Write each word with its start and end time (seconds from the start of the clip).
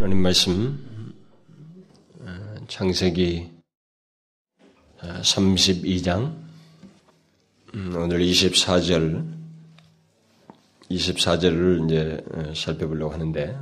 하나님 0.00 0.22
말씀 0.22 1.14
어, 2.20 2.54
창세기 2.68 3.50
32장 4.98 6.24
어, 6.24 6.42
음, 7.74 7.94
오늘 7.94 8.20
24절 8.20 9.30
24절을 10.90 11.84
이제 11.84 12.24
어, 12.32 12.54
살펴보려고 12.54 13.12
하는데 13.12 13.58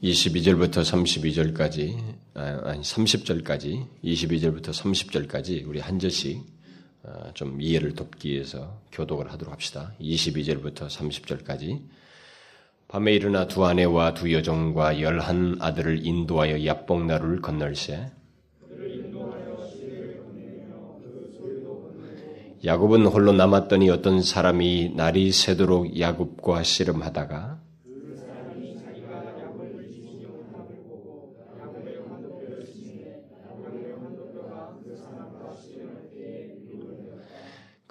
22절부터 0.00 0.84
32절까지 0.84 2.14
아니 2.34 2.80
30절까지 2.82 3.84
22절부터 4.04 4.68
30절까지 4.68 5.66
우리 5.66 5.80
한 5.80 5.98
절씩 5.98 6.40
좀 7.34 7.60
이해를 7.60 7.96
돕기 7.96 8.30
위해서 8.30 8.80
교독을 8.92 9.32
하도록 9.32 9.52
합시다. 9.52 9.92
22절부터 10.00 10.86
30절까지 10.86 11.80
밤에 12.88 13.14
일어나 13.14 13.48
두 13.48 13.64
아내와 13.64 14.14
두 14.14 14.32
여종과 14.32 15.00
열한 15.00 15.56
아들을 15.60 16.06
인도하여 16.06 16.64
야복나루를 16.64 17.42
건널세. 17.42 18.12
야곱은 22.64 23.06
홀로 23.06 23.32
남았더니 23.32 23.90
어떤 23.90 24.22
사람이 24.22 24.94
날이 24.94 25.32
새도록 25.32 25.98
야곱과 25.98 26.62
씨름하다가 26.62 27.65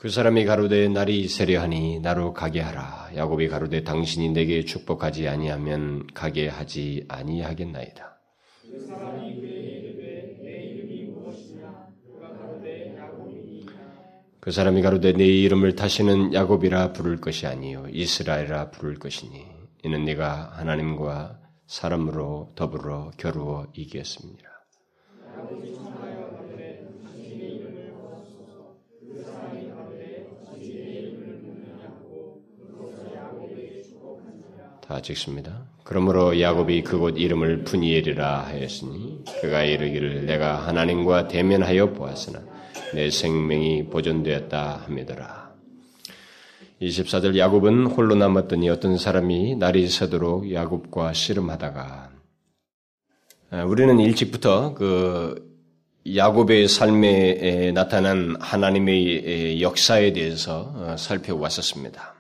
그 0.06 0.12
사람이 0.12 0.46
가로되 0.46 0.88
날이 0.88 1.28
세려하니 1.28 2.00
나로 2.00 2.32
가게 2.32 2.62
하라. 2.62 3.10
야곱이 3.16 3.48
가로되 3.48 3.84
당신이 3.84 4.30
내게 4.34 4.64
축복하지 4.64 5.28
아니하면 5.28 6.06
가게 6.14 6.48
하지 6.48 7.06
아니하겠나이다. 7.08 8.16
그 14.40 14.52
사람이 14.52 14.84
가로되 14.84 15.14
내 15.14 15.26
이름을 15.26 15.76
다시는 15.76 16.36
야곱이라 16.36 16.94
부를 16.94 17.20
것이 17.20 17.48
아니요 17.48 17.88
이스라엘이라 17.92 18.70
부를 18.70 19.00
것이니 19.00 19.44
이는 19.86 20.06
네가 20.06 20.52
하나님과 20.54 21.40
사람으로 21.66 22.54
더불어 22.56 23.10
겨루어 23.18 23.66
이겼습니다. 23.74 24.56
다 34.88 35.02
찍습니다. 35.02 35.64
그러므로 35.84 36.40
야곱이 36.40 36.84
그곳 36.84 37.18
이름을 37.18 37.64
푸니엘이라 37.64 38.46
하였으니 38.46 39.24
그가 39.42 39.64
이르기를 39.64 40.26
내가 40.26 40.68
하나님과 40.68 41.28
대면하여 41.28 41.94
보았으나 41.94 42.42
내 42.94 43.10
생명이 43.10 43.88
보존되었다 43.88 44.84
합니다라. 44.86 45.54
24절 46.82 47.38
야곱은 47.38 47.88
홀로 47.88 48.16
남았더니 48.16 48.70
어떤 48.70 48.98
사람이 48.98 49.56
날이 49.56 49.88
새도록 49.88 50.52
야곱과 50.52 51.14
씨름하다가 51.14 52.10
아, 53.52 53.64
우리는 53.64 54.00
일찍부터 54.00 54.74
그 54.74 55.56
야곱의 56.16 56.68
삶에 56.68 57.72
나타난 57.74 58.36
하나님의 58.40 59.62
역사에 59.62 60.14
대해서 60.14 60.74
어, 60.76 60.96
살펴왔었습니다. 60.98 62.15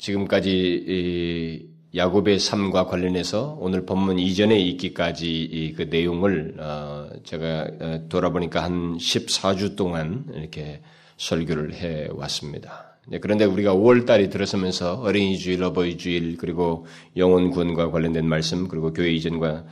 지금까지 0.00 1.68
야곱의 1.94 2.38
삶과 2.38 2.86
관련해서 2.86 3.56
오늘 3.60 3.84
본문 3.84 4.18
이전에 4.18 4.58
있기까지 4.58 5.74
그 5.76 5.82
내용을 5.82 6.54
어, 6.58 7.08
제가 7.24 7.66
어, 7.80 8.00
돌아보니까 8.08 8.62
한 8.62 8.96
14주 8.96 9.76
동안 9.76 10.24
이렇게 10.34 10.82
설교를 11.16 11.74
해 11.74 12.08
왔습니다. 12.12 12.96
그런데 13.20 13.44
우리가 13.44 13.74
5월 13.74 14.06
달이 14.06 14.30
들어서면서 14.30 15.00
어린이 15.00 15.36
주일, 15.36 15.64
어버이 15.64 15.98
주일, 15.98 16.36
그리고 16.36 16.86
영혼 17.16 17.50
구원과 17.50 17.90
관련된 17.90 18.24
말씀, 18.24 18.68
그리고 18.68 18.92
교회 18.92 19.10
이전과 19.10 19.64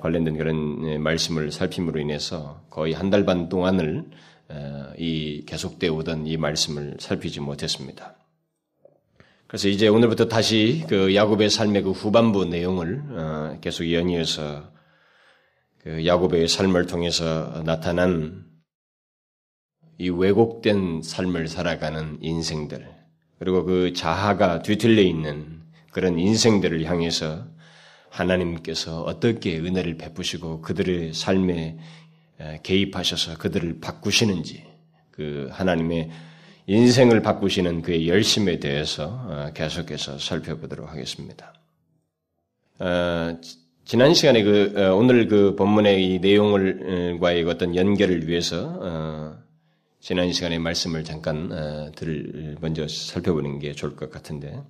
관련된 0.00 0.38
그런 0.38 0.88
예, 0.88 0.98
말씀을 0.98 1.52
살핌으로 1.52 2.00
인해서 2.00 2.62
거의 2.70 2.94
한 2.94 3.10
달 3.10 3.24
반 3.26 3.48
동안을 3.48 4.04
이 4.98 5.42
계속되어 5.46 5.92
오던 5.92 6.26
이 6.26 6.36
말씀을 6.38 6.96
살피지 6.98 7.40
못했습니다. 7.40 8.14
그래서 9.50 9.66
이제 9.66 9.88
오늘부터 9.88 10.28
다시 10.28 10.84
그 10.88 11.12
야곱의 11.12 11.50
삶의 11.50 11.82
그 11.82 11.90
후반부 11.90 12.44
내용을 12.44 13.02
어, 13.10 13.58
계속 13.60 13.92
연이어서 13.92 14.70
그 15.78 16.06
야곱의 16.06 16.46
삶을 16.46 16.86
통해서 16.86 17.60
나타난 17.64 18.44
이 19.98 20.08
왜곡된 20.08 21.02
삶을 21.02 21.48
살아가는 21.48 22.18
인생들 22.20 22.88
그리고 23.40 23.64
그 23.64 23.92
자아가 23.92 24.62
뒤틀려 24.62 25.02
있는 25.02 25.62
그런 25.90 26.16
인생들을 26.16 26.84
향해서 26.84 27.44
하나님께서 28.08 29.02
어떻게 29.02 29.58
은혜를 29.58 29.96
베푸시고 29.96 30.60
그들의 30.60 31.12
삶에 31.12 31.76
개입하셔서 32.62 33.36
그들을 33.38 33.80
바꾸시는지 33.80 34.64
그 35.10 35.48
하나님의 35.50 36.08
인생을 36.70 37.20
바꾸시는 37.20 37.82
그의 37.82 38.08
열심에 38.08 38.60
대해서 38.60 39.06
어, 39.26 39.50
계속해서 39.52 40.18
살펴보도록 40.18 40.88
하겠습니다. 40.88 41.52
어, 42.78 43.36
지난 43.84 44.14
시간에 44.14 44.44
그 44.44 44.72
어, 44.76 44.94
오늘 44.94 45.26
그 45.26 45.56
본문의 45.56 46.06
이 46.06 46.18
내용을과의 46.20 47.42
어떤 47.46 47.74
연결을 47.74 48.28
위해서 48.28 49.36
지난 49.98 50.32
시간에 50.32 50.60
말씀을 50.60 51.02
잠깐 51.02 51.90
들 51.96 52.56
먼저 52.60 52.86
살펴보는 52.86 53.58
게 53.58 53.72
좋을 53.72 53.96
것 53.96 54.12
같은데 54.12 54.62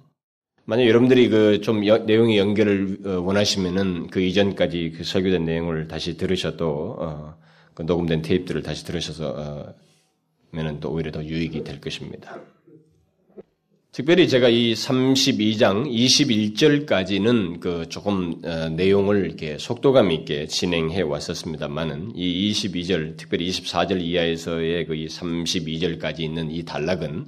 만약 0.64 0.86
여러분들이 0.86 1.28
그 1.28 1.60
좀 1.60 1.80
내용의 1.82 2.38
연결을 2.38 3.00
원하시면은 3.04 4.06
그 4.06 4.20
이전까지 4.20 4.94
그 4.96 5.04
설교된 5.04 5.44
내용을 5.44 5.86
다시 5.86 6.16
들으셔도 6.16 7.34
그 7.74 7.82
녹음된 7.82 8.22
테이프들을 8.22 8.62
다시 8.62 8.86
들으셔서 8.86 9.74
면은 10.50 10.80
또 10.80 10.90
오히려 10.90 11.10
더 11.10 11.24
유익이 11.24 11.64
될 11.64 11.80
것입니다. 11.80 12.40
특별히 13.92 14.28
제가 14.28 14.48
이 14.48 14.72
32장 14.72 15.90
21절까지는 15.90 17.58
그 17.58 17.88
조금 17.88 18.40
어, 18.44 18.68
내용을 18.68 19.26
이렇게 19.26 19.58
속도감 19.58 20.12
있게 20.12 20.46
진행해 20.46 21.02
왔었습니다만은 21.02 22.12
이 22.14 22.52
22절, 22.52 23.16
특별히 23.16 23.50
24절 23.50 24.00
이하에서의 24.00 24.86
그 24.86 24.94
32절까지 24.94 26.20
있는 26.20 26.52
이 26.52 26.64
단락은 26.64 27.26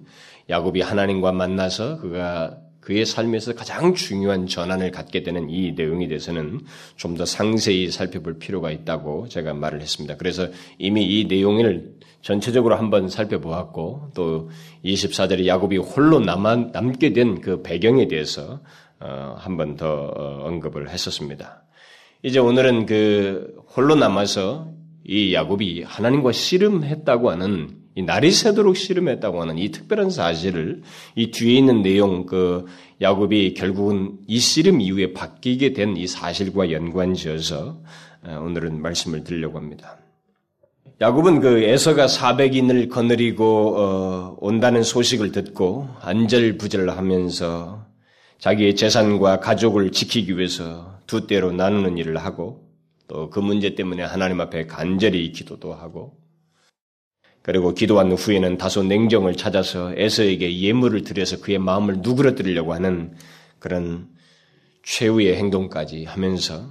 야곱이 0.50 0.82
하나님과 0.82 1.32
만나서 1.32 1.98
그가 1.98 2.61
그의 2.82 3.06
삶에서 3.06 3.54
가장 3.54 3.94
중요한 3.94 4.46
전환을 4.48 4.90
갖게 4.90 5.22
되는 5.22 5.48
이 5.48 5.72
내용에 5.72 6.08
대해서는 6.08 6.60
좀 6.96 7.16
더 7.16 7.24
상세히 7.24 7.90
살펴볼 7.90 8.38
필요가 8.38 8.70
있다고 8.70 9.28
제가 9.28 9.54
말을 9.54 9.80
했습니다. 9.80 10.16
그래서 10.16 10.48
이미 10.78 11.04
이 11.04 11.26
내용을 11.26 11.92
전체적으로 12.22 12.76
한번 12.76 13.08
살펴보았고 13.08 14.10
또 14.14 14.50
24절에 14.84 15.46
야곱이 15.46 15.76
홀로 15.78 16.20
남아, 16.20 16.56
남게 16.72 17.12
된 17.12 17.40
그 17.40 17.62
배경에 17.62 18.08
대해서 18.08 18.60
어, 19.00 19.34
한번 19.38 19.76
더 19.76 19.86
어, 20.14 20.44
언급을 20.46 20.90
했었습니다. 20.90 21.64
이제 22.22 22.38
오늘은 22.38 22.86
그 22.86 23.54
홀로 23.76 23.94
남아서 23.94 24.70
이 25.04 25.34
야곱이 25.34 25.82
하나님과 25.82 26.32
씨름했다고 26.32 27.30
하는 27.30 27.81
이 27.94 28.02
날이 28.02 28.30
새도록 28.30 28.76
씨름했다고 28.76 29.42
하는 29.42 29.58
이 29.58 29.70
특별한 29.70 30.10
사실을 30.10 30.82
이 31.14 31.30
뒤에 31.30 31.58
있는 31.58 31.82
내용 31.82 32.24
그 32.26 32.66
야곱이 33.00 33.54
결국은 33.54 34.18
이 34.26 34.38
씨름 34.38 34.80
이후에 34.80 35.12
바뀌게 35.12 35.72
된 35.74 35.96
이 35.96 36.06
사실과 36.06 36.70
연관지어서 36.70 37.80
어, 38.24 38.42
오늘은 38.44 38.80
말씀을 38.80 39.24
드리려고 39.24 39.58
합니다. 39.58 39.98
야곱은 41.00 41.40
그 41.40 41.62
에서가 41.64 42.06
400인을 42.06 42.88
거느리고 42.88 43.76
어, 43.76 44.36
온다는 44.40 44.82
소식을 44.82 45.32
듣고 45.32 45.88
안절부절하면서 46.00 47.86
자기의 48.38 48.76
재산과 48.76 49.40
가족을 49.40 49.92
지키기 49.92 50.36
위해서 50.38 50.98
두 51.06 51.26
때로 51.26 51.52
나누는 51.52 51.98
일을 51.98 52.16
하고 52.18 52.62
또 53.08 53.28
그 53.30 53.40
문제 53.40 53.74
때문에 53.74 54.02
하나님 54.02 54.40
앞에 54.40 54.66
간절히 54.66 55.32
기도도 55.32 55.74
하고 55.74 56.14
그리고 57.42 57.74
기도한 57.74 58.12
후에는 58.12 58.56
다소 58.56 58.84
냉정을 58.84 59.36
찾아서 59.36 59.92
에서에게 59.96 60.60
예물을 60.60 61.02
드려서 61.02 61.40
그의 61.40 61.58
마음을 61.58 61.98
누그러뜨리려고 61.98 62.72
하는 62.72 63.14
그런 63.58 64.08
최후의 64.84 65.36
행동까지 65.36 66.04
하면서 66.04 66.70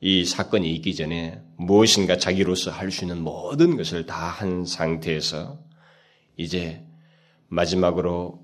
이 0.00 0.24
사건이 0.24 0.72
있기 0.76 0.94
전에 0.94 1.42
무엇인가 1.58 2.16
자기로서 2.16 2.70
할 2.70 2.90
수 2.90 3.04
있는 3.04 3.22
모든 3.22 3.76
것을 3.76 4.06
다 4.06 4.30
한 4.30 4.64
상태에서 4.64 5.58
이제 6.38 6.82
마지막으로 7.48 8.40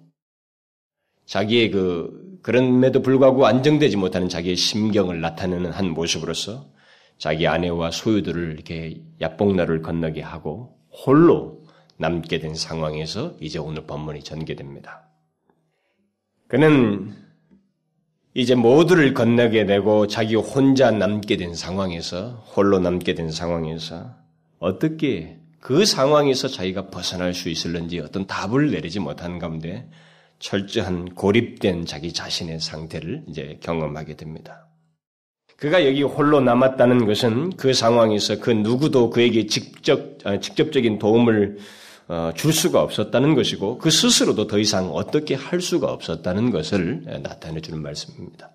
자기의 1.25 1.71
그 1.71 2.39
그럼에도 2.43 3.01
불구하고 3.01 3.47
안정되지 3.47 3.97
못하는 3.97 4.29
자기의 4.29 4.57
심경을 4.57 5.21
나타내는 5.21 5.73
한 5.73 5.91
모습으로서 5.91 6.71
자기 7.19 7.47
아내와 7.47 7.91
소유들을 7.91 8.53
이렇게 8.53 9.01
야복나루를 9.23 9.81
건너게 9.83 10.21
하고 10.21 10.76
홀로 11.05 11.65
남게 11.99 12.39
된 12.39 12.55
상황에서 12.55 13.35
이제 13.41 13.59
오늘 13.59 13.87
본문이 13.87 14.23
전개됩니다. 14.23 15.09
그는 16.49 17.15
이제 18.35 18.55
모두를 18.55 19.15
건너게 19.15 19.67
되고 19.67 20.07
자기 20.07 20.35
혼자 20.35 20.91
남게 20.91 21.37
된 21.37 21.55
상황에서 21.55 22.45
홀로 22.55 22.79
남게 22.79 23.15
된 23.15 23.31
상황에서 23.31 24.15
어떻게 24.59 25.39
그 25.61 25.85
상황에서 25.85 26.47
자기가 26.47 26.91
벗어날 26.91 27.35
수 27.35 27.49
있을는지 27.49 27.99
어떤 27.99 28.27
답을 28.27 28.71
내리지 28.71 29.01
못한 29.01 29.39
가운데 29.39 29.89
철저한 30.39 31.15
고립된 31.15 31.87
자기 31.87 32.13
자신의 32.13 32.61
상태를 32.61 33.25
이제 33.27 33.59
경험하게 33.63 34.17
됩니다. 34.17 34.66
그가 35.57 35.87
여기 35.87 36.03
홀로 36.03 36.41
남았다는 36.41 37.07
것은 37.07 37.57
그 37.57 37.73
상황에서 37.73 38.39
그 38.39 38.51
누구도 38.51 39.11
그에게 39.11 39.47
직접, 39.47 40.19
아, 40.25 40.39
직접적인 40.39 40.99
도움을 40.99 41.59
어, 42.09 42.31
줄 42.37 42.53
수가 42.53 42.83
없었다는 42.83 43.35
것이고 43.35 43.79
그 43.79 43.91
스스로도 43.91 44.47
더 44.47 44.59
이상 44.59 44.91
어떻게 44.91 45.35
할 45.35 45.61
수가 45.61 45.91
없었다는 45.91 46.51
것을 46.51 47.03
나타내 47.23 47.61
주는 47.61 47.83
말씀입니다. 47.83 48.51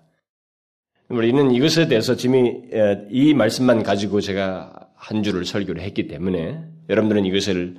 우리는 1.08 1.50
이것에 1.50 1.88
대해서 1.88 2.16
지금 2.16 2.62
이 3.10 3.34
말씀만 3.34 3.82
가지고 3.82 4.22
제가 4.22 4.72
한 4.94 5.22
주를 5.22 5.44
설교를 5.44 5.82
했기 5.82 6.06
때문에 6.06 6.62
여러분들은 6.88 7.26
이것을 7.26 7.76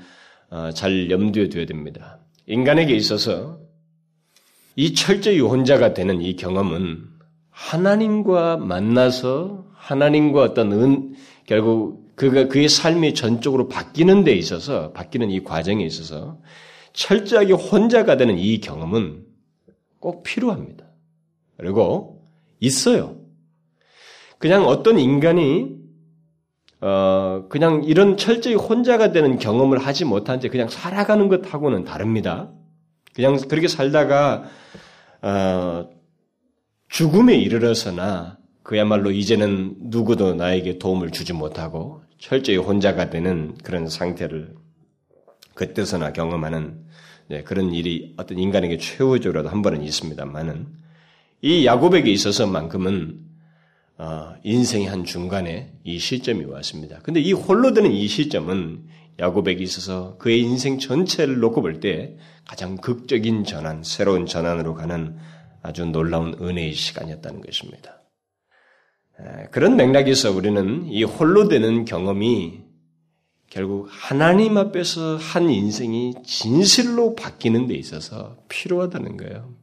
어, 0.51 0.69
잘 0.71 1.09
염두에 1.09 1.49
두어야 1.49 1.65
됩니다. 1.65 2.19
인간에게 2.45 2.93
있어서 2.93 3.57
이 4.75 4.93
철저히 4.93 5.39
혼자가 5.39 5.93
되는 5.95 6.21
이 6.21 6.35
경험은 6.35 7.12
하나님과 7.53 8.57
만나서 8.57 9.65
하나님과 9.75 10.41
어떤 10.41 10.71
은, 10.71 11.15
결국 11.45 12.15
그가 12.15 12.47
그의 12.47 12.67
삶이 12.67 13.13
전적으로 13.13 13.67
바뀌는 13.67 14.23
데 14.23 14.33
있어서 14.33 14.91
바뀌는 14.91 15.31
이 15.31 15.43
과정에 15.43 15.83
있어서 15.83 16.39
철저하게 16.93 17.53
혼자가 17.53 18.17
되는 18.17 18.37
이 18.37 18.59
경험은 18.59 19.25
꼭 19.99 20.23
필요합니다. 20.23 20.85
그리고 21.57 22.23
있어요. 22.59 23.17
그냥 24.37 24.65
어떤 24.67 24.99
인간이 24.99 25.71
어 26.81 27.45
그냥 27.49 27.83
이런 27.85 28.17
철저히 28.17 28.55
혼자가 28.55 29.11
되는 29.11 29.39
경험을 29.39 29.77
하지 29.77 30.05
못한 30.05 30.39
채 30.39 30.49
그냥 30.49 30.67
살아가는 30.67 31.29
것하고는 31.29 31.83
다릅니다. 31.85 32.51
그냥 33.15 33.37
그렇게 33.37 33.67
살다가 33.67 34.43
어 35.21 35.89
죽음에 36.93 37.35
이르러서나 37.35 38.37
그야말로 38.61 39.09
이제는 39.09 39.77
누구도 39.79 40.35
나에게 40.35 40.77
도움을 40.77 41.09
주지 41.09 41.33
못하고 41.33 42.03
철저히 42.19 42.57
혼자가 42.57 43.09
되는 43.09 43.55
그런 43.63 43.89
상태를 43.89 44.53
그때서나 45.55 46.13
경험하는 46.13 46.83
네, 47.29 47.41
그런 47.41 47.73
일이 47.73 48.13
어떤 48.17 48.37
인간에게 48.37 48.77
최후적으로도 48.77 49.49
한 49.49 49.63
번은 49.63 49.81
있습니다만은 49.81 50.67
이 51.41 51.65
야곱에게 51.65 52.11
있어서만큼은 52.11 53.21
어, 53.97 54.35
인생의 54.43 54.85
한 54.85 55.03
중간에 55.03 55.73
이 55.83 55.97
시점이 55.97 56.45
왔습니다. 56.45 56.99
근데 57.01 57.19
이 57.21 57.33
홀로 57.33 57.73
되는 57.73 57.91
이 57.91 58.07
시점은 58.07 58.83
야곱에게 59.19 59.63
있어서 59.63 60.15
그의 60.19 60.41
인생 60.41 60.77
전체를 60.77 61.39
놓고 61.39 61.63
볼 61.63 61.79
때 61.79 62.17
가장 62.47 62.77
극적인 62.77 63.45
전환, 63.45 63.81
새로운 63.81 64.27
전환으로 64.27 64.75
가는 64.75 65.17
아주 65.63 65.85
놀라운 65.85 66.35
은혜의 66.39 66.73
시간이었다는 66.73 67.41
것입니다. 67.41 68.01
그런 69.51 69.75
맥락에서 69.75 70.31
우리는 70.31 70.85
이 70.87 71.03
홀로 71.03 71.47
되는 71.47 71.85
경험이 71.85 72.61
결국 73.49 73.87
하나님 73.89 74.57
앞에서 74.57 75.15
한 75.15 75.49
인생이 75.49 76.15
진실로 76.25 77.15
바뀌는 77.15 77.67
데 77.67 77.75
있어서 77.75 78.37
필요하다는 78.49 79.17
거예요. 79.17 79.55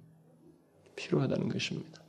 필요하다는 0.97 1.49
것입니다. 1.49 2.01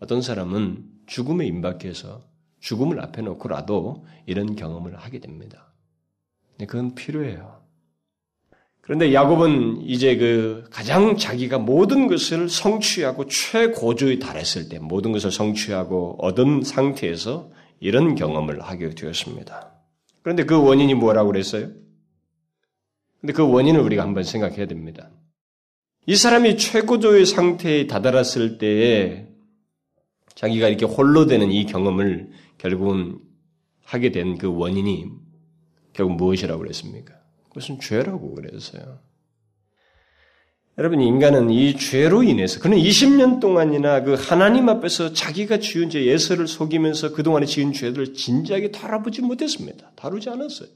어떤 0.00 0.22
사람은 0.22 0.84
죽음에 1.06 1.46
임박해서 1.46 2.22
죽음을 2.60 3.00
앞에 3.00 3.22
놓고라도 3.22 4.06
이런 4.26 4.54
경험을 4.54 4.96
하게 4.96 5.20
됩니다. 5.20 5.72
그건 6.58 6.94
필요해요. 6.94 7.65
그런데 8.86 9.12
야곱은 9.12 9.82
이제 9.82 10.16
그 10.16 10.62
가장 10.70 11.16
자기가 11.16 11.58
모든 11.58 12.06
것을 12.06 12.48
성취하고 12.48 13.26
최고조에 13.26 14.20
달했을 14.20 14.68
때 14.68 14.78
모든 14.78 15.10
것을 15.10 15.32
성취하고 15.32 16.18
얻은 16.20 16.62
상태에서 16.62 17.50
이런 17.80 18.14
경험을 18.14 18.62
하게 18.62 18.90
되었습니다. 18.90 19.72
그런데 20.22 20.44
그 20.44 20.62
원인이 20.62 20.94
뭐라고 20.94 21.32
그랬어요? 21.32 21.70
근데 23.20 23.32
그 23.32 23.42
원인을 23.42 23.80
우리가 23.80 24.04
한번 24.04 24.22
생각해야 24.22 24.66
됩니다. 24.66 25.10
이 26.06 26.14
사람이 26.14 26.56
최고조의 26.56 27.26
상태에 27.26 27.88
다다랐을 27.88 28.58
때에 28.58 29.26
자기가 30.36 30.68
이렇게 30.68 30.86
홀로 30.86 31.26
되는 31.26 31.50
이 31.50 31.66
경험을 31.66 32.30
결국은 32.58 33.18
하게 33.82 34.12
된 34.12 34.38
그 34.38 34.46
원인이 34.46 35.06
결국 35.92 36.14
무엇이라고 36.14 36.62
그랬습니까? 36.62 37.15
그것은 37.56 37.80
죄라고 37.80 38.34
그랬어요. 38.34 39.00
여러분, 40.78 41.00
인간은 41.00 41.48
이 41.48 41.78
죄로 41.78 42.22
인해서, 42.22 42.60
그는 42.60 42.76
20년 42.76 43.40
동안이나 43.40 44.02
그 44.02 44.12
하나님 44.12 44.68
앞에서 44.68 45.14
자기가 45.14 45.58
지은 45.58 45.88
죄 45.88 46.04
예서를 46.04 46.48
속이면서 46.48 47.14
그동안에 47.14 47.46
지은 47.46 47.72
죄들을 47.72 48.12
진지하게 48.12 48.72
다뤄보지 48.72 49.22
못했습니다. 49.22 49.92
다루지 49.96 50.28
않았어요. 50.28 50.68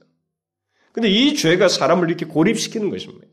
근데 0.92 1.10
이 1.10 1.34
죄가 1.34 1.68
사람을 1.68 2.08
이렇게 2.08 2.24
고립시키는 2.24 2.88
것입니다. 2.88 3.26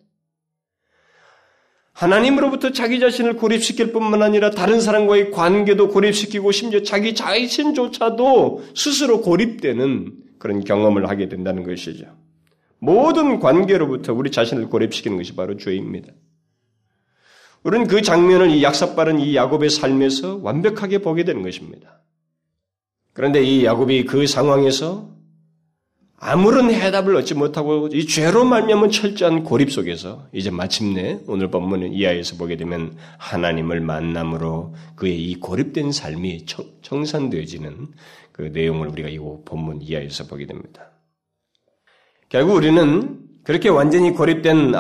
하나님으로부터 1.93 2.73
자기 2.73 2.99
자신을 2.99 3.37
고립시킬 3.37 3.93
뿐만 3.93 4.21
아니라 4.21 4.51
다른 4.51 4.81
사람과의 4.81 5.31
관계도 5.31 5.87
고립시키고 5.87 6.51
심지어 6.51 6.83
자기 6.83 7.15
자신조차도 7.15 8.65
스스로 8.75 9.21
고립되는 9.21 10.13
그런 10.37 10.63
경험을 10.63 11.09
하게 11.09 11.29
된다는 11.29 11.63
것이죠. 11.63 12.26
모든 12.79 13.39
관계로부터 13.39 14.13
우리 14.13 14.31
자신을 14.31 14.69
고립시키는 14.69 15.17
것이 15.17 15.35
바로 15.35 15.57
죄입니다. 15.57 16.13
우리는 17.63 17.87
그 17.87 18.01
장면을 18.01 18.51
이 18.51 18.63
약삭빠른 18.63 19.19
이 19.19 19.35
야곱의 19.35 19.69
삶에서 19.69 20.37
완벽하게 20.37 20.99
보게 20.99 21.23
되는 21.23 21.41
것입니다. 21.41 22.01
그런데 23.13 23.43
이 23.43 23.65
야곱이 23.65 24.05
그 24.05 24.27
상황에서 24.27 25.09
아무런 26.19 26.71
해답을 26.71 27.15
얻지 27.15 27.35
못하고 27.35 27.89
이 27.91 28.07
죄로 28.07 28.43
말미암은 28.43 28.89
철저한 28.89 29.43
고립 29.43 29.71
속에서 29.71 30.27
이제 30.33 30.49
마침내 30.49 31.19
오늘 31.27 31.51
본문은 31.51 31.93
이하에서 31.93 32.37
보게 32.37 32.57
되면 32.57 32.95
하나님을 33.17 33.81
만남으로 33.81 34.73
그의 34.95 35.21
이 35.21 35.39
고립된 35.39 35.91
삶이 35.91 36.45
청산되어지는 36.81 37.87
그 38.31 38.41
내용을 38.53 38.87
우리가 38.87 39.09
이 39.09 39.19
본문 39.45 39.81
이하에서 39.81 40.25
보게 40.25 40.47
됩니다. 40.47 40.91
결국 42.29 42.55
우리는 42.55 43.19
그렇게 43.43 43.69
완전히 43.69 44.11
고립된 44.11 44.73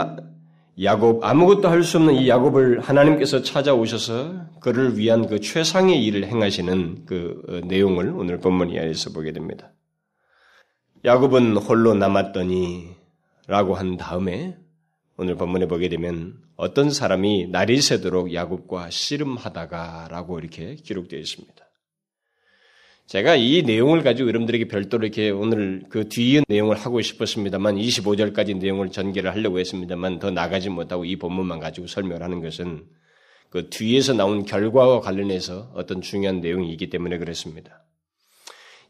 야곱, 0.83 1.23
아무것도 1.23 1.69
할 1.69 1.81
수 1.81 1.97
없는 1.97 2.15
이 2.15 2.27
야곱을 2.29 2.81
하나님께서 2.81 3.41
찾아오셔서 3.41 4.59
그를 4.59 4.97
위한 4.97 5.27
그 5.27 5.39
최상의 5.39 6.03
일을 6.03 6.25
행하시는 6.25 7.05
그 7.05 7.41
어, 7.47 7.65
내용을 7.65 8.09
오늘 8.09 8.39
본문 8.39 8.69
이하에서 8.69 9.11
보게 9.11 9.31
됩니다. 9.31 9.71
야곱은 11.05 11.57
홀로 11.57 11.93
남았더니 11.93 12.95
라고 13.47 13.75
한 13.75 13.97
다음에 13.97 14.57
오늘 15.15 15.35
본문에 15.35 15.67
보게 15.67 15.87
되면 15.89 16.35
어떤 16.57 16.91
사람이 16.91 17.47
날이 17.47 17.81
새도록 17.81 18.33
야곱과 18.33 18.89
씨름하다가 18.89 20.09
라고 20.11 20.37
이렇게 20.37 20.75
기록되어 20.75 21.19
있습니다. 21.19 21.66
제가 23.07 23.37
이 23.37 23.63
내용을 23.63 24.03
가지고 24.03 24.27
여러분들에게 24.27 24.67
별도로 24.67 25.05
이렇게 25.05 25.29
오늘 25.29 25.83
그 25.87 26.09
뒤의 26.09 26.43
내용을 26.49 26.75
하고 26.75 27.01
싶었습니다만 27.01 27.77
25절까지 27.77 28.57
내용을 28.57 28.91
전개를 28.91 29.31
하려고 29.31 29.59
했습니다만 29.59 30.19
더 30.19 30.29
나가지 30.29 30.69
못하고 30.69 31.05
이 31.05 31.15
본문만 31.15 31.59
가지고 31.59 31.87
설명을 31.87 32.21
하는 32.21 32.41
것은 32.41 32.83
그 33.49 33.69
뒤에서 33.69 34.13
나온 34.13 34.43
결과와 34.43 34.99
관련해서 34.99 35.71
어떤 35.73 36.01
중요한 36.01 36.41
내용이 36.41 36.69
있기 36.73 36.89
때문에 36.89 37.17
그랬습니다. 37.17 37.85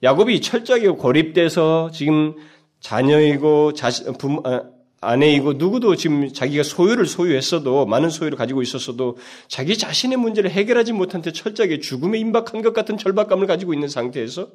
야곱이 0.01 0.41
철저하게 0.41 0.89
고립돼서 0.89 1.91
지금 1.91 2.35
자녀이고 2.79 3.73
자신, 3.73 4.13
부모, 4.13 4.41
아, 4.45 4.63
아내이고 4.99 5.53
누구도 5.53 5.95
지금 5.95 6.31
자기가 6.31 6.63
소유를 6.63 7.05
소유했어도 7.05 7.85
많은 7.85 8.09
소유를 8.09 8.37
가지고 8.37 8.61
있었어도 8.61 9.17
자기 9.47 9.77
자신의 9.77 10.17
문제를 10.17 10.49
해결하지 10.49 10.93
못한 10.93 11.21
채 11.21 11.31
철저하게 11.31 11.79
죽음에 11.79 12.17
임박한 12.17 12.61
것 12.63 12.73
같은 12.73 12.97
절박감을 12.97 13.45
가지고 13.45 13.73
있는 13.73 13.87
상태에서 13.87 14.51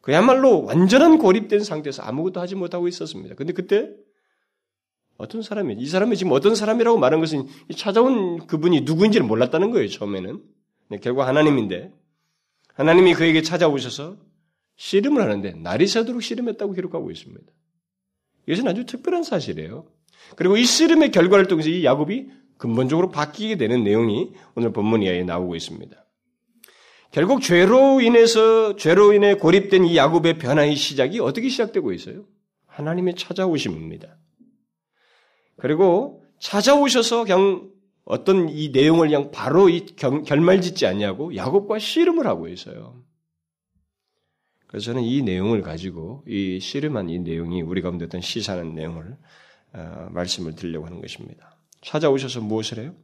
그야말로 0.00 0.64
완전한 0.64 1.18
고립된 1.18 1.64
상태에서 1.64 2.02
아무것도 2.02 2.40
하지 2.40 2.54
못하고 2.54 2.88
있었습니다. 2.88 3.34
근데 3.34 3.52
그때 3.52 3.90
어떤 5.16 5.42
사람이 5.42 5.74
이 5.78 5.86
사람이 5.86 6.16
지금 6.16 6.32
어떤 6.32 6.54
사람이라고 6.54 6.98
말한 6.98 7.20
것은 7.20 7.46
찾아온 7.76 8.46
그분이 8.46 8.82
누구인지를 8.82 9.26
몰랐다는 9.26 9.70
거예요. 9.70 9.88
처음에는 9.88 10.42
네, 10.88 10.98
결국 11.02 11.22
하나님인데 11.22 11.92
하나님이 12.74 13.14
그에게 13.14 13.42
찾아오셔서 13.42 14.16
씨름을 14.76 15.20
하는데 15.20 15.52
날이 15.56 15.86
새도록 15.86 16.22
씨름했다고 16.22 16.72
기록하고 16.72 17.10
있습니다. 17.10 17.52
이것은 18.50 18.66
아주 18.66 18.84
특별한 18.84 19.22
사실이에요. 19.22 19.86
그리고 20.34 20.56
이 20.56 20.64
씨름의 20.64 21.12
결과를 21.12 21.46
통해서 21.46 21.68
이 21.68 21.84
야곱이 21.84 22.26
근본적으로 22.58 23.10
바뀌게 23.10 23.56
되는 23.56 23.84
내용이 23.84 24.32
오늘 24.56 24.72
본문 24.72 25.02
이하에 25.02 25.22
나오고 25.22 25.54
있습니다. 25.54 25.96
결국 27.12 27.42
죄로 27.42 28.00
인해서 28.00 28.76
죄로 28.76 29.12
인해 29.12 29.34
고립된 29.34 29.84
이 29.84 29.96
야곱의 29.96 30.38
변화의 30.38 30.74
시작이 30.74 31.20
어떻게 31.20 31.48
시작되고 31.48 31.92
있어요? 31.92 32.24
하나님의 32.66 33.14
찾아오심입니다. 33.14 34.16
그리고 35.56 36.24
찾아오셔서 36.40 37.24
그냥 37.24 37.70
어떤 38.04 38.48
이 38.48 38.70
내용을 38.70 39.08
그냥 39.08 39.30
바로 39.30 39.68
이 39.68 39.86
결말 40.26 40.60
짓지 40.60 40.86
않냐고 40.86 41.36
야곱과 41.36 41.78
씨름을 41.78 42.26
하고 42.26 42.48
있어요. 42.48 43.02
그래서 44.70 44.84
저는 44.84 45.02
이 45.02 45.20
내용을 45.22 45.62
가지고 45.62 46.22
이 46.28 46.60
씨름한 46.60 47.08
이 47.08 47.18
내용이 47.18 47.60
우리 47.60 47.82
가운데 47.82 48.04
어떤 48.04 48.20
시사하는 48.20 48.76
내용을 48.76 49.16
어, 49.72 50.08
말씀을 50.12 50.54
드리려고 50.54 50.86
하는 50.86 51.00
것입니다. 51.00 51.56
찾아오셔서 51.82 52.40
무엇을 52.40 52.78
해요? 52.78 52.94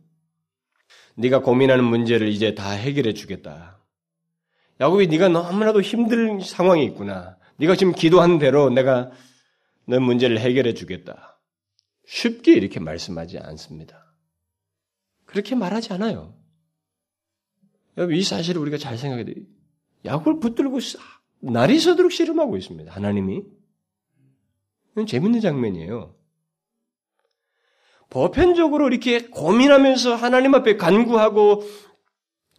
네가 1.17 1.41
고민하는 1.41 1.83
문제를 1.83 2.29
이제 2.29 2.55
다 2.55 2.71
해결해 2.71 3.15
주겠다. 3.15 3.81
야곱이 4.81 5.09
네가 5.09 5.29
너무나도 5.29 5.81
힘든 5.81 6.39
상황이 6.39 6.85
있구나. 6.85 7.37
네가 7.57 7.75
지금 7.75 7.93
기도한 7.93 8.39
대로 8.39 8.71
내가 8.71 9.11
너 9.89 9.99
문제를 9.99 10.39
해결해 10.39 10.73
주겠다. 10.73 11.41
쉽게 12.07 12.53
이렇게 12.53 12.79
말씀하지 12.79 13.39
않습니다. 13.39 14.15
그렇게 15.25 15.57
말하지 15.57 15.95
않아요. 15.95 16.33
여러분 17.97 18.15
이 18.15 18.23
사실을 18.23 18.61
우리가 18.61 18.79
잘 18.79 18.97
생각해야 18.97 19.25
돼요. 19.25 19.45
야곱을 20.05 20.39
붙들고 20.39 20.79
날이 21.53 21.79
서도록 21.79 22.13
씨름하고 22.13 22.57
있습니다. 22.57 22.93
하나님이. 22.93 23.43
재밌는 25.07 25.41
장면이에요. 25.41 26.15
보편적으로 28.09 28.89
이렇게 28.89 29.27
고민하면서 29.27 30.15
하나님 30.15 30.55
앞에 30.55 30.77
간구하고 30.77 31.63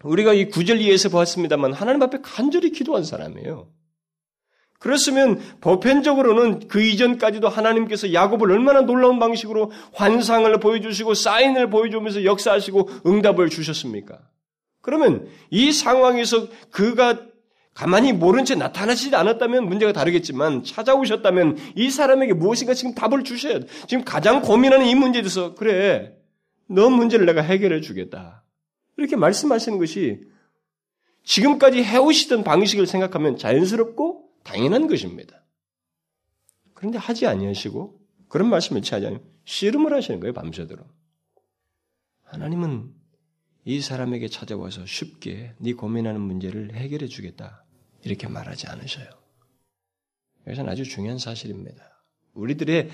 우리가 0.04 0.34
이 0.34 0.50
구절 0.50 0.80
이에서 0.82 1.10
보았습니다만 1.10 1.74
하나님 1.74 2.02
앞에 2.04 2.20
간절히 2.22 2.72
기도한 2.72 3.04
사람이에요. 3.04 3.72
그렇으면 4.80 5.40
보편적으로는 5.60 6.68
그 6.68 6.84
이전까지도 6.84 7.50
하나님께서 7.50 8.14
야곱을 8.14 8.52
얼마나 8.52 8.82
놀라운 8.82 9.18
방식으로 9.18 9.72
환상을 9.94 10.60
보여주시고 10.60 11.16
사인을 11.16 11.72
보여주면서 11.72 12.26
역사하시고 12.26 12.90
응답을 13.08 13.50
주셨습니까? 13.50 14.20
그러면 14.82 15.28
이 15.50 15.72
상황에서 15.72 16.48
그가 16.70 17.26
가만히 17.78 18.12
모른 18.12 18.44
채 18.44 18.56
나타나시지 18.56 19.16
않았다면 19.16 19.68
문제가 19.68 19.94
다르겠지만 19.94 20.64
찾아오셨다면 20.64 21.58
이 21.76 21.92
사람에게 21.92 22.34
무엇인가 22.34 22.74
지금 22.74 22.96
답을 22.96 23.24
주셔야 23.24 23.60
돼. 23.60 23.68
지금 23.88 24.04
가장 24.04 24.42
고민하는 24.42 24.88
이 24.88 24.96
문제에 24.96 25.22
대해서 25.22 25.54
그래 25.54 26.18
너 26.66 26.90
문제를 26.90 27.28
내가 27.28 27.44
해결해 27.44 27.82
주겠다. 27.82 28.44
이렇게 28.98 29.16
말씀하시는 29.16 29.78
것이 29.78 30.24
지금까지 31.24 31.84
해오시던 31.84 32.44
방식을 32.44 32.88
생각하면 32.88 33.38
자연스럽고 33.38 34.28
당연한 34.44 34.88
것입니다. 34.88 35.46
그런데 36.74 36.98
하지 36.98 37.28
아니하시고 37.28 38.00
그런 38.28 38.50
말씀을 38.50 38.82
취하지 38.82 39.06
않으면 39.06 39.24
씨름을 39.46 39.94
하시는 39.94 40.20
거예요, 40.20 40.34
밤새도록. 40.34 40.88
하나님은 42.24 42.92
이 43.66 43.82
사람에게 43.82 44.30
찾아와서 44.30 44.84
쉽게 44.88 45.54
네 45.60 45.74
고민하는 45.74 46.22
문제를 46.22 46.74
해결해 46.74 47.06
주겠다. 47.06 47.67
이렇게 48.04 48.28
말하지 48.28 48.68
않으셔요. 48.68 49.08
이것은 50.46 50.70
아주 50.70 50.84
중요한 50.84 51.18
사실입니다. 51.18 52.04
우리들의 52.34 52.90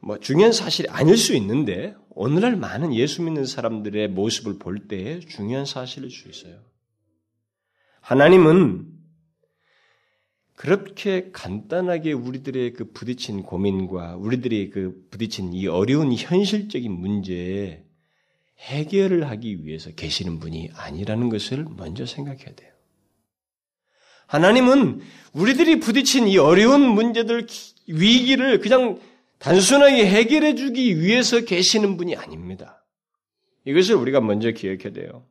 뭐 0.00 0.18
중요한 0.18 0.52
사실이 0.52 0.88
아닐 0.90 1.16
수 1.16 1.34
있는데 1.34 1.94
오늘날 2.10 2.56
많은 2.56 2.94
예수 2.94 3.22
믿는 3.22 3.46
사람들의 3.46 4.08
모습을 4.08 4.58
볼 4.58 4.86
때에 4.86 5.20
중요한 5.20 5.64
사실일 5.64 6.10
수 6.10 6.28
있어요. 6.28 6.60
하나님은 8.00 8.92
그렇게 10.56 11.30
간단하게 11.32 12.12
우리들의 12.12 12.74
그 12.74 12.92
부딪힌 12.92 13.42
고민과 13.42 14.16
우리들이 14.16 14.70
그 14.70 15.06
부딪힌 15.10 15.52
이 15.52 15.66
어려운 15.66 16.12
현실적인 16.12 16.92
문제에 16.92 17.84
해결을 18.58 19.28
하기 19.30 19.64
위해서 19.64 19.90
계시는 19.90 20.38
분이 20.38 20.70
아니라는 20.74 21.28
것을 21.28 21.64
먼저 21.64 22.06
생각해야 22.06 22.54
돼요. 22.54 22.73
하나님은 24.26 25.00
우리들이 25.32 25.80
부딪힌 25.80 26.28
이 26.28 26.38
어려운 26.38 26.82
문제들, 26.82 27.46
위기를 27.86 28.60
그냥 28.60 28.98
단순하게 29.38 30.06
해결해 30.06 30.54
주기 30.54 31.00
위해서 31.00 31.40
계시는 31.40 31.96
분이 31.96 32.16
아닙니다. 32.16 32.84
이것을 33.66 33.96
우리가 33.96 34.20
먼저 34.20 34.50
기억해야 34.50 34.92
돼요. 34.92 35.26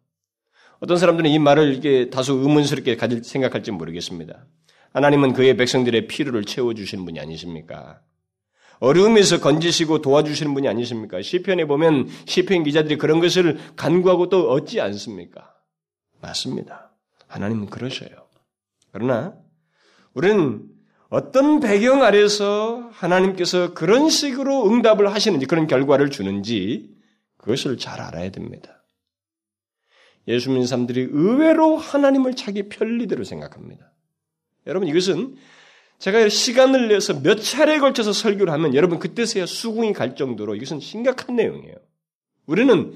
어떤 0.79 0.97
사람들은 0.97 1.29
이 1.29 1.39
말을 1.39 1.75
이게 1.75 2.09
다소 2.09 2.33
의문스럽게 2.35 2.97
가질 2.97 3.23
생각할지 3.23 3.71
모르겠습니다. 3.71 4.45
하나님은 4.91 5.33
그의 5.33 5.55
백성들의 5.57 6.07
필요를 6.07 6.43
채워주시는 6.45 7.05
분이 7.05 7.19
아니십니까? 7.19 8.01
어려움에서 8.79 9.39
건지시고 9.39 10.01
도와주시는 10.01 10.53
분이 10.53 10.67
아니십니까? 10.67 11.21
시편에 11.21 11.65
보면 11.65 12.09
시편 12.25 12.63
기자들이 12.63 12.97
그런 12.97 13.19
것을 13.19 13.57
간구하고 13.75 14.29
또 14.29 14.51
얻지 14.51 14.81
않습니까? 14.81 15.53
맞습니다. 16.21 16.91
하나님은 17.27 17.67
그러셔요. 17.67 18.22
그러나 18.93 19.35
우리는 20.13 20.63
어떤 21.09 21.59
배경 21.59 22.03
아래서 22.03 22.89
하나님께서 22.93 23.73
그런 23.73 24.09
식으로 24.09 24.69
응답을 24.69 25.13
하시는지 25.13 25.45
그런 25.45 25.67
결과를 25.67 26.09
주는지 26.09 26.95
그것을 27.37 27.77
잘 27.77 27.99
알아야 27.99 28.31
됩니다. 28.31 28.85
예수 30.27 30.49
믿는 30.49 30.65
사람들이 30.65 31.09
의외로 31.11 31.75
하나님을 31.75 32.35
자기 32.35 32.69
편리대로 32.69 33.25
생각합니다. 33.25 33.91
여러분 34.65 34.87
이것은 34.87 35.35
제가 35.99 36.29
시간을 36.29 36.87
내서 36.87 37.21
몇 37.21 37.35
차례에 37.35 37.79
걸쳐서 37.79 38.13
설교를 38.13 38.51
하면 38.53 38.75
여러분 38.75 38.99
그때서야 38.99 39.45
수긍이 39.45 39.93
갈 39.93 40.15
정도로 40.15 40.55
이것은 40.55 40.79
심각한 40.79 41.35
내용이에요. 41.35 41.75
우리는 42.45 42.93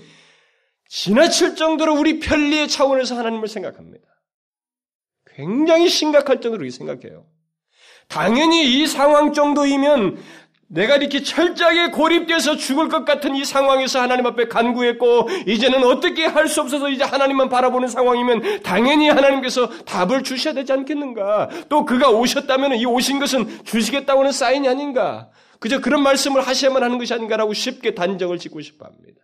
지나칠 0.87 1.55
정도로 1.55 1.99
우리 1.99 2.19
편리의 2.19 2.67
차원에서 2.67 3.17
하나님을 3.17 3.47
생각합니다. 3.47 4.07
굉장히 5.37 5.87
심각할 5.87 6.41
정도로 6.41 6.67
생각해요. 6.69 7.25
당연히 8.07 8.81
이 8.81 8.87
상황 8.87 9.33
정도이면 9.33 10.17
내가 10.69 10.97
이렇게 10.97 11.21
철저하게 11.21 11.91
고립돼서 11.91 12.57
죽을 12.57 12.89
것 12.89 13.05
같은 13.05 13.35
이 13.35 13.45
상황에서 13.45 14.01
하나님 14.01 14.25
앞에 14.25 14.47
간구했고, 14.47 15.29
이제는 15.45 15.83
어떻게 15.83 16.25
할 16.25 16.47
수 16.49 16.61
없어서 16.61 16.89
이제 16.89 17.03
하나님만 17.03 17.49
바라보는 17.49 17.87
상황이면 17.87 18.63
당연히 18.63 19.09
하나님께서 19.09 19.69
답을 19.85 20.23
주셔야 20.23 20.53
되지 20.55 20.73
않겠는가? 20.73 21.49
또 21.69 21.85
그가 21.85 22.09
오셨다면 22.09 22.73
이 22.79 22.85
오신 22.85 23.19
것은 23.19 23.63
주시겠다고 23.63 24.21
하는 24.21 24.31
사인이 24.31 24.67
아닌가? 24.67 25.29
그저 25.59 25.79
그런 25.79 26.01
말씀을 26.01 26.41
하셔야만 26.41 26.83
하는 26.83 26.97
것이 26.97 27.13
아닌가라고 27.13 27.53
쉽게 27.53 27.93
단정을 27.95 28.39
짓고 28.39 28.59
싶어 28.61 28.85
합니다. 28.85 29.21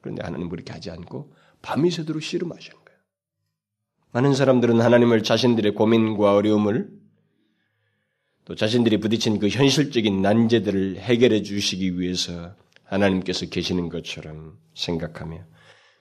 그런데 0.00 0.22
하나님은 0.22 0.48
그렇게 0.48 0.72
하지 0.72 0.90
않고 0.90 1.32
밤이 1.60 1.90
새도록 1.90 2.22
씨름하시는 2.22 2.76
거예요. 2.76 2.89
많은 4.12 4.34
사람들은 4.34 4.80
하나님을 4.80 5.22
자신들의 5.22 5.74
고민과 5.74 6.34
어려움을 6.34 6.90
또 8.44 8.54
자신들이 8.56 8.98
부딪힌 8.98 9.38
그 9.38 9.48
현실적인 9.48 10.20
난제들을 10.20 10.96
해결해 10.96 11.42
주시기 11.42 12.00
위해서 12.00 12.56
하나님께서 12.84 13.46
계시는 13.46 13.88
것처럼 13.88 14.58
생각하며 14.74 15.44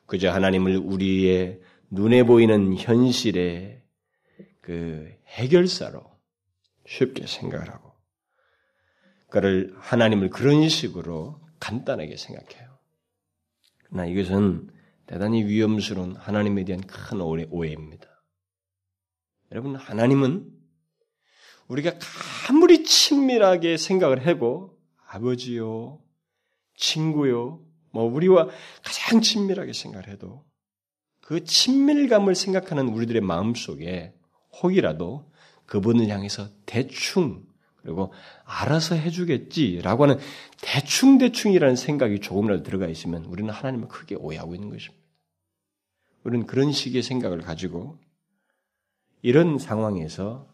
그저 0.08 0.32
하나님을 0.32 0.78
우리의 0.78 1.60
눈에 1.92 2.24
보이는 2.24 2.76
현실의 2.76 3.84
그 4.62 5.12
해결사로 5.28 6.04
쉽게 6.88 7.28
생각을 7.28 7.70
하고 7.70 7.94
그를 9.30 9.76
하나님을 9.78 10.32
그런 10.32 10.68
식으로 10.68 11.40
간단하게 11.60 12.18
생각해요. 12.18 12.70
그러나 13.84 14.08
이것은 14.08 14.72
대단히 15.10 15.44
위험스러운 15.44 16.16
하나님에 16.16 16.66
대한 16.66 16.82
큰 16.82 17.20
오해입니다. 17.20 18.08
여러분, 19.52 19.76
하나님은 19.76 20.48
우리가 21.68 21.94
아무리 22.48 22.84
친밀하게 22.84 23.78
생각을 23.78 24.28
하고 24.28 24.78
아버지요, 25.08 26.00
친구요, 26.76 27.66
뭐 27.92 28.04
우리와 28.04 28.50
가장 28.84 29.22
친밀하게 29.22 29.74
생각을 29.74 30.10
해도 30.10 30.46
그 31.22 31.44
친밀감을 31.44 32.36
생각하는 32.36 32.90
우리들의 32.90 33.24
마음 33.24 33.56
속에 33.56 34.14
혹이라도 34.62 35.32
그분을 35.66 36.08
향해서 36.08 36.50
대충 36.68 37.48
그리고 37.82 38.14
알아서 38.44 38.94
해주겠지라고 38.94 40.04
하는 40.04 40.20
대충대충이라는 40.62 41.76
생각이 41.76 42.20
조금이라도 42.20 42.62
들어가 42.62 42.88
있으면 42.88 43.26
우리는 43.26 43.52
하나님을 43.52 43.88
크게 43.88 44.14
오해하고 44.14 44.54
있는 44.54 44.70
것입니다. 44.70 44.99
우리는 46.24 46.46
그런 46.46 46.72
식의 46.72 47.02
생각을 47.02 47.40
가지고 47.42 48.00
이런 49.22 49.58
상황에서 49.58 50.48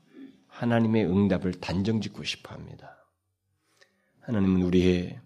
하나님의 0.47 1.05
응답을 1.05 1.53
단정 1.59 2.01
짓고 2.01 2.23
싶어 2.23 2.53
합니다. 2.53 2.95
하나님은 4.21 4.61
우리의 4.63 5.19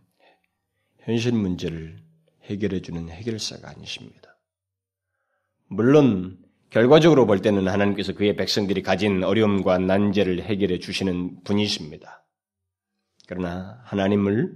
현실 1.00 1.34
문제를 1.34 2.04
해결해 2.44 2.82
주는 2.82 3.10
해결사가 3.10 3.70
아니십니다. 3.70 4.38
물론 5.68 6.40
결과적으로 6.70 7.26
볼 7.26 7.42
때는 7.42 7.68
하나님께서 7.68 8.14
그의 8.14 8.36
백성들이 8.36 8.84
가진 8.84 9.24
어려움과 9.24 9.78
난제를 9.78 10.44
해결해 10.44 10.80
주시는 10.80 11.44
분이십니다. 11.44 12.26
그러나 13.28 13.80
하나님을 13.86 14.54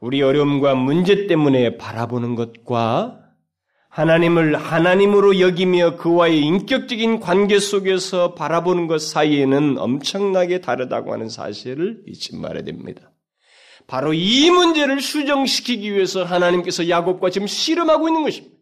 우리 0.00 0.22
어려움과 0.22 0.74
문제 0.74 1.26
때문에 1.26 1.76
바라보는 1.76 2.34
것과 2.34 3.21
하나님을 3.92 4.56
하나님으로 4.56 5.38
여기며 5.38 5.96
그와의 5.96 6.40
인격적인 6.40 7.20
관계 7.20 7.58
속에서 7.58 8.32
바라보는 8.32 8.86
것 8.86 9.02
사이에는 9.02 9.76
엄청나게 9.76 10.62
다르다고 10.62 11.12
하는 11.12 11.28
사실을 11.28 12.02
잊지 12.08 12.36
말아야 12.36 12.64
됩니다. 12.64 13.10
바로 13.86 14.14
이 14.14 14.50
문제를 14.50 15.02
수정시키기 15.02 15.92
위해서 15.92 16.24
하나님께서 16.24 16.88
야곱과 16.88 17.28
지금 17.28 17.46
씨름하고 17.46 18.08
있는 18.08 18.22
것입니다. 18.22 18.56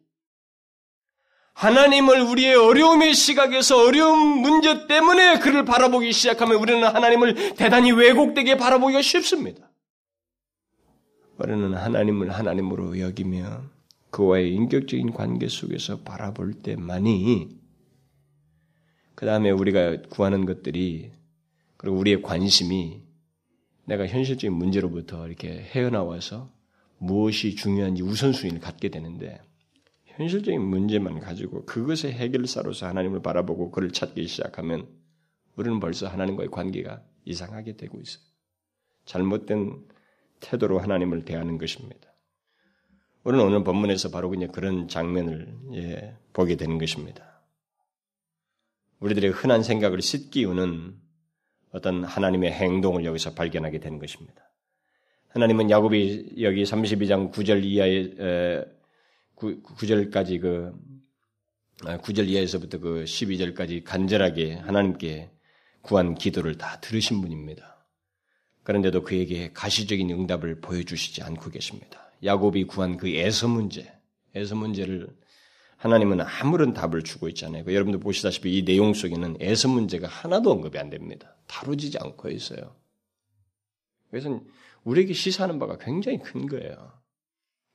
하나님을 1.54 2.22
우리의 2.22 2.56
어려움의 2.56 3.14
시각에서 3.14 3.84
어려운 3.86 4.18
문제 4.18 4.88
때문에 4.88 5.38
그를 5.38 5.64
바라보기 5.64 6.12
시작하면 6.12 6.56
우리는 6.56 6.82
하나님을 6.82 7.54
대단히 7.54 7.92
왜곡되게 7.92 8.56
바라보기가 8.56 9.00
쉽습니다. 9.00 9.70
우리는 11.38 11.72
하나님을 11.72 12.30
하나님으로 12.30 12.98
여기며 12.98 13.62
그와의 14.10 14.52
인격적인 14.54 15.12
관계 15.12 15.48
속에서 15.48 16.00
바라볼 16.00 16.54
때만이 16.54 17.60
그 19.14 19.26
다음에 19.26 19.50
우리가 19.50 20.02
구하는 20.08 20.46
것들이 20.46 21.12
그리고 21.76 21.96
우리의 21.98 22.22
관심이 22.22 23.02
내가 23.84 24.06
현실적인 24.06 24.56
문제로부터 24.56 25.26
이렇게 25.26 25.60
헤어나와서 25.62 26.52
무엇이 26.98 27.54
중요한지 27.54 28.02
우선순위를 28.02 28.60
갖게 28.60 28.88
되는데 28.88 29.40
현실적인 30.06 30.60
문제만 30.60 31.20
가지고 31.20 31.64
그것의 31.64 32.12
해결사로서 32.12 32.86
하나님을 32.86 33.22
바라보고 33.22 33.70
그를 33.70 33.90
찾기 33.90 34.26
시작하면 34.26 34.86
우리는 35.56 35.80
벌써 35.80 36.08
하나님과의 36.08 36.50
관계가 36.50 37.02
이상하게 37.24 37.76
되고 37.76 38.00
있어요. 38.00 38.22
잘못된 39.04 39.88
태도로 40.40 40.78
하나님을 40.78 41.24
대하는 41.24 41.58
것입니다. 41.58 42.09
우리는 43.22 43.44
오늘 43.44 43.64
본문에서 43.64 44.10
바로 44.10 44.30
그냥 44.30 44.50
그런 44.50 44.88
장면을 44.88 45.54
예, 45.74 46.16
보게 46.32 46.56
되는 46.56 46.78
것입니다. 46.78 47.42
우리들의 49.00 49.30
흔한 49.30 49.62
생각을 49.62 50.00
씻기우는 50.00 50.94
어떤 51.72 52.04
하나님의 52.04 52.52
행동을 52.52 53.04
여기서 53.04 53.34
발견하게 53.34 53.78
되는 53.78 53.98
것입니다. 53.98 54.50
하나님은 55.28 55.70
야곱이 55.70 56.36
여기 56.40 56.64
32장 56.64 57.32
9절 57.32 57.62
이하의 57.62 58.66
9, 59.36 59.86
절까지 59.86 60.38
그 60.38 60.72
9절 61.78 62.20
아, 62.20 62.22
이하에서부터 62.24 62.78
그 62.78 63.04
12절까지 63.04 63.84
간절하게 63.84 64.54
하나님께 64.54 65.30
구한 65.82 66.14
기도를 66.14 66.58
다 66.58 66.78
들으신 66.80 67.20
분입니다. 67.20 67.86
그런데도 68.64 69.02
그에게 69.02 69.52
가시적인 69.52 70.10
응답을 70.10 70.60
보여주시지 70.60 71.22
않고 71.22 71.50
계십니다. 71.50 72.09
야곱이 72.22 72.64
구한 72.64 72.96
그 72.96 73.08
에서 73.08 73.48
문제, 73.48 73.92
에서 74.34 74.54
문제를 74.54 75.08
하나님은 75.76 76.20
아무런 76.20 76.74
답을 76.74 77.02
주고 77.02 77.28
있잖아요. 77.28 77.64
그 77.64 77.74
여러분들 77.74 78.00
보시다시피 78.00 78.56
이 78.56 78.64
내용 78.64 78.92
속에는 78.92 79.38
에서 79.40 79.68
문제가 79.68 80.08
하나도 80.08 80.50
언급이 80.50 80.78
안 80.78 80.90
됩니다. 80.90 81.36
다루지지 81.46 81.98
않고 81.98 82.28
있어요. 82.28 82.76
그래서 84.10 84.40
우리에게 84.84 85.14
시사하는 85.14 85.58
바가 85.58 85.78
굉장히 85.78 86.18
큰 86.18 86.46
거예요. 86.46 86.92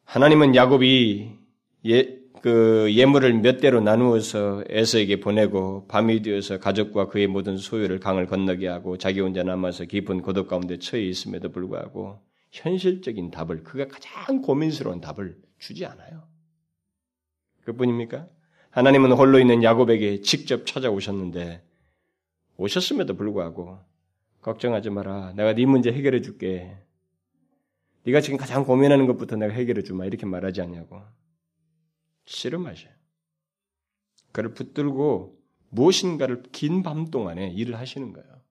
하나님은 0.04 0.56
야곱이 0.56 1.32
예, 1.88 2.20
그 2.42 2.92
예물을 2.94 3.34
몇 3.42 3.60
대로 3.60 3.82
나누어서 3.82 4.66
에서에게 4.70 5.20
보내고 5.20 5.88
밤이 5.88 6.22
되어서 6.22 6.60
가족과 6.60 7.08
그의 7.08 7.26
모든 7.26 7.58
소유를 7.58 8.00
강을 8.00 8.28
건너게 8.28 8.68
하고 8.68 8.98
자기 9.00 9.20
혼자 9.20 9.42
남아서 9.42 9.86
깊은 9.86 10.22
고독 10.22 10.48
가운데 10.48 10.78
처해 10.78 11.04
있음에도 11.04 11.52
불구하고 11.52 12.20
현실적인 12.56 13.32
답을 13.32 13.64
그가 13.64 13.88
가장 13.88 14.42
고민스러운 14.42 15.02
답을 15.02 15.38
주지 15.60 15.86
않아요. 15.86 16.28
그뿐입니까? 17.66 18.30
하나님은 18.70 19.12
홀로 19.12 19.40
있는 19.40 19.62
야곱에게 19.64 20.22
직접 20.22 20.66
찾아오셨는데 20.66 21.64
오셨음에도 22.58 23.16
불구하고 23.16 23.80
걱정하지 24.42 24.90
마라. 24.90 25.34
내가 25.34 25.54
네 25.54 25.66
문제 25.66 25.92
해결해 25.92 26.22
줄게. 26.22 26.78
네가 28.04 28.22
지금 28.22 28.38
가장 28.38 28.64
고민하는 28.64 29.08
것부터 29.08 29.36
내가 29.36 29.54
해결해 29.54 29.82
주마. 29.82 30.06
이렇게 30.06 30.26
말하지 30.26 30.62
않냐고. 30.62 31.02
씨름하셔요. 32.26 32.94
그를 34.32 34.54
붙들고 34.54 35.38
무엇인가를 35.70 36.44
긴 36.52 36.84
밤 36.84 37.10
동안에 37.10 37.50
일을 37.50 37.78
하시는 37.78 38.14
거예요. 38.14 38.42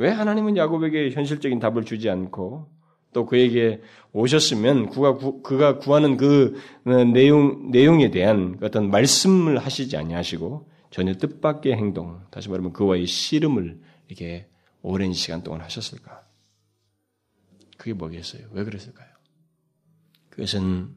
왜 0.00 0.08
하나님은 0.08 0.56
야곱에게 0.56 1.10
현실적인 1.10 1.58
답을 1.58 1.84
주지 1.84 2.08
않고 2.08 2.70
또 3.12 3.26
그에게 3.26 3.82
오셨으면 4.12 4.88
그가, 4.88 5.14
구, 5.16 5.42
그가 5.42 5.76
구하는 5.78 6.16
그 6.16 6.58
어, 6.86 7.04
내용, 7.04 7.70
내용에 7.70 8.10
대한 8.10 8.58
어떤 8.62 8.90
말씀을 8.90 9.58
하시지 9.58 9.98
아니하시고 9.98 10.70
전혀 10.90 11.12
뜻밖의 11.14 11.74
행동, 11.74 12.22
다시 12.30 12.48
말하면 12.48 12.72
그와의 12.72 13.06
씨름을 13.06 13.78
이렇게 14.08 14.48
오랜 14.80 15.12
시간 15.12 15.42
동안 15.42 15.60
하셨을까? 15.60 16.22
그게 17.76 17.92
뭐겠어요? 17.92 18.46
왜 18.52 18.64
그랬을까요? 18.64 19.08
그것은 20.30 20.96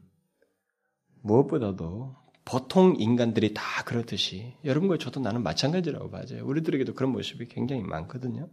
무엇보다도 1.20 2.16
보통 2.46 2.96
인간들이 2.98 3.52
다 3.52 3.62
그렇듯이 3.84 4.54
여러분과 4.64 4.96
저도 4.96 5.20
나는 5.20 5.42
마찬가지라고 5.42 6.10
봐요. 6.10 6.22
우리들에게도 6.42 6.94
그런 6.94 7.12
모습이 7.12 7.48
굉장히 7.48 7.82
많거든요. 7.82 8.48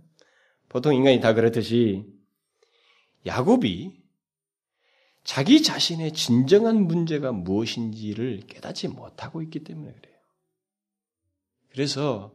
보통 0.71 0.95
인간이 0.95 1.19
다 1.19 1.33
그렇듯이 1.33 2.05
야곱이 3.25 3.91
자기 5.25 5.61
자신의 5.61 6.13
진정한 6.13 6.87
문제가 6.87 7.33
무엇인지를 7.33 8.43
깨닫지 8.47 8.87
못하고 8.87 9.41
있기 9.41 9.65
때문에 9.65 9.91
그래요. 9.91 10.15
그래서 11.73 12.33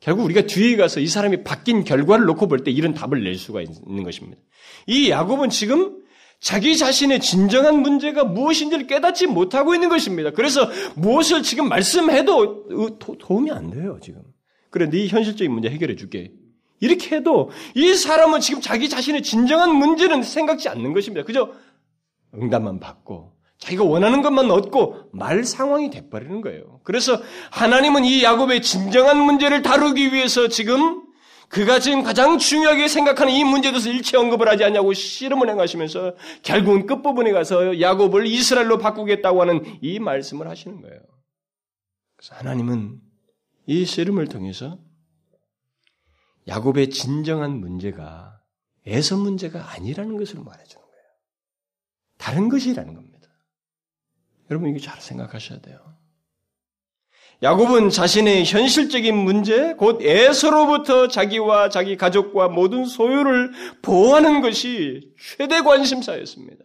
결국 0.00 0.24
우리가 0.24 0.46
뒤에 0.46 0.76
가서 0.76 1.00
이 1.00 1.06
사람이 1.06 1.44
바뀐 1.44 1.84
결과를 1.84 2.24
놓고 2.24 2.48
볼 2.48 2.64
때 2.64 2.70
이런 2.70 2.94
답을 2.94 3.22
낼 3.22 3.34
수가 3.36 3.60
있는 3.60 4.02
것입니다. 4.04 4.40
이 4.86 5.10
야곱은 5.10 5.50
지금 5.50 6.02
자기 6.40 6.78
자신의 6.78 7.20
진정한 7.20 7.82
문제가 7.82 8.24
무엇인지를 8.24 8.86
깨닫지 8.86 9.26
못하고 9.26 9.74
있는 9.74 9.90
것입니다. 9.90 10.30
그래서 10.30 10.70
무엇을 10.94 11.42
지금 11.42 11.68
말씀해도 11.68 12.88
도움이 13.18 13.50
안 13.50 13.70
돼요, 13.70 13.98
지금. 14.02 14.22
그래, 14.70 14.88
네 14.88 15.08
현실적인 15.08 15.52
문제 15.52 15.68
해결해 15.68 15.94
줄게. 15.96 16.32
이렇게 16.80 17.16
해도 17.16 17.50
이 17.74 17.94
사람은 17.94 18.40
지금 18.40 18.60
자기 18.60 18.88
자신의 18.88 19.22
진정한 19.22 19.74
문제는 19.74 20.22
생각지 20.22 20.68
않는 20.68 20.92
것입니다. 20.92 21.24
그저 21.24 21.50
응답만 22.34 22.80
받고 22.80 23.32
자기가 23.58 23.84
원하는 23.84 24.22
것만 24.22 24.50
얻고 24.50 25.10
말 25.12 25.44
상황이 25.44 25.90
돼버리는 25.90 26.40
거예요. 26.42 26.80
그래서 26.84 27.20
하나님은 27.50 28.04
이 28.04 28.22
야곱의 28.22 28.62
진정한 28.62 29.18
문제를 29.18 29.62
다루기 29.62 30.12
위해서 30.12 30.48
지금 30.48 31.02
그가 31.48 31.78
지금 31.78 32.02
가장 32.02 32.38
중요하게 32.38 32.88
생각하는 32.88 33.32
이 33.32 33.44
문제에 33.44 33.70
대해서 33.70 33.88
일체 33.88 34.16
언급을 34.16 34.48
하지 34.48 34.64
않냐고 34.64 34.92
씨름을 34.92 35.48
행하시면서 35.48 36.16
결국은 36.42 36.86
끝부분에 36.86 37.32
가서 37.32 37.80
야곱을 37.80 38.26
이스라엘로 38.26 38.78
바꾸겠다고 38.78 39.40
하는 39.40 39.64
이 39.80 40.00
말씀을 40.00 40.48
하시는 40.48 40.80
거예요. 40.82 41.00
그래서 42.16 42.34
하나님은 42.34 42.98
이 43.66 43.84
씨름을 43.84 44.26
통해서 44.26 44.78
야곱의 46.48 46.90
진정한 46.90 47.58
문제가 47.58 48.40
에서 48.86 49.16
문제가 49.16 49.72
아니라는 49.72 50.16
것을 50.16 50.40
말해주는 50.42 50.84
거예요. 50.84 51.04
다른 52.18 52.48
것이라는 52.48 52.94
겁니다. 52.94 53.28
여러분 54.50 54.70
이거 54.70 54.78
잘 54.78 55.00
생각하셔야 55.00 55.60
돼요. 55.60 55.96
야곱은 57.42 57.90
자신의 57.90 58.44
현실적인 58.44 59.14
문제, 59.14 59.74
곧 59.74 60.00
에서로부터 60.00 61.08
자기와 61.08 61.68
자기 61.68 61.96
가족과 61.96 62.48
모든 62.48 62.86
소유를 62.86 63.52
보호하는 63.82 64.40
것이 64.40 65.12
최대 65.20 65.60
관심사였습니다. 65.60 66.64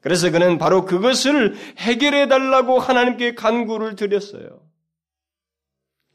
그래서 0.00 0.30
그는 0.30 0.58
바로 0.58 0.84
그것을 0.84 1.54
해결해 1.78 2.28
달라고 2.28 2.78
하나님께 2.78 3.34
간구를 3.34 3.96
드렸어요. 3.96 4.69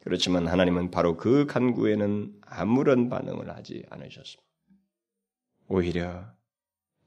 그렇지만 0.06 0.48
하나님은 0.48 0.92
바로 0.92 1.18
그 1.18 1.48
간구에는 1.48 2.42
아무런 2.42 3.10
반응을 3.10 3.50
하지 3.50 3.84
않으셨습니다. 3.90 4.44
오히려 5.68 6.32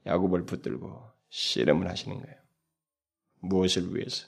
야곱을 0.05 0.45
붙들고 0.45 1.09
씨름을 1.29 1.87
하시는 1.87 2.19
거예요. 2.19 2.35
무엇을 3.39 3.95
위해서? 3.95 4.27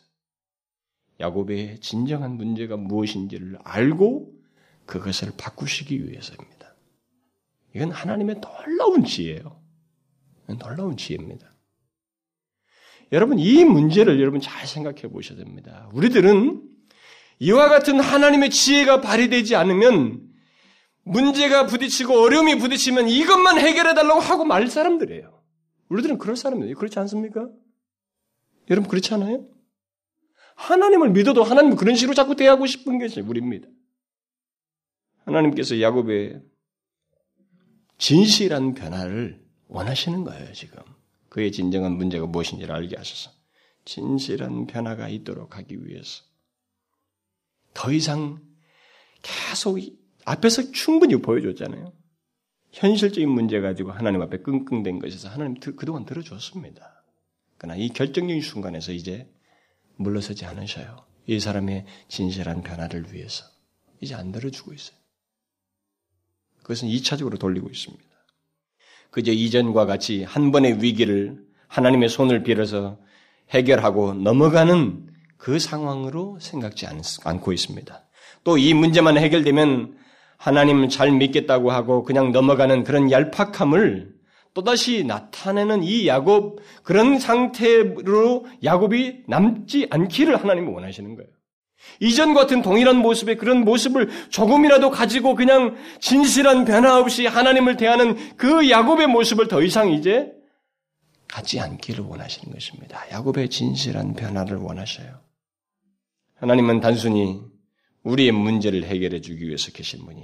야곱의 1.20 1.82
진정한 1.82 2.38
문제가 2.38 2.78
무엇인지를 2.78 3.60
알고 3.66 4.34
그것을 4.86 5.34
바꾸시기 5.38 6.08
위해서입니다. 6.08 6.74
이건 7.76 7.92
하나님의 7.92 8.40
놀라운 8.40 9.04
지혜예요. 9.04 9.62
놀라운 10.60 10.96
지혜입니다. 10.96 11.54
여러분, 13.12 13.38
이 13.38 13.66
문제를 13.66 14.22
여러분 14.22 14.40
잘 14.40 14.66
생각해 14.66 15.10
보셔야 15.10 15.38
됩니다. 15.38 15.90
우리들은 15.94 16.71
이와 17.42 17.70
같은 17.70 18.00
하나님의 18.00 18.52
지혜가 18.52 19.02
발휘되지 19.02 19.56
않으면 19.56 20.22
문제가 21.04 21.66
부딪히고 21.66 22.14
어려움이 22.14 22.60
부딪히면 22.60 23.10
이것만 23.10 23.58
해결해 23.58 23.96
달라고 23.96 24.20
하고 24.20 24.46
말 24.46 24.68
사람들이에요. 24.68 25.42
우리들은 25.90 26.20
그럴 26.20 26.38
사람이에요. 26.38 26.76
그렇지 26.76 27.00
않습니까? 27.00 27.50
여러분 28.70 28.88
그렇지 28.88 29.12
않아요? 29.16 29.48
하나님을 30.56 31.10
믿어도 31.10 31.44
하나님은 31.44 31.78
그런 31.78 31.96
식으로 31.96 32.14
자꾸 32.14 32.36
대하고 32.36 32.68
싶은 32.68 33.00
것이 33.00 33.22
우리입니다. 33.22 33.68
하나님께서 35.26 35.82
야곱의 35.82 36.44
진실한 37.98 38.76
변화를 38.76 39.44
원하시는 39.68 40.24
거예요, 40.24 40.54
지금. 40.54 40.78
그의 41.30 41.52
진정한 41.52 41.94
문제가 41.94 42.28
무엇인지를 42.28 42.74
알게 42.74 42.98
하셔서. 42.98 43.32
진실한 43.84 44.68
변화가 44.68 45.10
있도록 45.10 45.58
하기 45.58 45.88
위해서. 45.88 46.31
더 47.74 47.92
이상 47.92 48.42
계속 49.22 49.80
앞에서 50.26 50.72
충분히 50.72 51.16
보여줬잖아요. 51.16 51.94
현실적인 52.72 53.30
문제 53.30 53.60
가지고 53.60 53.92
하나님 53.92 54.22
앞에 54.22 54.38
끙끙댄 54.38 55.00
것에서 55.00 55.30
하나님 55.30 55.56
그동안 55.60 56.06
들어줬습니다. 56.06 57.04
그러나 57.58 57.76
이 57.76 57.90
결정적인 57.90 58.42
순간에서 58.42 58.92
이제 58.92 59.30
물러서지 59.98 60.46
않으셔요. 60.46 61.06
이 61.28 61.40
사람의 61.40 61.86
진실한 62.08 62.62
변화를 62.62 63.14
위해서 63.14 63.46
이제 64.00 64.16
안 64.16 64.32
들어주고 64.32 64.74
있어요. 64.74 64.98
그것은 66.62 66.88
2차적으로 66.90 67.40
돌리고 67.40 67.70
있습니다. 67.70 68.04
그저 69.12 69.32
이전과 69.32 69.86
같이 69.86 70.24
한 70.24 70.52
번의 70.52 70.82
위기를 70.82 71.46
하나님의 71.68 72.10
손을 72.10 72.44
빌어서 72.44 73.00
해결하고 73.50 74.14
넘어가는 74.14 75.11
그 75.42 75.58
상황으로 75.58 76.38
생각지 76.40 76.86
않고 77.24 77.52
있습니다. 77.52 78.04
또 78.44 78.58
이 78.58 78.74
문제만 78.76 79.18
해결되면 79.18 79.98
하나님 80.38 80.88
잘 80.88 81.12
믿겠다고 81.12 81.72
하고 81.72 82.04
그냥 82.04 82.32
넘어가는 82.32 82.84
그런 82.84 83.12
얄팍함을 83.12 84.14
또다시 84.54 85.04
나타내는 85.04 85.84
이 85.84 86.08
야곱 86.08 86.60
그런 86.84 87.18
상태로 87.18 88.46
야곱이 88.64 89.24
남지 89.28 89.88
않기를 89.90 90.36
하나님이 90.42 90.72
원하시는 90.72 91.16
거예요. 91.16 91.30
이전 92.00 92.36
같은 92.36 92.62
동일한 92.62 92.98
모습의 92.98 93.38
그런 93.38 93.62
모습을 93.62 94.10
조금이라도 94.30 94.92
가지고 94.92 95.34
그냥 95.34 95.76
진실한 96.00 96.66
변화 96.66 97.00
없이 97.00 97.26
하나님을 97.26 97.78
대하는 97.78 98.16
그 98.38 98.70
야곱의 98.70 99.08
모습을 99.08 99.48
더 99.48 99.64
이상 99.64 99.92
이제 99.92 100.32
갖지 101.28 101.60
않기를 101.60 102.04
원하시는 102.04 102.54
것입니다. 102.54 103.04
야곱의 103.12 103.50
진실한 103.50 104.14
변화를 104.14 104.58
원하셔요. 104.58 105.31
하나님은 106.42 106.80
단순히 106.80 107.40
우리의 108.02 108.32
문제를 108.32 108.84
해결해 108.84 109.22
주기 109.22 109.46
위해서 109.46 109.72
계신 109.72 110.04
분이 110.06 110.24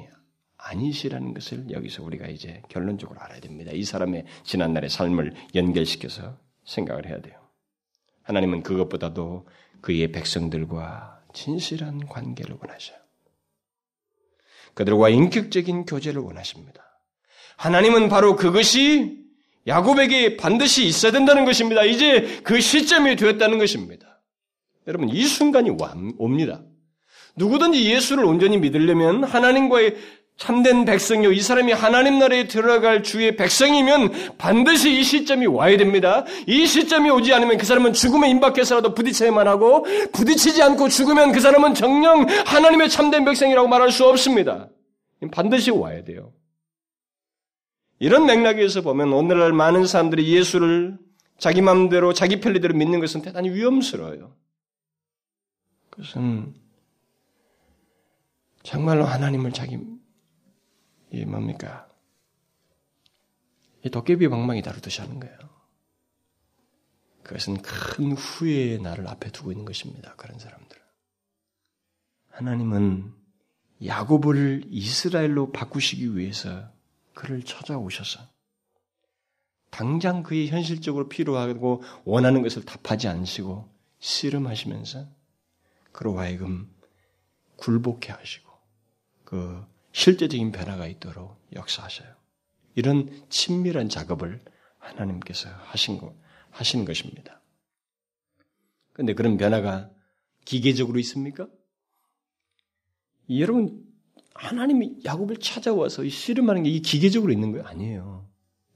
아니시라는 0.57 1.35
것을 1.35 1.69
여기서 1.69 2.03
우리가 2.03 2.25
이제 2.25 2.63
결론적으로 2.69 3.21
알아야 3.21 3.39
됩니다. 3.39 3.71
이 3.71 3.83
사람의 3.83 4.25
지난날의 4.43 4.89
삶을 4.89 5.35
연결시켜서 5.53 6.39
생각을 6.65 7.05
해야 7.05 7.21
돼요. 7.21 7.35
하나님은 8.23 8.63
그것보다도 8.63 9.47
그의 9.81 10.11
백성들과 10.11 11.21
진실한 11.35 12.07
관계를 12.07 12.57
원하셔요. 12.59 12.97
그들과 14.73 15.09
인격적인 15.09 15.85
교제를 15.85 16.19
원하십니다. 16.19 16.83
하나님은 17.57 18.09
바로 18.09 18.35
그것이 18.35 19.23
야곱에게 19.67 20.37
반드시 20.37 20.87
있어야 20.87 21.11
된다는 21.11 21.45
것입니다. 21.45 21.83
이제 21.83 22.41
그 22.43 22.59
시점이 22.59 23.17
되었다는 23.17 23.59
것입니다. 23.59 24.06
여러분, 24.87 25.09
이 25.09 25.23
순간이 25.25 25.71
옵니다. 26.17 26.61
누구든지 27.35 27.91
예수를 27.93 28.25
온전히 28.25 28.57
믿으려면 28.57 29.23
하나님과의 29.23 29.95
참된 30.37 30.85
백성이요. 30.85 31.31
이 31.31 31.41
사람이 31.41 31.71
하나님 31.71 32.19
나라에 32.19 32.47
들어갈 32.47 33.01
주의 33.01 33.35
백성이면 33.35 34.37
반드시 34.37 34.99
이 34.99 35.03
시점이 35.03 35.47
와야 35.47 35.77
됩니다. 35.77 36.25
이 36.45 36.67
시점이 36.67 37.09
오지 37.09 37.33
않으면 37.33 37.57
그 37.57 37.65
사람은 37.65 37.93
죽음에 37.93 38.29
임박해서라도 38.29 38.93
부딪혀야만 38.93 39.47
하고 39.47 39.85
부딪히지 40.13 40.61
않고 40.61 40.89
죽으면 40.89 41.31
그 41.31 41.39
사람은 41.39 41.73
정령 41.73 42.27
하나님의 42.45 42.89
참된 42.89 43.25
백성이라고 43.25 43.67
말할 43.67 43.91
수 43.91 44.05
없습니다. 44.07 44.69
반드시 45.31 45.71
와야 45.71 46.03
돼요. 46.03 46.31
이런 47.99 48.27
맥락에서 48.27 48.81
보면 48.81 49.11
오늘날 49.11 49.53
많은 49.53 49.87
사람들이 49.87 50.27
예수를 50.27 50.99
자기 51.39 51.61
마음대로 51.61 52.13
자기 52.13 52.39
편리대로 52.39 52.75
믿는 52.75 52.99
것은 52.99 53.23
대단히 53.23 53.49
위험스러워요. 53.49 54.35
그것은 55.97 56.53
정말로 58.61 59.05
하나님을 59.05 59.51
자기 59.51 59.79
이 61.11 61.25
뭡니까? 61.25 61.89
이 63.83 63.89
도깨비 63.89 64.27
방망이 64.27 64.61
다루듯이 64.61 65.01
하는 65.01 65.19
거예요. 65.19 65.37
그것은 67.23 67.61
큰 67.61 68.11
후회의 68.13 68.79
날을 68.79 69.07
앞에 69.07 69.31
두고 69.31 69.51
있는 69.51 69.65
것입니다. 69.65 70.15
그런 70.15 70.37
사람들. 70.37 70.77
하나님은 72.29 73.13
야곱을 73.83 74.65
이스라엘로 74.67 75.51
바꾸시기 75.51 76.15
위해서 76.15 76.71
그를 77.15 77.43
찾아오셔서 77.43 78.19
당장 79.71 80.21
그의 80.23 80.49
현실적으로 80.49 81.09
필요하고 81.09 81.81
원하는 82.05 82.43
것을 82.43 82.63
답하지 82.63 83.07
않으시고 83.07 83.67
씨름하시면서 83.99 85.16
그로 85.97 86.19
하여금 86.19 86.71
굴복해 87.55 88.11
하시고 88.11 88.51
그 89.23 89.65
실제적인 89.93 90.51
변화가 90.51 90.85
있도록 90.85 91.43
역사하셔요. 91.55 92.07
이런 92.75 93.25
친밀한 93.29 93.89
작업을 93.89 94.39
하나님께서 94.77 95.49
하신 95.49 95.97
거, 95.97 96.15
하신 96.51 96.85
것입니다. 96.85 97.41
그런데 98.93 99.15
그런 99.15 99.37
변화가 99.37 99.89
기계적으로 100.45 100.99
있습니까? 100.99 101.47
여러분, 103.31 103.83
하나님이 104.35 104.99
야곱을 105.03 105.37
찾아와서 105.37 106.03
이 106.03 106.11
씨름하는 106.11 106.61
게 106.61 106.69
이 106.69 106.81
기계적으로 106.81 107.33
있는 107.33 107.51
거예요? 107.53 107.65
아니에요. 107.65 108.29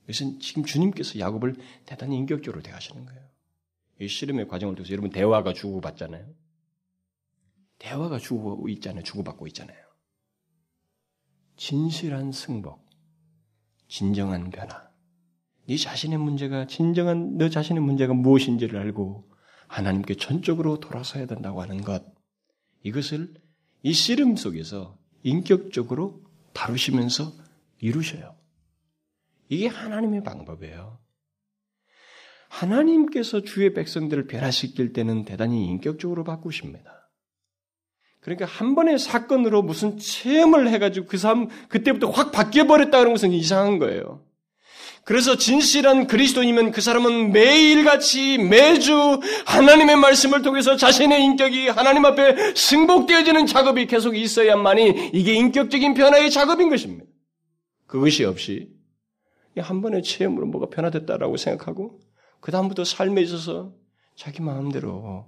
이것은 0.06 0.40
지금 0.40 0.66
주님께서 0.66 1.20
야곱을 1.20 1.56
대단히 1.86 2.18
인격적으로 2.18 2.64
대하시는 2.64 3.06
거예요. 3.06 3.22
이 4.00 4.08
씨름의 4.08 4.48
과정을 4.48 4.74
통해서 4.74 4.92
여러분 4.92 5.12
대화가 5.12 5.54
주고받잖아요. 5.54 6.41
대화가 7.82 8.20
주고 8.20 8.70
있잖아요. 8.70 9.04
주고받고 9.04 9.48
있잖아요. 9.48 9.78
진실한 11.58 12.32
승복, 12.32 12.88
진정한 13.88 14.52
변화. 14.52 14.90
네 15.68 15.78
자신의 15.78 16.20
문제가 16.20 16.68
진정한 16.68 17.38
너 17.38 17.50
자신의 17.50 17.82
문제가 17.82 18.14
무엇인지를 18.14 18.80
알고 18.80 19.28
하나님께 19.68 20.16
전적으로 20.16 20.80
돌아서야 20.80 21.26
된다고 21.26 21.62
하는 21.62 21.82
것. 21.82 22.04
이것을 22.84 23.34
이 23.82 23.94
씨름 23.94 24.36
속에서 24.36 25.00
인격적으로 25.24 26.24
다루시면서 26.54 27.34
이루셔요. 27.80 28.36
이게 29.50 29.68
하나님의 29.68 30.24
방법이에요. 30.24 31.00
하나님께서 32.50 33.42
주의 33.42 33.74
백성들을 33.74 34.28
변화시킬 34.28 34.94
때는 34.94 35.26
대단히 35.26 35.66
인격적으로 35.66 36.24
바꾸십니다. 36.24 37.01
그러니까 38.22 38.46
한 38.46 38.76
번의 38.76 39.00
사건으로 39.00 39.64
무슨 39.64 39.98
체험을 39.98 40.70
해가지고 40.70 41.08
그 41.08 41.18
사람 41.18 41.50
그때부터 41.70 42.10
확 42.12 42.32
바뀌어버렸다는 42.32 43.12
것은 43.12 43.32
이상한 43.32 43.80
거예요. 43.80 44.24
그래서 45.04 45.36
진실한 45.36 46.06
그리스도인이면 46.06 46.72
그 46.72 46.80
사람은 46.80 47.32
매일같이 47.32 48.38
매주 48.38 49.20
하나님의 49.48 49.96
말씀을 49.96 50.44
통해서 50.44 50.76
자신의 50.76 51.24
인격이 51.24 51.70
하나님 51.70 52.06
앞에 52.06 52.54
승복되어지는 52.56 53.48
작업이 53.48 53.88
계속 53.88 54.16
있어야만이 54.16 55.10
이게 55.14 55.34
인격적인 55.34 55.96
변화의 55.96 56.30
작업인 56.30 56.70
것입니다. 56.70 57.06
그것이 57.88 58.24
없이 58.24 58.70
한 59.58 59.82
번의 59.82 60.04
체험으로 60.04 60.46
뭐가 60.46 60.70
변화됐다라고 60.70 61.36
생각하고 61.38 62.00
그 62.40 62.52
다음부터 62.52 62.84
삶에 62.86 63.22
있어서 63.22 63.74
자기 64.16 64.44
마음대로 64.44 65.26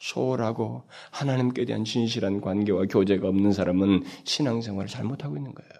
소홀하고 0.00 0.84
하나님께 1.10 1.66
대한 1.66 1.84
진실한 1.84 2.40
관계와 2.40 2.86
교제가 2.86 3.28
없는 3.28 3.52
사람은 3.52 4.04
신앙생활을 4.24 4.88
잘못하고 4.88 5.36
있는 5.36 5.54
거예요. 5.54 5.70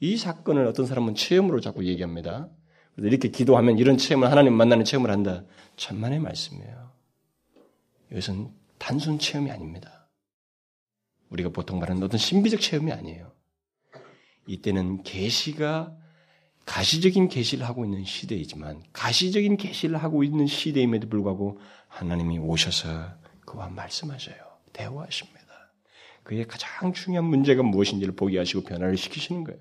이 0.00 0.16
사건을 0.16 0.66
어떤 0.66 0.86
사람은 0.86 1.14
체험으로 1.14 1.60
자꾸 1.60 1.84
얘기합니다. 1.84 2.48
이렇게 2.96 3.28
기도하면 3.28 3.78
이런 3.78 3.98
체험을 3.98 4.30
하나님 4.30 4.54
만나는 4.54 4.84
체험을 4.84 5.10
한다. 5.10 5.44
천만의 5.76 6.18
말씀이에요. 6.20 6.90
이것은 8.10 8.50
단순 8.78 9.18
체험이 9.18 9.50
아닙니다. 9.50 10.08
우리가 11.28 11.50
보통 11.50 11.78
말하는 11.78 12.02
어떤 12.02 12.18
신비적 12.18 12.60
체험이 12.60 12.92
아니에요. 12.92 13.32
이때는 14.46 15.02
계시가 15.02 15.94
가시적인 16.64 17.28
계시를 17.28 17.66
하고 17.66 17.84
있는 17.84 18.04
시대이지만 18.04 18.82
가시적인 18.92 19.56
계시를 19.56 19.96
하고 19.98 20.24
있는 20.24 20.46
시대임에도 20.46 21.08
불구하고 21.08 21.60
하나님이 21.96 22.38
오셔서 22.38 22.88
그와 23.46 23.68
말씀하셔요. 23.70 24.36
대화하십니다. 24.74 25.46
그의 26.24 26.46
가장 26.46 26.92
중요한 26.92 27.24
문제가 27.24 27.62
무엇인지를 27.62 28.14
보게 28.14 28.36
하시고 28.36 28.64
변화를 28.64 28.98
시키시는 28.98 29.44
거예요. 29.44 29.60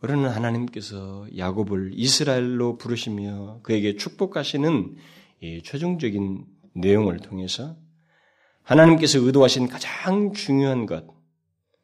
우리는 0.00 0.28
하나님께서 0.28 1.26
야곱을 1.36 1.92
이스라엘로 1.94 2.78
부르시며 2.78 3.60
그에게 3.62 3.96
축복하시는 3.96 4.96
이 5.40 5.62
최종적인 5.64 6.46
내용을 6.74 7.18
통해서 7.18 7.76
하나님께서 8.62 9.18
의도하신 9.18 9.68
가장 9.68 10.32
중요한 10.32 10.86
것, 10.86 11.04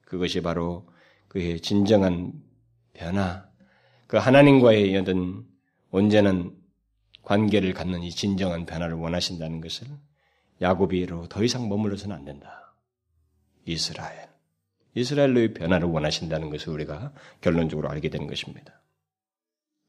그것이 0.05 0.43
바로 0.43 0.89
그의 1.27 1.61
진정한 1.61 2.33
변화, 2.93 3.49
그 4.07 4.17
하나님과의 4.17 4.97
어떤 4.97 5.45
온전한 5.91 6.53
관계를 7.29 7.75
갖는 7.75 8.03
이 8.03 8.11
진정한 8.11 8.65
변화를 8.65 8.95
원하신다는 8.95 9.61
것을 9.61 9.87
야곱이로 10.63 11.29
더 11.29 11.45
이상 11.45 11.69
머물러서는 11.69 12.17
안 12.17 12.25
된다. 12.25 12.75
이스라엘. 13.67 14.29
이스라엘로의 14.95 15.53
변화를 15.53 15.89
원하신다는 15.89 16.49
것을 16.49 16.73
우리가 16.73 17.13
결론적으로 17.43 17.91
알게 17.91 18.09
되는 18.09 18.27
것입니다. 18.27 18.81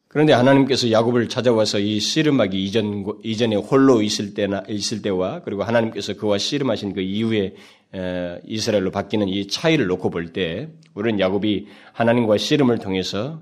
그런데 0.10 0.34
하나님께서 0.34 0.91
야곱을 0.91 1.30
찾아와서 1.30 1.80
이 1.80 2.02
씨름하기 2.02 2.62
이전 2.62 3.06
이전에 3.23 3.56
홀로 3.56 4.02
있을 4.02 4.34
때나 4.34 4.63
있을 4.67 5.02
때와 5.02 5.41
그리고 5.43 5.63
하나님께서 5.63 6.15
그와 6.15 6.38
씨름하신 6.39 6.93
그 6.93 6.99
이후에 6.99 7.56
에, 7.95 8.41
이스라엘로 8.43 8.91
바뀌는 8.91 9.30
이 9.30 9.47
차이를 9.47 9.88
놓고 9.88 10.10
볼 10.10 10.34
때 10.34 10.67
우리는 10.93 11.21
야곱이 11.21 11.67
하나님과 11.93 12.38
씨름을 12.38 12.80
통해서 12.80 13.41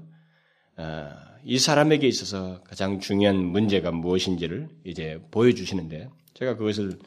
어, 0.76 1.10
이 1.44 1.60
사람에게 1.60 2.08
있어서 2.08 2.62
가장 2.64 3.00
중요한 3.00 3.38
문제가 3.38 3.92
무엇인지를 3.92 4.70
이제 4.84 5.20
보여주시는데 5.32 6.10
제가 6.34 6.56
그것을 6.56 7.00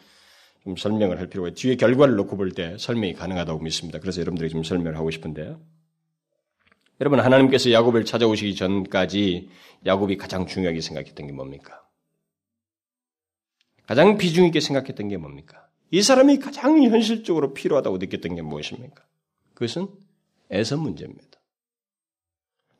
좀 0.65 0.77
설명을 0.77 1.19
할 1.19 1.29
필요가 1.29 1.51
뒤에 1.51 1.77
결과를 1.77 2.17
놓고 2.17 2.37
볼 2.37 2.53
때 2.53 2.77
설명이 2.79 3.15
가능하다고 3.15 3.61
믿습니다. 3.61 3.99
그래서 3.99 4.21
여러분들에게 4.21 4.53
좀 4.53 4.63
설명을 4.63 4.97
하고 4.97 5.11
싶은데요. 5.11 5.61
여러분 7.01 7.21
하나님께서 7.21 7.73
야곱을 7.73 8.05
찾아오시기 8.05 8.57
전까지 8.57 9.49
야곱이 9.87 10.19
가장 10.19 10.47
중요하게 10.47 10.81
생각했던 10.83 11.27
게 11.27 11.33
뭡니까? 11.33 11.83
가장 13.87 14.19
비중 14.19 14.47
있게 14.47 14.61
생각했던 14.61 15.09
게 15.09 15.17
뭡니까? 15.17 15.67
이 15.91 16.03
사람이 16.03 16.39
가장 16.39 16.81
현실적으로 16.83 17.55
필요하다고 17.55 17.99
느꼈던 17.99 18.35
게 18.37 18.43
무엇입니까? 18.43 19.03
그것은 19.55 19.89
애서 20.53 20.77
문제입니다. 20.77 21.30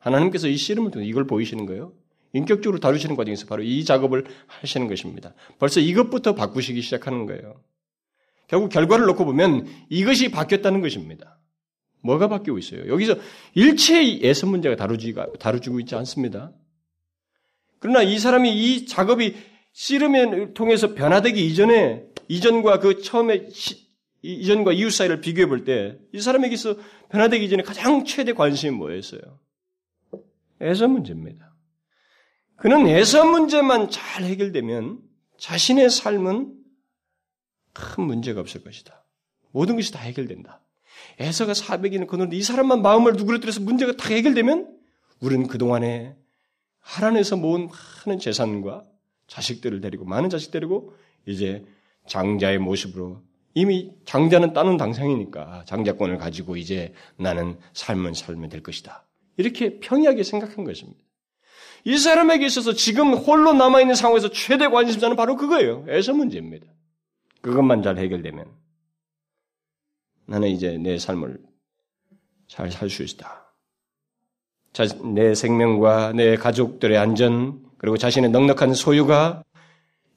하나님께서 0.01 0.47
이 0.47 0.57
씨름을 0.57 0.91
통해 0.91 1.05
이걸 1.05 1.25
보이시는 1.25 1.65
거예요. 1.65 1.93
인격적으로 2.33 2.79
다루시는 2.79 3.15
과정에서 3.15 3.45
바로 3.45 3.63
이 3.63 3.83
작업을 3.83 4.25
하시는 4.47 4.87
것입니다. 4.87 5.33
벌써 5.59 5.79
이것부터 5.79 6.35
바꾸시기 6.35 6.81
시작하는 6.81 7.25
거예요. 7.25 7.61
결국 8.47 8.69
결과를 8.69 9.05
놓고 9.05 9.25
보면 9.25 9.67
이것이 9.89 10.31
바뀌었다는 10.31 10.81
것입니다. 10.81 11.39
뭐가 12.03 12.27
바뀌고 12.27 12.57
있어요? 12.57 12.87
여기서 12.87 13.15
일체의 13.53 14.23
예선 14.23 14.49
문제가 14.49 14.75
다루지가, 14.75 15.33
다루지고 15.39 15.79
있지 15.81 15.95
않습니다. 15.95 16.51
그러나 17.79 18.01
이 18.01 18.17
사람이 18.17 18.51
이 18.51 18.85
작업이 18.85 19.35
씨름을 19.73 20.53
통해서 20.53 20.93
변화되기 20.93 21.45
이전에, 21.47 22.03
이전과 22.27 22.79
그 22.79 23.01
처음에, 23.01 23.49
시, 23.51 23.87
이전과 24.21 24.73
이후 24.73 24.89
사이를 24.89 25.21
비교해 25.21 25.47
볼 25.47 25.63
때, 25.63 25.97
이 26.13 26.19
사람에게서 26.19 26.75
변화되기 27.09 27.45
이전에 27.45 27.63
가장 27.63 28.03
최대 28.03 28.33
관심이 28.33 28.75
뭐였어요? 28.75 29.21
애서 30.61 30.87
문제입니다. 30.87 31.53
그는 32.57 32.87
애서 32.87 33.25
문제만 33.25 33.89
잘 33.89 34.23
해결되면 34.23 34.99
자신의 35.39 35.89
삶은 35.89 36.53
큰 37.73 38.03
문제가 38.03 38.39
없을 38.39 38.63
것이다. 38.63 39.03
모든 39.51 39.75
것이 39.75 39.91
다 39.91 39.99
해결된다. 39.99 40.61
에서가 41.19 41.53
400이는 41.53 42.07
그런데 42.07 42.35
이 42.37 42.43
사람만 42.43 42.81
마음을 42.81 43.13
누그러뜨려서 43.13 43.61
문제가 43.61 43.93
다 43.93 44.13
해결되면 44.13 44.77
우리는 45.19 45.47
그동안에 45.47 46.15
하란에서 46.79 47.37
모은 47.37 47.69
많은 48.05 48.19
재산과 48.19 48.85
자식들을 49.27 49.81
데리고 49.81 50.05
많은 50.05 50.29
자식 50.29 50.51
데리고 50.51 50.93
이제 51.25 51.65
장자의 52.07 52.59
모습으로 52.59 53.21
이미 53.53 53.91
장자는 54.05 54.53
따는 54.53 54.77
당상이니까 54.77 55.65
장자권을 55.65 56.17
가지고 56.17 56.57
이제 56.57 56.93
나는 57.17 57.57
삶은 57.73 58.13
살면 58.13 58.49
될 58.49 58.63
것이다. 58.63 59.05
이렇게 59.41 59.79
평이하게 59.79 60.23
생각한 60.23 60.63
것입니다. 60.63 60.99
이 61.83 61.97
사람에게 61.97 62.45
있어서 62.45 62.73
지금 62.73 63.13
홀로 63.13 63.53
남아있는 63.53 63.95
상황에서 63.95 64.29
최대 64.29 64.67
관심사는 64.67 65.15
바로 65.15 65.35
그거예요. 65.35 65.85
에서 65.87 66.13
문제입니다. 66.13 66.67
그것만 67.41 67.81
잘 67.81 67.97
해결되면 67.97 68.45
나는 70.27 70.49
이제 70.49 70.77
내 70.77 70.97
삶을 70.97 71.39
잘 72.47 72.71
살 72.71 72.89
수 72.89 73.03
있다. 73.03 73.55
내 75.13 75.33
생명과 75.33 76.13
내 76.13 76.35
가족들의 76.35 76.97
안전 76.97 77.65
그리고 77.77 77.97
자신의 77.97 78.29
넉넉한 78.29 78.73
소유가 78.73 79.43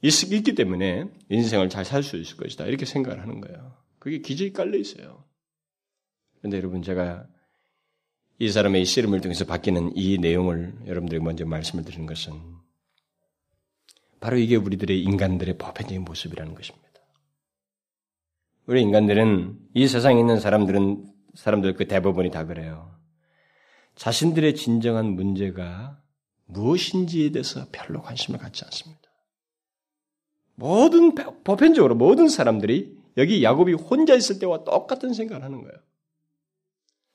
있기 0.03 0.55
때문에 0.55 1.07
인생을 1.31 1.71
잘 1.71 1.85
살 1.85 2.03
수 2.03 2.17
있을 2.19 2.37
것이다. 2.37 2.67
이렇게 2.67 2.85
생각을 2.85 3.21
하는 3.23 3.41
거예요. 3.41 3.75
그게 3.99 4.19
기저에 4.19 4.53
깔려 4.53 4.77
있어요. 4.77 5.25
그런데 6.39 6.59
여러분 6.59 6.83
제가 6.83 7.27
이 8.39 8.51
사람의 8.51 8.85
씨름을 8.85 9.21
통해서 9.21 9.45
바뀌는 9.45 9.97
이 9.97 10.19
내용을 10.19 10.75
여러분들에게 10.87 11.25
먼저 11.25 11.45
말씀을 11.45 11.85
드리는 11.85 12.07
것은 12.07 12.33
바로 14.21 14.37
이게 14.39 14.57
우리들의 14.57 15.03
인간들의 15.03 15.59
보편적인 15.59 16.03
모습이라는 16.05 16.55
것입니다. 16.55 16.85
우리 18.67 18.81
인간들은 18.81 19.59
이 19.75 19.87
세상에 19.87 20.19
있는 20.19 20.41
사람들은 20.41 21.07
사람들 21.35 21.75
그 21.75 21.87
대부분이 21.87 22.31
다 22.31 22.45
그래요. 22.45 22.99
자신들의 23.95 24.55
진정한 24.57 25.07
문제가 25.07 26.01
무엇인지에 26.47 27.31
대해서 27.31 27.67
별로 27.71 28.03
관심을 28.03 28.41
갖지 28.41 28.65
않습니다. 28.65 29.03
모든 30.57 31.15
보편적으로 31.15 31.95
모든 31.95 32.29
사람들이 32.29 32.97
여기 33.17 33.45
야곱이 33.45 33.75
혼자 33.75 34.15
있을 34.15 34.39
때와 34.39 34.65
똑같은 34.65 35.13
생각을 35.13 35.45
하는 35.45 35.63
거예요. 35.63 35.79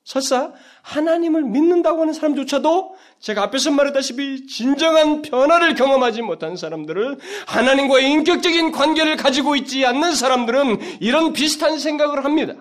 설사 0.04 0.52
하나님을 0.82 1.42
믿는다고 1.42 2.00
하는 2.00 2.12
사람조차도 2.12 2.96
제가 3.20 3.42
앞에서 3.44 3.70
말했다시피 3.70 4.46
진정한 4.46 5.22
변화를 5.22 5.74
경험하지 5.74 6.22
못한 6.22 6.56
사람들을 6.56 7.18
하나님과의 7.46 8.10
인격적인 8.10 8.72
관계를 8.72 9.16
가지고 9.16 9.56
있지 9.56 9.84
않는 9.86 10.14
사람들은 10.14 11.00
이런 11.00 11.32
비슷한 11.32 11.78
생각을 11.78 12.24
합니다. 12.24 12.54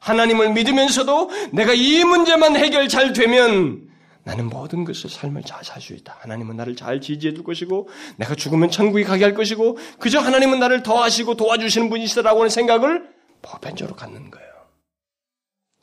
하나님을 0.00 0.52
믿으면서도 0.54 1.30
내가 1.52 1.72
이 1.74 2.02
문제만 2.04 2.56
해결 2.56 2.88
잘 2.88 3.12
되면 3.12 3.88
나는 4.24 4.48
모든 4.48 4.84
것을 4.84 5.10
삶을 5.10 5.42
잘 5.42 5.64
살 5.64 5.80
수 5.80 5.92
있다. 5.94 6.16
하나님은 6.20 6.56
나를 6.56 6.74
잘 6.74 7.00
지지해 7.00 7.34
줄 7.34 7.44
것이고 7.44 7.88
내가 8.16 8.34
죽으면 8.34 8.70
천국에 8.70 9.04
가게 9.04 9.24
할 9.24 9.34
것이고 9.34 9.78
그저 9.98 10.20
하나님은 10.20 10.58
나를 10.58 10.82
더하시고 10.82 11.36
도와주시는 11.36 11.90
분이시다라고 11.90 12.40
하는 12.40 12.48
생각을 12.50 13.08
보편적으로 13.42 13.96
갖는 13.96 14.30
거예요. 14.30 14.51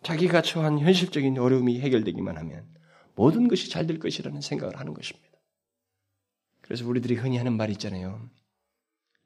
자기가 0.04 0.42
처한 0.42 0.80
현실적인 0.80 1.38
어려움이 1.38 1.80
해결되기만 1.82 2.38
하면 2.38 2.68
모든 3.16 3.48
것이 3.48 3.70
잘 3.70 3.86
될 3.86 4.00
것이라는 4.00 4.40
생각을 4.42 4.80
하는 4.80 4.94
것입니다. 4.94 5.30
그래서 6.62 6.88
우리들이 6.88 7.16
흔히 7.16 7.38
하는 7.38 7.58
말이 7.58 7.74
있잖아요. 7.74 8.30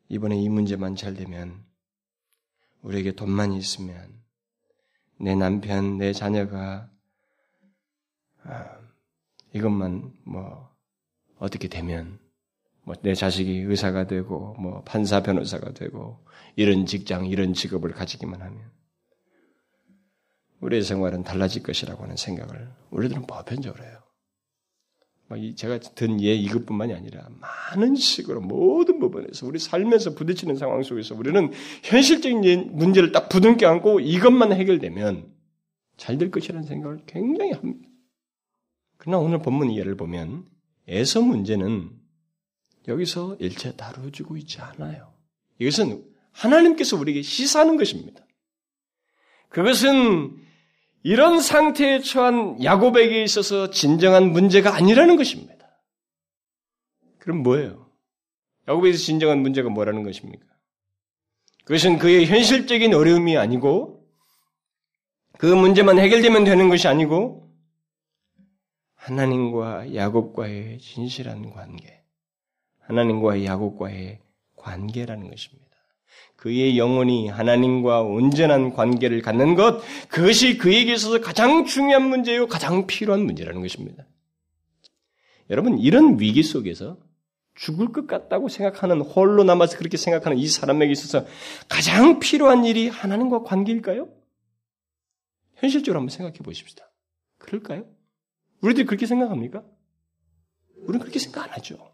이번에 0.10 0.36
이 0.42 0.50
문제만 0.50 0.96
잘 0.96 1.14
되면, 1.14 1.64
우리에게 2.82 3.12
돈만 3.14 3.54
있으면, 3.54 4.22
내 5.20 5.36
남편, 5.36 5.98
내 5.98 6.14
자녀가, 6.14 6.90
아, 8.44 8.80
이것만 9.54 10.14
뭐, 10.26 10.70
어떻게 11.38 11.68
되면, 11.68 12.20
뭐, 12.84 12.96
내 13.02 13.14
자식이 13.14 13.60
의사가 13.60 14.08
되고, 14.08 14.54
뭐, 14.56 14.84
판사, 14.84 15.22
변호사가 15.22 15.74
되고, 15.74 16.26
이런 16.56 16.86
직장, 16.86 17.26
이런 17.26 17.54
직업을 17.54 17.92
가지기만 17.92 18.42
하면, 18.42 18.72
우리의 20.64 20.84
생활은 20.84 21.24
달라질 21.24 21.64
것이라고 21.64 22.04
하는 22.04 22.16
생각을 22.16 22.70
우리들은 22.92 23.28
보편적으로 23.28 23.84
해요. 23.84 24.00
제가 25.56 25.80
든 25.80 26.22
예 26.22 26.36
이것뿐만이 26.36 26.94
아니라 26.94 27.28
많은 27.40 27.96
식으로 27.96 28.40
모든 28.42 29.00
부분에서 29.00 29.48
우리 29.48 29.58
삶에서 29.58 30.14
부딪히는 30.14 30.58
상황 30.58 30.84
속에서 30.84 31.16
우리는 31.16 31.52
현실적인 31.84 32.76
문제를 32.76 33.12
딱 33.12 33.30
부둥켜 33.30 33.68
안고 33.68 34.00
이것만 34.00 34.54
해결되면 34.54 35.34
잘 35.98 36.18
될 36.18 36.30
것이라는 36.30 36.68
생각을 36.68 37.00
굉장히 37.08 37.52
합니다. 37.52 37.90
그러나 38.98 39.20
오늘 39.20 39.40
본문 39.40 39.74
예를 39.76 39.96
보면 39.96 40.46
에서 40.88 41.22
문제는 41.22 41.90
여기서 42.88 43.38
일체 43.40 43.76
다루어지고 43.76 44.38
있지 44.38 44.60
않아요. 44.62 45.14
이것은 45.60 46.04
하나님께서 46.32 46.98
우리에게 46.98 47.22
시사하는 47.22 47.78
것입니다. 47.78 48.24
그것은 49.50 50.43
이런 51.04 51.42
상태에 51.42 52.00
처한 52.00 52.64
야곱에게 52.64 53.24
있어서 53.24 53.70
진정한 53.70 54.32
문제가 54.32 54.76
아니라는 54.76 55.18
것입니다. 55.18 55.54
그럼 57.20 57.44
뭐예요? 57.44 57.90
야곱에서 58.68 58.98
진정한 58.98 59.40
문제가 59.40 59.70
뭐라는 59.70 60.04
것입니까? 60.04 60.46
그것은 61.66 61.98
그의 61.98 62.26
현실적인 62.26 62.94
어려움이 62.94 63.38
아니고 63.38 64.06
그 65.38 65.46
문제만 65.46 66.00
해결되면 66.00 66.46
되는 66.46 66.70
것이 66.70 66.88
아니고 66.88 67.52
하나님과 68.96 69.94
야곱과의 69.94 70.80
진실한 70.80 71.50
관계, 71.52 72.02
하나님과 72.80 73.44
야곱과의 73.44 74.22
관계라는 74.56 75.30
것입니다. 75.30 75.63
그의 76.44 76.78
영혼이 76.78 77.30
하나님과 77.30 78.02
온전한 78.02 78.74
관계를 78.74 79.22
갖는 79.22 79.56
것, 79.56 79.82
그것이 80.10 80.58
그에게 80.58 80.92
있어서 80.92 81.22
가장 81.22 81.64
중요한 81.64 82.10
문제요, 82.10 82.48
가장 82.48 82.86
필요한 82.86 83.22
문제라는 83.22 83.62
것입니다. 83.62 84.06
여러분, 85.50 85.80
이런 85.80 86.20
위기 86.20 86.44
속에서 86.44 86.98
죽을 87.56 87.94
것 87.94 88.08
같다고 88.08 88.50
생각하는, 88.50 89.00
홀로 89.00 89.46
남아서 89.46 89.78
그렇게 89.78 89.96
생각하는 89.96 90.38
이 90.38 90.46
사람에게 90.46 90.92
있어서 90.92 91.26
가장 91.70 92.20
필요한 92.20 92.66
일이 92.66 92.90
하나님과 92.90 93.44
관계일까요? 93.44 94.10
현실적으로 95.56 96.02
한번 96.02 96.10
생각해 96.10 96.40
보십시다. 96.40 96.92
그럴까요? 97.38 97.86
우리들이 98.60 98.86
그렇게 98.86 99.06
생각합니까? 99.06 99.64
우리는 100.76 101.00
그렇게 101.00 101.20
생각 101.20 101.46
안 101.46 101.52
하죠. 101.52 101.93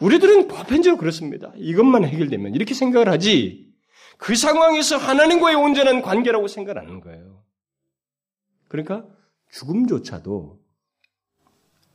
우리들은 0.00 0.48
보편적으로 0.48 0.98
그렇습니다. 0.98 1.52
이것만 1.56 2.04
해결되면 2.04 2.54
이렇게 2.54 2.74
생각을 2.74 3.08
하지 3.08 3.72
그 4.18 4.34
상황에서 4.34 4.96
하나님과의 4.96 5.56
온전한 5.56 6.02
관계라고 6.02 6.48
생각을 6.48 6.80
하는 6.80 7.00
거예요. 7.00 7.42
그러니까 8.68 9.06
죽음조차도 9.52 10.60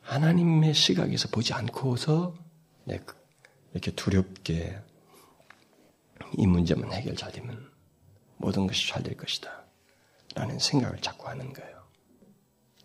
하나님의 0.01 0.73
시각에서 0.73 1.27
보지 1.29 1.53
않고서 1.53 2.35
네, 2.85 2.99
이렇게 3.73 3.91
두렵게 3.91 4.79
이 6.37 6.47
문제만 6.47 6.91
해결 6.93 7.15
잘 7.15 7.31
되면 7.31 7.69
모든 8.37 8.65
것이 8.67 8.87
잘 8.89 9.03
될 9.03 9.17
것이다. 9.17 9.65
라는 10.35 10.57
생각을 10.59 10.99
자꾸 11.01 11.27
하는 11.27 11.51
거예요. 11.53 11.83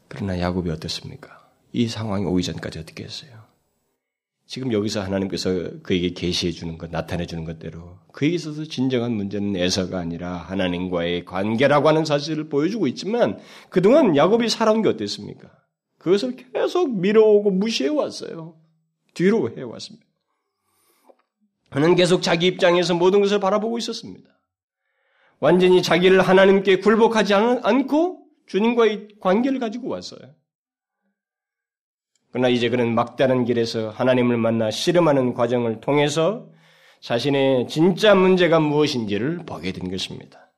그러나 0.08 0.38
야곱이 0.40 0.70
어떻습니까? 0.70 1.50
이 1.72 1.88
상황이 1.88 2.24
오기 2.24 2.42
전까지 2.42 2.78
어떻게 2.78 3.04
했어요? 3.04 3.44
지금 4.46 4.72
여기서 4.72 5.02
하나님께서 5.02 5.80
그에게 5.82 6.10
계시해 6.10 6.52
주는 6.52 6.76
것, 6.76 6.90
나타내 6.90 7.26
주는 7.26 7.44
것대로 7.44 7.98
그에게 8.12 8.34
있어서 8.34 8.64
진정한 8.64 9.12
문제는 9.12 9.56
에서가 9.56 9.98
아니라 9.98 10.36
하나님과의 10.36 11.24
관계라고 11.24 11.88
하는 11.88 12.04
사실을 12.04 12.48
보여주고 12.48 12.86
있지만 12.88 13.38
그동안 13.70 14.16
야곱이 14.16 14.48
살아온 14.48 14.82
게 14.82 14.88
어땠습니까? 14.90 15.50
그것을 15.98 16.36
계속 16.36 16.94
밀어오고 16.94 17.50
무시해 17.50 17.88
왔어요. 17.88 18.56
뒤로 19.14 19.56
해 19.56 19.62
왔습니다. 19.62 20.06
그는 21.70 21.94
계속 21.94 22.22
자기 22.22 22.46
입장에서 22.46 22.94
모든 22.94 23.20
것을 23.20 23.40
바라보고 23.40 23.78
있었습니다. 23.78 24.30
완전히 25.40 25.82
자기를 25.82 26.20
하나님께 26.20 26.80
굴복하지 26.80 27.34
않고 27.34 28.26
주님과의 28.46 29.08
관계를 29.20 29.58
가지고 29.58 29.88
왔어요. 29.88 30.34
그러나 32.34 32.48
이제 32.48 32.68
그는 32.68 32.96
막다른 32.96 33.44
길에서 33.44 33.90
하나님을 33.90 34.36
만나 34.38 34.68
씨름하는 34.68 35.34
과정을 35.34 35.80
통해서 35.80 36.48
자신의 37.00 37.68
진짜 37.68 38.16
문제가 38.16 38.58
무엇인지를 38.58 39.46
보게 39.46 39.70
된 39.70 39.88
것입니다. 39.88 40.50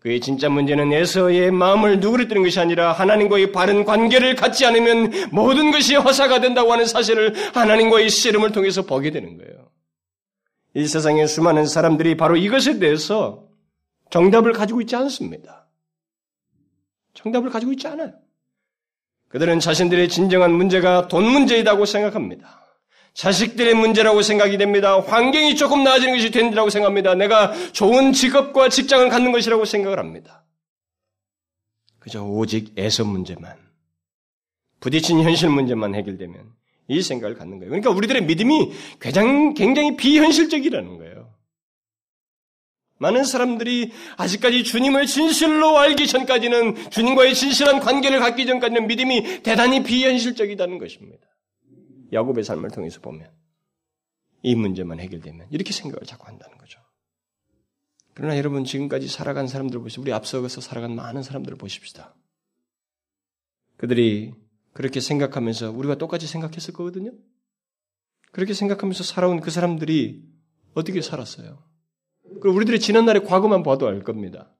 그의 0.00 0.20
진짜 0.20 0.50
문제는 0.50 0.92
에서의 0.92 1.50
마음을 1.50 1.98
누그러뜨리는 2.00 2.42
것이 2.42 2.60
아니라 2.60 2.92
하나님과의 2.92 3.52
바른 3.52 3.86
관계를 3.86 4.34
갖지 4.34 4.66
않으면 4.66 5.30
모든 5.32 5.70
것이 5.70 5.94
허사가 5.94 6.42
된다고 6.42 6.70
하는 6.72 6.84
사실을 6.84 7.34
하나님과의 7.54 8.10
씨름을 8.10 8.52
통해서 8.52 8.82
보게 8.82 9.10
되는 9.10 9.38
거예요. 9.38 9.70
이 10.74 10.86
세상에 10.86 11.26
수많은 11.26 11.64
사람들이 11.64 12.18
바로 12.18 12.36
이것에 12.36 12.78
대해서 12.78 13.48
정답을 14.10 14.52
가지고 14.52 14.82
있지 14.82 14.94
않습니다. 14.94 15.70
정답을 17.14 17.48
가지고 17.48 17.72
있지 17.72 17.86
않아요. 17.86 18.12
그들은 19.32 19.60
자신들의 19.60 20.10
진정한 20.10 20.52
문제가 20.52 21.08
돈 21.08 21.24
문제이다고 21.24 21.86
생각합니다. 21.86 22.60
자식들의 23.14 23.74
문제라고 23.74 24.20
생각이 24.20 24.58
됩니다. 24.58 25.00
환경이 25.00 25.56
조금 25.56 25.84
나아지는 25.84 26.14
것이 26.14 26.30
된다고 26.30 26.68
생각합니다. 26.68 27.14
내가 27.14 27.52
좋은 27.72 28.12
직업과 28.12 28.68
직장을 28.68 29.08
갖는 29.08 29.32
것이라고 29.32 29.64
생각을 29.64 29.98
합니다. 29.98 30.44
그저 31.98 32.22
오직 32.22 32.78
애서 32.78 33.04
문제만, 33.04 33.56
부딪힌 34.80 35.22
현실 35.22 35.48
문제만 35.48 35.94
해결되면 35.94 36.52
이 36.88 37.00
생각을 37.00 37.34
갖는 37.34 37.58
거예요. 37.58 37.70
그러니까 37.70 37.90
우리들의 37.90 38.24
믿음이 38.24 38.72
굉장히, 39.00 39.54
굉장히 39.54 39.96
비현실적이라는 39.96 40.98
거예요. 40.98 41.21
많은 43.02 43.24
사람들이 43.24 43.92
아직까지 44.16 44.62
주님을 44.62 45.06
진실로 45.06 45.76
알기 45.78 46.06
전까지는 46.06 46.90
주님과의 46.90 47.34
진실한 47.34 47.80
관계를 47.80 48.20
갖기 48.20 48.46
전까지는 48.46 48.86
믿음이 48.86 49.42
대단히 49.42 49.82
비현실적이다는 49.82 50.78
것입니다. 50.78 51.26
야곱의 52.12 52.44
삶을 52.44 52.70
통해서 52.70 53.00
보면 53.00 53.28
이 54.42 54.54
문제만 54.54 55.00
해결되면 55.00 55.48
이렇게 55.50 55.72
생각을 55.72 56.06
자꾸 56.06 56.28
한다는 56.28 56.56
거죠. 56.58 56.78
그러나 58.14 58.38
여러분 58.38 58.64
지금까지 58.64 59.08
살아간 59.08 59.48
사람들 59.48 59.80
보시오. 59.80 60.02
우리 60.02 60.12
앞서가서 60.12 60.60
살아간 60.60 60.94
많은 60.94 61.22
사람들을 61.22 61.58
보십시다. 61.58 62.14
그들이 63.78 64.32
그렇게 64.74 65.00
생각하면서 65.00 65.72
우리가 65.72 65.96
똑같이 65.96 66.28
생각했을 66.28 66.72
거거든요. 66.72 67.10
그렇게 68.30 68.54
생각하면서 68.54 69.02
살아온 69.02 69.40
그 69.40 69.50
사람들이 69.50 70.22
어떻게 70.74 71.02
살았어요? 71.02 71.71
그리고 72.40 72.56
우리들의 72.56 72.80
지난날의 72.80 73.24
과거만 73.24 73.62
봐도 73.62 73.86
알 73.86 74.02
겁니다. 74.02 74.54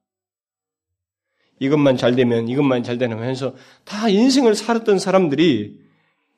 이것만 1.60 1.96
잘 1.96 2.16
되면, 2.16 2.48
이것만 2.48 2.82
잘 2.82 2.98
되면 2.98 3.18
하면서 3.18 3.54
다 3.84 4.08
인생을 4.08 4.54
살았던 4.54 4.98
사람들이 4.98 5.80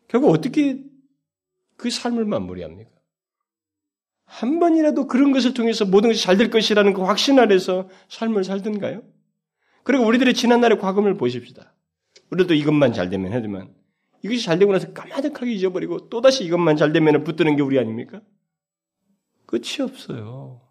결국 0.09 0.31
어떻게 0.31 0.83
그 1.77 1.91
삶을 1.91 2.25
마무리합니까? 2.25 2.91
한 4.27 4.59
번이라도 4.59 5.07
그런 5.07 5.33
것을 5.33 5.55
통해서 5.55 5.85
모든 5.85 6.11
것이 6.11 6.23
잘 6.23 6.37
될 6.37 6.51
것이라는 6.51 6.93
그 6.93 7.03
확신 7.03 7.39
아래서 7.39 7.89
삶을 8.09 8.45
살던가요? 8.45 9.03
그리고 9.83 10.05
우리들의 10.07 10.35
지난날의 10.35 10.79
과거를 10.79 11.17
보십시다. 11.17 11.75
우리도 12.31 12.55
이것만 12.55 12.93
잘 12.93 13.11
되면 13.11 13.33
해도만 13.33 13.73
이것이 14.23 14.45
잘 14.45 14.59
되고 14.59 14.73
나서 14.73 14.93
까마득하게 14.93 15.53
잊어버리고 15.53 16.09
또다시 16.09 16.45
이것만 16.45 16.77
잘 16.77 16.93
되면 16.93 17.23
붙드는 17.23 17.57
게 17.57 17.63
우리 17.63 17.79
아닙니까? 17.79 18.23
끝이 19.47 19.83
없어요. 19.83 20.64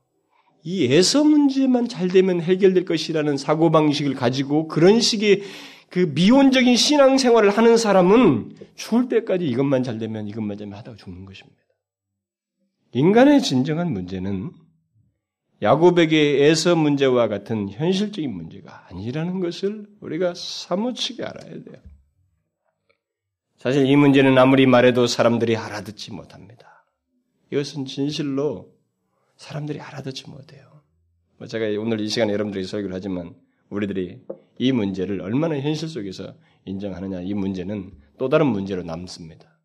이 0.64 0.86
애서 0.94 1.24
문제만 1.24 1.90
잘 1.90 2.08
되면 2.08 2.42
해결될 2.42 2.86
것이라는 2.86 3.38
사고방식을 3.38 4.16
가지고 4.16 4.68
그런 4.68 5.02
식의 5.02 5.42
그 5.90 6.12
미온적인 6.16 6.76
신앙생활을 6.76 7.52
하는 7.52 7.78
사람은 7.78 8.56
죽을 8.76 9.10
때까지 9.10 9.46
이것만 9.46 9.84
잘 9.84 10.00
되면 10.00 10.28
이것만 10.28 10.58
잘 10.58 10.66
되면 10.66 10.80
하다가 10.80 10.98
죽는 10.98 11.26
것입니다. 11.26 11.62
인간의 12.94 13.42
진정한 13.42 13.92
문제는 13.92 14.52
야곱에게 15.62 16.46
애서 16.46 16.76
문제와 16.76 17.28
같은 17.28 17.70
현실적인 17.70 18.34
문제가 18.34 18.88
아니라는 18.90 19.40
것을 19.40 19.86
우리가 20.02 20.34
사무치게 20.36 21.24
알아야 21.24 21.52
돼요. 21.64 21.82
사실 23.58 23.86
이 23.86 23.96
문제는 23.96 24.38
아무리 24.38 24.66
말해도 24.66 25.08
사람들이 25.08 25.56
알아듣지 25.56 26.12
못합니다. 26.12 26.86
이것은 27.52 27.86
진실로 27.86 28.73
사람들이 29.44 29.82
알아듣지 29.82 30.30
못해요. 30.30 30.82
뭐 31.38 31.48
제가 31.48 31.66
오늘 31.82 32.00
이 32.00 32.08
시간에 32.08 32.32
여러분들에게 32.32 32.66
설교를 32.66 32.96
하지만 32.96 33.36
우리들이 33.70 34.22
이 34.58 34.72
문제를 34.72 35.22
얼마나 35.22 35.60
현실 35.60 35.90
속에서 35.90 36.34
인정하느냐 36.64 37.22
이 37.22 37.34
문제는 37.34 37.92
또 38.18 38.30
다른 38.30 38.48
문제로 38.48 38.84
남습니다. 38.84 39.60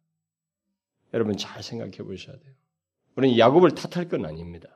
여러분 1.14 1.36
잘 1.36 1.62
생각해 1.62 1.98
보셔야 1.98 2.36
돼요. 2.36 2.54
우리는 3.14 3.38
야곱을 3.38 3.76
탓할 3.76 4.08
건 4.08 4.26
아닙니다. 4.26 4.68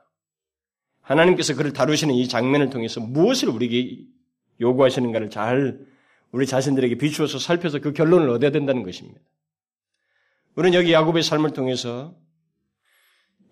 하나님께서 1.01 1.53
그를 1.55 1.73
다루시는 1.73 2.15
이 2.15 2.29
장면을 2.29 2.69
통해서 2.69 3.01
무엇을 3.01 3.49
우리에게 3.49 4.05
요구하시는가를 4.61 5.29
잘 5.29 5.85
우리 6.31 6.47
자신들에게 6.47 6.95
비추어서 6.95 7.39
살펴서 7.39 7.79
그 7.79 7.91
결론을 7.91 8.29
얻어야 8.29 8.51
된다는 8.51 8.83
것입니다. 8.83 9.19
우리는 10.55 10.79
여기 10.79 10.93
야곱의 10.93 11.23
삶을 11.23 11.51
통해서 11.51 12.15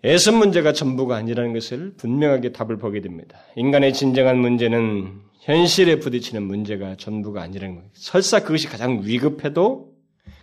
애선 0.04 0.36
문제가 0.36 0.74
전부가 0.74 1.16
아니라는 1.16 1.54
것을 1.54 1.94
분명하게 1.96 2.54
답을 2.54 2.78
보게 2.78 3.02
됩니다. 3.02 3.40
인간의 3.56 3.94
진정한 3.94 4.40
문제는 4.40 5.22
현실에 5.42 6.00
부딪히는 6.00 6.42
문제가 6.42 6.96
전부가 6.98 7.42
아니라는 7.42 7.76
거예요. 7.76 7.90
설사 7.94 8.40
그것이 8.42 8.68
가장 8.68 9.02
위급해도 9.04 9.94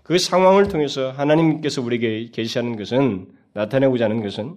그 0.04 0.18
상황을 0.18 0.68
통해서 0.68 1.11
하나님께서 1.11 1.82
우리에게 1.82 2.30
계시하는 2.30 2.76
것은 2.76 3.32
나타내고자 3.52 4.04
하는 4.04 4.22
것은 4.22 4.56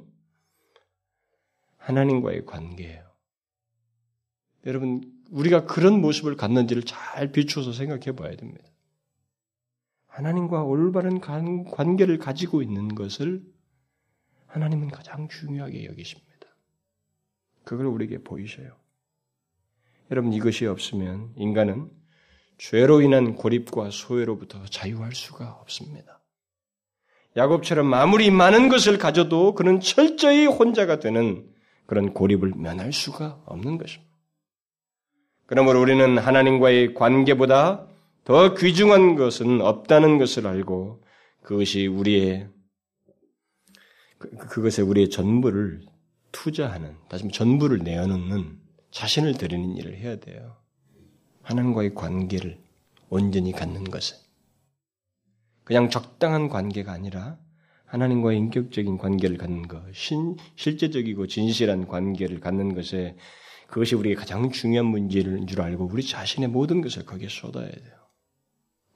하나님과의 1.77 2.45
관계예요. 2.45 3.03
여러분, 4.67 5.01
우리가 5.31 5.65
그런 5.65 5.99
모습을 5.99 6.35
갖는지를 6.35 6.83
잘 6.83 7.31
비추어서 7.31 7.73
생각해 7.73 8.15
봐야 8.15 8.35
됩니다. 8.35 8.63
하나님과 10.07 10.63
올바른 10.63 11.19
관계를 11.19 12.19
가지고 12.19 12.61
있는 12.61 12.93
것을 12.93 13.41
하나님은 14.51 14.89
가장 14.89 15.27
중요하게 15.27 15.85
여기십니다. 15.85 16.31
그걸 17.63 17.85
우리에게 17.87 18.19
보이셔요. 18.19 18.75
여러분 20.11 20.33
이것이 20.33 20.65
없으면 20.65 21.33
인간은 21.37 21.89
죄로 22.57 23.01
인한 23.01 23.35
고립과 23.35 23.89
소외로부터 23.91 24.63
자유할 24.65 25.15
수가 25.15 25.51
없습니다. 25.61 26.21
야곱처럼 27.37 27.93
아무리 27.93 28.29
많은 28.29 28.67
것을 28.67 28.97
가져도 28.97 29.55
그는 29.55 29.79
철저히 29.79 30.45
혼자가 30.45 30.99
되는 30.99 31.49
그런 31.85 32.13
고립을 32.13 32.53
면할 32.55 32.91
수가 32.91 33.41
없는 33.45 33.77
것입니다. 33.77 34.11
그러므로 35.45 35.81
우리는 35.81 36.17
하나님과의 36.17 36.93
관계보다 36.93 37.87
더 38.25 38.53
귀중한 38.53 39.15
것은 39.15 39.61
없다는 39.61 40.17
것을 40.17 40.45
알고 40.45 41.03
그것이 41.41 41.87
우리의 41.87 42.49
그, 44.21 44.29
그것에 44.37 44.83
우리의 44.83 45.09
전부를 45.09 45.81
투자하는, 46.31 46.95
다시 47.09 47.23
말해 47.23 47.33
전부를 47.33 47.79
내어놓는 47.79 48.59
자신을 48.91 49.33
드리는 49.33 49.75
일을 49.77 49.97
해야 49.97 50.17
돼요. 50.17 50.57
하나님과의 51.41 51.95
관계를 51.95 52.61
온전히 53.09 53.51
갖는 53.51 53.85
것은. 53.85 54.17
그냥 55.63 55.89
적당한 55.89 56.49
관계가 56.49 56.91
아니라 56.91 57.39
하나님과의 57.85 58.37
인격적인 58.37 58.97
관계를 58.97 59.37
갖는 59.37 59.67
것, 59.67 59.83
신, 59.93 60.37
실제적이고 60.55 61.27
진실한 61.27 61.87
관계를 61.87 62.39
갖는 62.39 62.75
것에 62.75 63.17
그것이 63.67 63.95
우리의 63.95 64.15
가장 64.15 64.51
중요한 64.51 64.85
문제인 64.85 65.47
줄 65.47 65.61
알고 65.61 65.89
우리 65.91 66.03
자신의 66.03 66.49
모든 66.49 66.81
것을 66.81 67.05
거기에 67.05 67.27
쏟아야 67.27 67.69
돼요. 67.69 67.95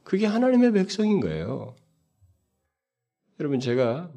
그게 0.04 0.28
하나님의 0.28 0.74
백성인 0.74 1.20
거예요. 1.20 1.76
여러분, 3.40 3.60
제가 3.60 4.12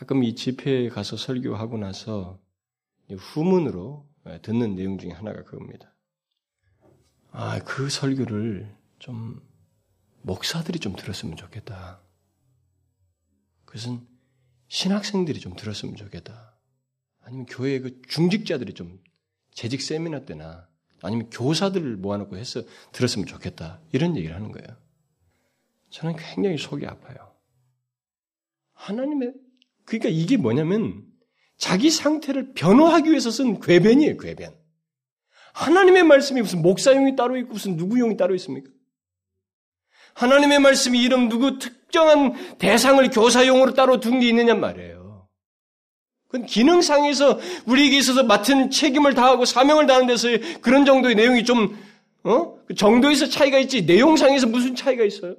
가끔 0.00 0.24
이 0.24 0.34
집회에 0.34 0.88
가서 0.88 1.18
설교하고 1.18 1.76
나서 1.76 2.40
후문으로 3.10 4.08
듣는 4.40 4.74
내용 4.74 4.96
중에 4.96 5.10
하나가 5.10 5.44
그겁니다. 5.44 5.94
아, 7.32 7.58
그 7.64 7.90
설교를 7.90 8.74
좀 8.98 9.46
목사들이 10.22 10.78
좀 10.78 10.96
들었으면 10.96 11.36
좋겠다. 11.36 12.00
그것은 13.66 14.00
신학생들이 14.68 15.38
좀 15.38 15.54
들었으면 15.54 15.96
좋겠다. 15.96 16.58
아니면 17.20 17.44
교회 17.44 17.78
그 17.80 18.00
중직자들이 18.00 18.72
좀 18.72 19.04
재직 19.52 19.82
세미나 19.82 20.24
때나 20.24 20.66
아니면 21.02 21.28
교사들을 21.28 21.98
모아놓고 21.98 22.38
해서 22.38 22.62
들었으면 22.92 23.26
좋겠다. 23.26 23.82
이런 23.92 24.16
얘기를 24.16 24.34
하는 24.34 24.50
거예요. 24.50 24.78
저는 25.90 26.16
굉장히 26.16 26.56
속이 26.56 26.86
아파요. 26.86 27.34
하나님의 28.72 29.49
그러니까 29.90 30.08
이게 30.08 30.36
뭐냐면 30.36 31.02
자기 31.58 31.90
상태를 31.90 32.52
변호하기 32.54 33.10
위해서 33.10 33.30
쓴 33.30 33.58
궤변이에요, 33.58 34.16
궤변. 34.18 34.54
하나님의 35.52 36.04
말씀이 36.04 36.40
무슨 36.40 36.62
목사용이 36.62 37.16
따로 37.16 37.36
있고 37.36 37.54
무슨 37.54 37.76
누구용이 37.76 38.16
따로 38.16 38.36
있습니까? 38.36 38.70
하나님의 40.14 40.60
말씀이 40.60 41.02
이런 41.02 41.28
누구 41.28 41.58
특정한 41.58 42.56
대상을 42.58 43.10
교사용으로 43.10 43.74
따로 43.74 43.98
둔 43.98 44.20
게 44.20 44.28
있느냐 44.28 44.54
말이에요. 44.54 45.28
그건 46.28 46.46
기능상에서 46.46 47.40
우리에게 47.66 47.98
있어서 47.98 48.22
맡은 48.22 48.70
책임을 48.70 49.14
다하고 49.14 49.44
사명을 49.44 49.88
다하는 49.88 50.06
데서 50.06 50.28
그런 50.60 50.84
정도의 50.84 51.16
내용이 51.16 51.44
좀, 51.44 51.76
어? 52.22 52.54
그 52.66 52.74
정도에서 52.74 53.26
차이가 53.26 53.58
있지, 53.58 53.82
내용상에서 53.82 54.46
무슨 54.46 54.76
차이가 54.76 55.02
있어요? 55.02 55.34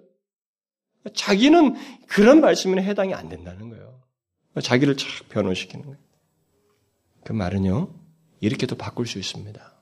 자기는 1.16 1.76
그런 2.08 2.42
말씀에 2.42 2.82
해당이 2.84 3.14
안 3.14 3.30
된다는 3.30 3.70
거예요. 3.70 3.91
자기를 4.60 4.98
착 4.98 5.30
변호시키는 5.30 5.86
거예요. 5.86 5.98
그 7.24 7.32
말은요, 7.32 7.94
이렇게도 8.42 8.76
바꿀 8.76 9.08
수 9.08 9.20
있습니다. 9.20 9.74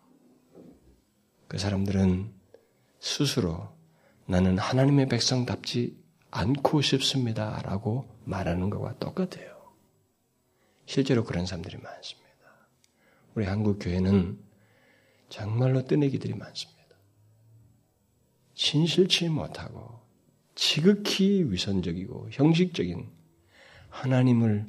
그 1.47 1.57
사람들은 1.57 2.31
스스로 2.99 3.69
나는 4.25 4.59
하나님의 4.59 5.07
백성답지 5.07 5.97
않고 6.29 6.81
싶습니다. 6.81 7.61
라고 7.63 8.05
말하는 8.25 8.69
것과 8.69 8.99
똑같아요. 8.99 9.73
실제로 10.85 11.23
그런 11.23 11.45
사람들이 11.45 11.77
많습니다. 11.77 12.29
우리 13.33 13.45
한국 13.45 13.79
교회는 13.79 14.39
정말로 15.29 15.85
뜨내기들이 15.85 16.33
많습니다. 16.35 16.79
진실치 18.53 19.29
못하고 19.29 20.01
지극히 20.53 21.43
위선적이고 21.49 22.29
형식적인 22.31 23.09
하나님을 23.89 24.65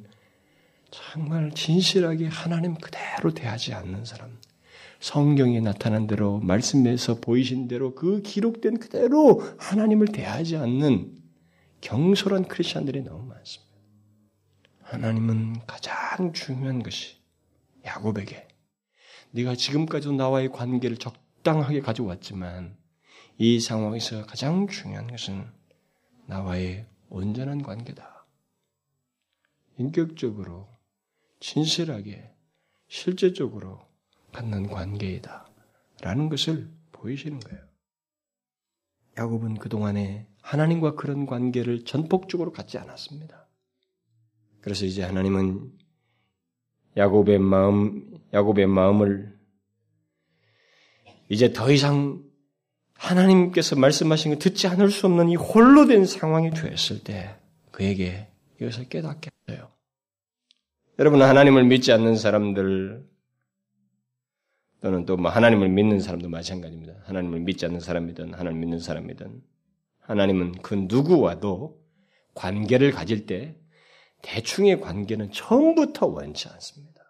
정말 0.91 1.51
진실하게 1.51 2.27
하나님 2.27 2.75
그대로 2.75 3.33
대하지 3.33 3.73
않는 3.73 4.05
사람, 4.05 4.37
성경에 4.99 5.61
나타난 5.61 6.05
대로, 6.05 6.39
말씀에서 6.39 7.19
보이신 7.19 7.67
대로 7.67 7.95
그 7.95 8.21
기록된 8.21 8.79
그대로 8.79 9.41
하나님을 9.57 10.07
대하지 10.07 10.57
않는 10.57 11.17
경솔한 11.81 12.47
크리스천들이 12.47 13.01
너무 13.01 13.25
많습니다. 13.25 13.71
하나님은 14.83 15.65
가장 15.65 16.33
중요한 16.33 16.83
것이 16.83 17.15
야곱에게 17.85 18.47
네가 19.31 19.55
지금까지도 19.55 20.13
나와의 20.13 20.51
관계를 20.51 20.97
적당하게 20.97 21.79
가져왔지만 21.79 22.75
이 23.37 23.59
상황에서 23.59 24.25
가장 24.25 24.67
중요한 24.67 25.07
것은 25.07 25.45
나와의 26.27 26.85
온전한 27.09 27.63
관계다. 27.63 28.10
인격적으로, 29.77 30.67
진실하게, 31.39 32.31
실제적으로 32.87 33.79
갖는 34.31 34.67
관계이다. 34.67 35.47
라는 36.01 36.29
것을 36.29 36.69
보이시는 36.91 37.39
거예요. 37.39 37.61
야곱은 39.17 39.55
그동안에 39.55 40.27
하나님과 40.41 40.95
그런 40.95 41.25
관계를 41.25 41.85
전폭적으로 41.85 42.51
갖지 42.51 42.77
않았습니다. 42.77 43.47
그래서 44.61 44.85
이제 44.85 45.03
하나님은 45.03 45.71
야곱의 46.97 47.39
마음, 47.39 48.19
야곱의 48.33 48.67
마음을 48.67 49.39
이제 51.29 51.53
더 51.53 51.71
이상 51.71 52.23
하나님께서 52.95 53.75
말씀하신 53.75 54.31
걸 54.31 54.39
듣지 54.39 54.67
않을 54.67 54.91
수 54.91 55.07
없는 55.07 55.29
이 55.29 55.35
홀로 55.35 55.87
된 55.87 56.05
상황이 56.05 56.51
되었을 56.51 57.03
때 57.03 57.35
그에게 57.71 58.27
이것을 58.59 58.89
깨닫게. 58.89 59.31
여러분 61.01 61.19
하나님을 61.23 61.63
믿지 61.63 61.91
않는 61.93 62.15
사람들 62.15 63.03
또는 64.81 65.05
또뭐 65.07 65.31
하나님을 65.31 65.67
믿는 65.69 65.99
사람도 65.99 66.29
마찬가지입니다. 66.29 66.93
하나님을 67.05 67.39
믿지 67.39 67.65
않는 67.65 67.79
사람이든 67.79 68.35
하나님 68.35 68.59
믿는 68.59 68.77
사람이든 68.77 69.41
하나님은 70.01 70.61
그 70.61 70.75
누구와도 70.75 71.81
관계를 72.35 72.91
가질 72.91 73.25
때 73.25 73.59
대충의 74.21 74.79
관계는 74.79 75.31
처음부터 75.31 76.05
원치 76.05 76.47
않습니다. 76.49 77.01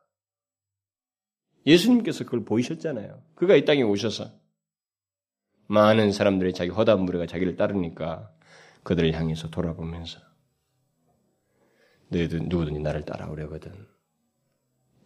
예수님께서 1.66 2.24
그걸 2.24 2.46
보이셨잖아요. 2.46 3.22
그가 3.36 3.58
이 3.58 3.66
땅에 3.66 3.82
오셔서 3.82 4.32
많은 5.68 6.14
사람들이 6.14 6.54
자기 6.54 6.70
허다한 6.70 7.04
무리가 7.04 7.26
자기를 7.26 7.58
따르니까 7.58 8.32
그들을 8.84 9.12
향해서 9.12 9.50
돌아보면서 9.50 10.31
너희들 12.12 12.42
누구든지 12.44 12.80
나를 12.80 13.04
따라오려거든. 13.06 13.72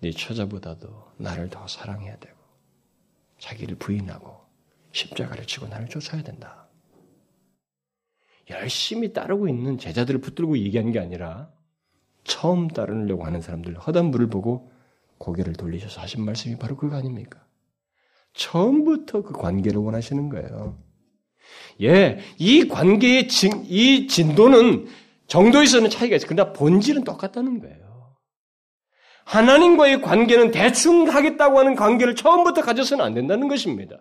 네 0.01 0.11
처자보다도 0.11 1.13
나를 1.17 1.49
더 1.49 1.67
사랑해야 1.67 2.17
되고 2.17 2.35
자기를 3.39 3.77
부인하고 3.77 4.41
십자가를 4.91 5.45
치고 5.45 5.67
나를 5.67 5.87
쫓아야 5.87 6.23
된다. 6.23 6.67
열심히 8.49 9.13
따르고 9.13 9.47
있는 9.47 9.77
제자들을 9.77 10.21
붙들고 10.21 10.57
얘기한 10.57 10.91
게 10.91 10.99
아니라 10.99 11.51
처음 12.23 12.67
따르려고 12.67 13.25
하는 13.25 13.41
사람들 13.41 13.77
허단 13.79 14.05
물을 14.05 14.29
보고 14.29 14.71
고개를 15.17 15.53
돌리셔서 15.53 16.01
하신 16.01 16.25
말씀이 16.25 16.57
바로 16.57 16.75
그거 16.75 16.95
아닙니까? 16.95 17.45
처음부터 18.33 19.21
그 19.21 19.33
관계를 19.33 19.79
원하시는 19.79 20.29
거예요. 20.29 20.77
예, 21.81 22.19
이 22.37 22.67
관계의 22.67 23.27
진, 23.27 23.63
이 23.65 24.07
진도는 24.07 24.87
정도에서는 25.27 25.89
차이가 25.89 26.15
있어요. 26.15 26.27
그러나 26.29 26.53
본질은 26.53 27.03
똑같다는 27.03 27.59
거예요. 27.59 28.15
하나님과의 29.25 30.01
관계는 30.01 30.51
대충 30.51 31.09
하겠다고 31.09 31.59
하는 31.59 31.75
관계를 31.75 32.15
처음부터 32.15 32.61
가져서는 32.61 33.03
안 33.03 33.13
된다는 33.13 33.47
것입니다. 33.47 33.97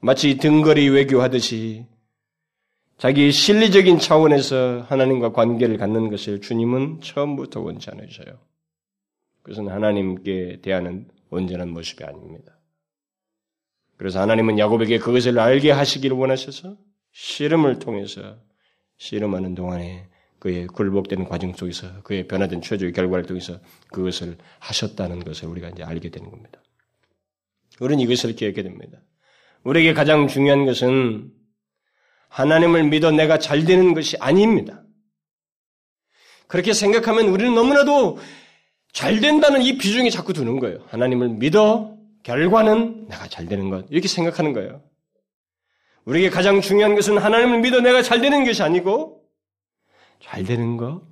마치 0.00 0.36
등거리 0.36 0.88
외교하듯이 0.88 1.86
자기 2.98 3.32
실리적인 3.32 3.98
차원에서 3.98 4.84
하나님과 4.88 5.32
관계를 5.32 5.76
갖는 5.78 6.10
것을 6.10 6.40
주님은 6.40 7.00
처음부터 7.00 7.60
원치 7.60 7.90
않으셔요. 7.90 8.38
그것은 9.42 9.68
하나님께 9.68 10.60
대하는 10.62 11.08
온전한 11.30 11.70
모습이 11.70 12.04
아닙니다. 12.04 12.58
그래서 13.96 14.20
하나님은 14.20 14.58
야곱에게 14.58 14.98
그것을 14.98 15.38
알게 15.38 15.70
하시기를 15.70 16.16
원하셔서 16.16 16.76
씨름을 17.12 17.78
통해서 17.78 18.36
씨름하는 19.02 19.56
동안에 19.56 20.06
그의 20.38 20.68
굴복되는 20.68 21.24
과정 21.24 21.52
속에서 21.52 22.02
그의 22.02 22.28
변화된 22.28 22.62
최초의 22.62 22.92
결과를 22.92 23.26
통해서 23.26 23.58
그것을 23.92 24.38
하셨다는 24.60 25.24
것을 25.24 25.48
우리가 25.48 25.70
이제 25.70 25.82
알게 25.82 26.10
되는 26.10 26.30
겁니다. 26.30 26.62
우리는 27.80 28.00
이것을 28.04 28.36
기억해야 28.36 28.62
됩니다. 28.62 28.98
우리에게 29.64 29.92
가장 29.92 30.28
중요한 30.28 30.66
것은 30.66 31.32
하나님을 32.28 32.84
믿어 32.84 33.10
내가 33.10 33.38
잘 33.38 33.64
되는 33.64 33.92
것이 33.92 34.16
아닙니다. 34.18 34.84
그렇게 36.46 36.72
생각하면 36.72 37.26
우리는 37.28 37.54
너무나도 37.54 38.18
잘 38.92 39.20
된다는 39.20 39.62
이 39.62 39.78
비중이 39.78 40.12
자꾸 40.12 40.32
두는 40.32 40.60
거예요. 40.60 40.78
하나님을 40.88 41.28
믿어 41.30 41.96
결과는 42.22 43.08
내가 43.08 43.26
잘 43.26 43.46
되는 43.46 43.68
것. 43.68 43.84
이렇게 43.90 44.06
생각하는 44.06 44.52
거예요. 44.52 44.80
우리에게 46.04 46.30
가장 46.30 46.60
중요한 46.60 46.94
것은 46.94 47.18
하나님을 47.18 47.60
믿어 47.60 47.80
내가 47.80 48.02
잘 48.02 48.20
되는 48.20 48.44
것이 48.44 48.62
아니고 48.62 49.22
잘 50.20 50.44
되는 50.44 50.76
거 50.76 51.02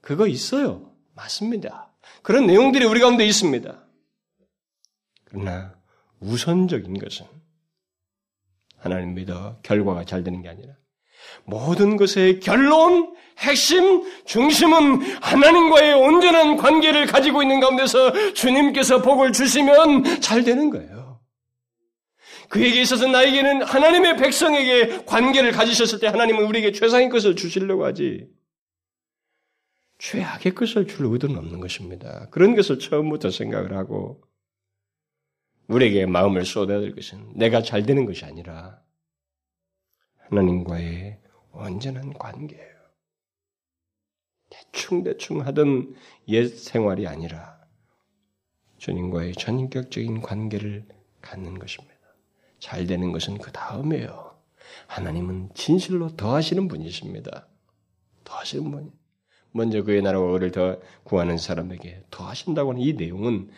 그거 0.00 0.26
있어요. 0.26 0.92
맞습니다. 1.14 1.92
그런 2.22 2.46
내용들이 2.46 2.84
우리 2.84 3.00
가운데 3.00 3.26
있습니다. 3.26 3.86
그러나 5.24 5.74
우선적인 6.20 6.98
것은 6.98 7.26
하나님 8.76 9.14
믿어 9.14 9.58
결과가 9.62 10.04
잘 10.04 10.22
되는 10.22 10.40
게 10.42 10.48
아니라 10.48 10.74
모든 11.44 11.96
것의 11.96 12.40
결론, 12.40 13.14
핵심, 13.38 14.04
중심은 14.24 15.00
하나님과의 15.20 15.94
온전한 15.94 16.56
관계를 16.56 17.06
가지고 17.06 17.42
있는 17.42 17.60
가운데서 17.60 18.32
주님께서 18.34 19.02
복을 19.02 19.32
주시면 19.32 20.20
잘 20.20 20.44
되는 20.44 20.70
거예요. 20.70 20.97
그에게 22.48 22.80
있어서 22.80 23.06
나에게는 23.06 23.62
하나님의 23.62 24.16
백성에게 24.16 25.04
관계를 25.04 25.52
가지셨을 25.52 26.00
때 26.00 26.06
하나님은 26.06 26.44
우리에게 26.46 26.72
최상의 26.72 27.10
것을 27.10 27.36
주시려고 27.36 27.84
하지. 27.84 28.28
최악의 29.98 30.54
것을 30.54 30.86
줄 30.86 31.06
의도는 31.06 31.36
없는 31.36 31.60
것입니다. 31.60 32.28
그런 32.30 32.54
것을 32.54 32.78
처음부터 32.78 33.30
생각을 33.30 33.76
하고 33.76 34.22
우리에게 35.66 36.06
마음을 36.06 36.44
쏟아야 36.44 36.80
될 36.80 36.94
것은 36.94 37.32
내가 37.34 37.62
잘 37.62 37.84
되는 37.84 38.06
것이 38.06 38.24
아니라 38.24 38.80
하나님과의 40.30 41.20
온전한 41.52 42.14
관계예요. 42.14 42.78
대충대충 44.50 45.40
하던 45.46 45.94
옛 46.28 46.46
생활이 46.46 47.06
아니라 47.06 47.58
주님과의 48.78 49.34
전인격적인 49.34 50.22
관계를 50.22 50.86
갖는 51.20 51.58
것입니다. 51.58 51.97
잘 52.58 52.86
되는 52.86 53.12
것은 53.12 53.38
그 53.38 53.52
다음에요. 53.52 54.36
하나님은 54.86 55.50
진실로 55.54 56.08
더하시는 56.16 56.68
분이십니다. 56.68 57.46
더하시는 58.24 58.70
분. 58.70 58.92
먼저 59.52 59.82
그의 59.82 60.02
나라와 60.02 60.34
을을 60.34 60.50
더 60.50 60.78
구하는 61.04 61.38
사람에게 61.38 62.04
더하신다고 62.10 62.72
하는 62.72 62.82
이 62.82 62.92
내용은 62.92 63.50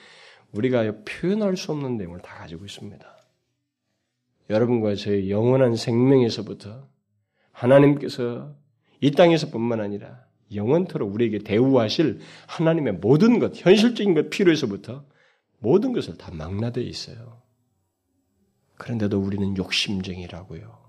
우리가 0.53 0.93
표현할 1.05 1.57
수 1.57 1.73
없는 1.73 1.97
내용을 1.97 2.21
다 2.21 2.37
가지고 2.37 2.65
있습니다. 2.65 3.07
여러분과 4.49 4.97
저의 4.97 5.31
영원한 5.31 5.77
생명에서부터 5.77 6.89
하나님께서 7.53 8.55
이 9.01 9.13
땅에서뿐만 9.13 9.81
아니라 9.81 10.25
영원토록 10.53 11.15
우리에게 11.15 11.39
대우하실 11.39 12.21
하나님의 12.49 12.95
모든 12.95 13.39
것, 13.39 13.53
현실적인 13.55 14.15
것 14.15 14.31
필요해서부터 14.31 15.05
모든 15.59 15.93
것을 15.93 16.17
다 16.17 16.33
망라되어 16.33 16.83
있어요. 16.83 17.41
그런데도 18.81 19.21
우리는 19.21 19.57
욕심쟁이라고요. 19.59 20.81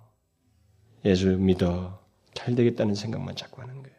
예수 1.03 1.37
믿어 1.37 2.01
잘 2.33 2.55
되겠다는 2.55 2.95
생각만 2.95 3.35
자꾸 3.35 3.61
하는 3.61 3.83
거예요. 3.83 3.97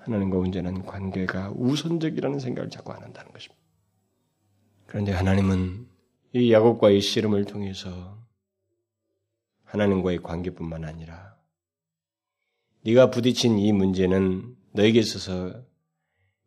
하나님과 0.00 0.38
온전한 0.38 0.84
관계가 0.84 1.52
우선적이라는 1.54 2.40
생각을 2.40 2.68
자꾸 2.68 2.92
안 2.92 3.02
한다는 3.02 3.30
것입니다. 3.30 3.62
그런데 4.86 5.12
하나님은 5.12 5.86
이 6.32 6.52
야곱과의 6.52 7.00
씨름을 7.00 7.44
통해서 7.44 8.18
하나님과의 9.62 10.24
관계뿐만 10.24 10.84
아니라 10.84 11.36
네가 12.82 13.10
부딪힌 13.12 13.60
이 13.60 13.72
문제는 13.72 14.56
너에게 14.72 14.98
있어서 14.98 15.62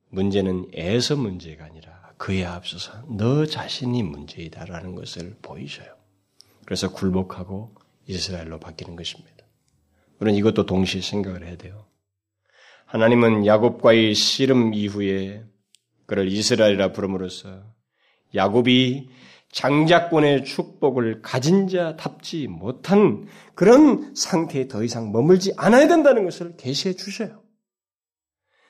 문제는 0.09 0.71
애서 0.73 1.15
문제가 1.15 1.63
아니라 1.63 2.11
그에 2.17 2.43
앞서서 2.43 3.05
너 3.07 3.45
자신이 3.45 4.03
문제이다라는 4.03 4.95
것을 4.95 5.37
보이셔요. 5.41 5.98
그래서 6.69 6.91
굴복하고 6.91 7.73
이스라엘로 8.05 8.59
바뀌는 8.59 8.95
것입니다. 8.95 9.43
우리는 10.19 10.37
이것도 10.37 10.67
동시에 10.67 11.01
생각을 11.01 11.47
해야 11.47 11.57
돼요. 11.57 11.87
하나님은 12.85 13.47
야곱과의 13.47 14.13
씨름 14.13 14.75
이후에 14.75 15.43
그를 16.05 16.31
이스라엘이라 16.31 16.91
부름으로써 16.91 17.63
야곱이 18.35 19.09
장자권의 19.51 20.45
축복을 20.45 21.23
가진 21.23 21.67
자답지 21.67 22.45
못한 22.45 23.27
그런 23.55 24.13
상태에 24.13 24.67
더 24.67 24.83
이상 24.83 25.11
머물지 25.11 25.53
않아야 25.57 25.87
된다는 25.87 26.23
것을 26.23 26.55
계시해 26.55 26.93
주셔요. 26.93 27.41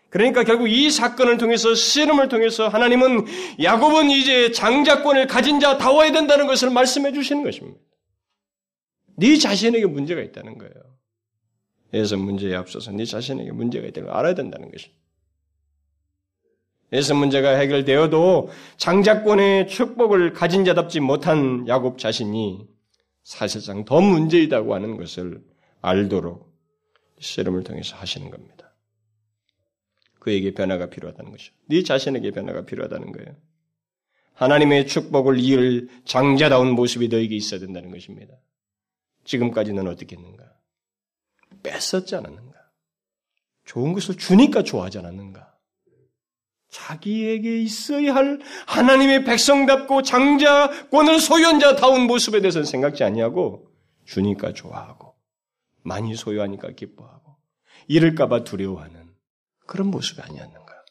그러니까 0.10 0.46
결국 0.46 0.70
이 0.70 0.90
사건을 0.90 1.38
통해서 1.38 1.76
씨름을 1.76 2.30
통해서 2.30 2.70
하나님은 2.70 3.26
야곱은 3.62 4.10
이제 4.10 4.54
장자권을 4.54 5.28
가진 5.28 5.60
자다워야 5.60 6.14
된다는 6.14 6.48
것을 6.48 6.70
말씀해 6.70 7.12
주시는 7.12 7.44
것입니다. 7.44 7.89
네 9.20 9.38
자신에게 9.38 9.86
문제가 9.86 10.22
있다는 10.22 10.58
거예요. 10.58 10.74
그래서 11.92 12.18
문제에 12.18 12.56
앞서서 12.56 12.92
네 12.92 13.06
자신에게 13.06 13.52
문제가 13.52 13.88
있다는 13.88 14.08
걸 14.08 14.18
알아야 14.18 14.36
된다는 14.36 14.72
것입니다. 14.72 15.00
에서 16.92 17.14
문제가 17.14 17.52
해결되어도 17.52 18.50
장자권의 18.78 19.68
축복을 19.68 20.34
가진 20.34 20.66
자답지 20.66 21.00
못한 21.00 21.68
야곱 21.68 22.00
자신이 22.00 22.68
사실상 23.24 23.86
더 23.86 24.02
문제이다고 24.02 24.74
하는 24.74 24.98
것을 24.98 25.44
알도록 25.82 26.52
씨름을 27.20 27.64
통해서 27.64 27.96
하시는 27.96 28.32
겁니다. 28.32 28.74
그에게 30.20 30.54
변화가 30.54 30.90
필요하다는 30.90 31.32
것이죠. 31.32 31.54
네 31.68 31.84
자신에게 31.84 32.32
변화가 32.32 32.66
필요하다는 32.66 33.12
거예요. 33.12 33.36
하나님의 34.34 34.88
축복을 34.88 35.40
이을 35.40 35.90
장자다운 36.06 36.72
모습이 36.72 37.10
너에게 37.10 37.36
있어야 37.36 37.60
된다는 37.60 37.92
것입니다. 37.92 38.34
지금까지는 39.30 39.88
어떻게 39.88 40.16
했는가? 40.16 40.44
뺐었지 41.62 42.16
않았는가? 42.16 42.58
좋은 43.66 43.94
것을 43.94 44.18
주니까 44.18 44.64
좋아하지 44.64 44.98
않았는가? 44.98 45.56
자기에게 46.70 47.62
있어야 47.62 48.16
할 48.16 48.40
하나님의 48.66 49.26
백성답고 49.26 50.02
장자권을 50.02 51.20
소유한 51.20 51.60
자다운 51.60 52.08
모습에 52.08 52.42
대해서는 52.42 52.66
생각지 52.66 53.04
아니하고 53.04 53.72
주니까 54.06 54.54
좋아하고 54.54 55.16
많이 55.84 56.16
소유하니까 56.16 56.72
기뻐하고 56.72 57.38
잃을까봐 57.88 58.44
두려워하는 58.44 59.14
그런 59.68 59.92
모습이 59.92 60.22
아니었는가. 60.22 60.86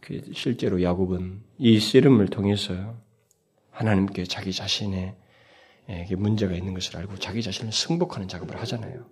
그 0.00 0.20
실제로 0.32 0.82
야곱은 0.82 1.42
이 1.58 1.80
씨름을 1.80 2.28
통해서 2.28 3.00
하나님께 3.70 4.24
자기 4.24 4.52
자신의 4.52 5.16
문제가 6.16 6.54
있는 6.54 6.74
것을 6.74 6.96
알고 6.96 7.18
자기 7.18 7.42
자신을 7.42 7.72
승복하는 7.72 8.28
작업을 8.28 8.60
하잖아요. 8.60 9.06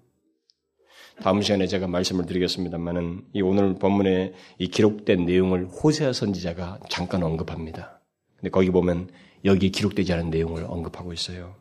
다음 1.21 1.43
시간에 1.43 1.67
제가 1.67 1.87
말씀을 1.87 2.27
드리겠습니다만은 2.27 3.27
이 3.35 3.43
오늘 3.43 3.75
본문에 3.75 4.33
이 4.59 4.69
기록된 4.69 5.27
내용을 5.27 5.67
호세아 5.67 6.13
선지자가 6.13 6.81
잠깐 6.89 7.23
언급합니다. 7.23 8.01
근데 8.37 8.51
거기 8.51 8.71
보면 8.71 9.11
여기 9.45 9.71
기록되지 9.71 10.13
않은 10.15 10.31
내용을 10.31 10.65
언급하고 10.65 11.13
있어요. 11.13 11.57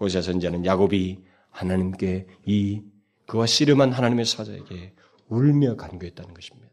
호세아 0.00 0.22
선지자는 0.22 0.64
야곱이 0.64 1.22
하나님께 1.50 2.26
이 2.46 2.82
그와 3.26 3.46
씨름한 3.46 3.92
하나님의 3.92 4.24
사자에게 4.24 4.94
울며 5.28 5.76
간구했다는 5.76 6.34
것입니다. 6.34 6.70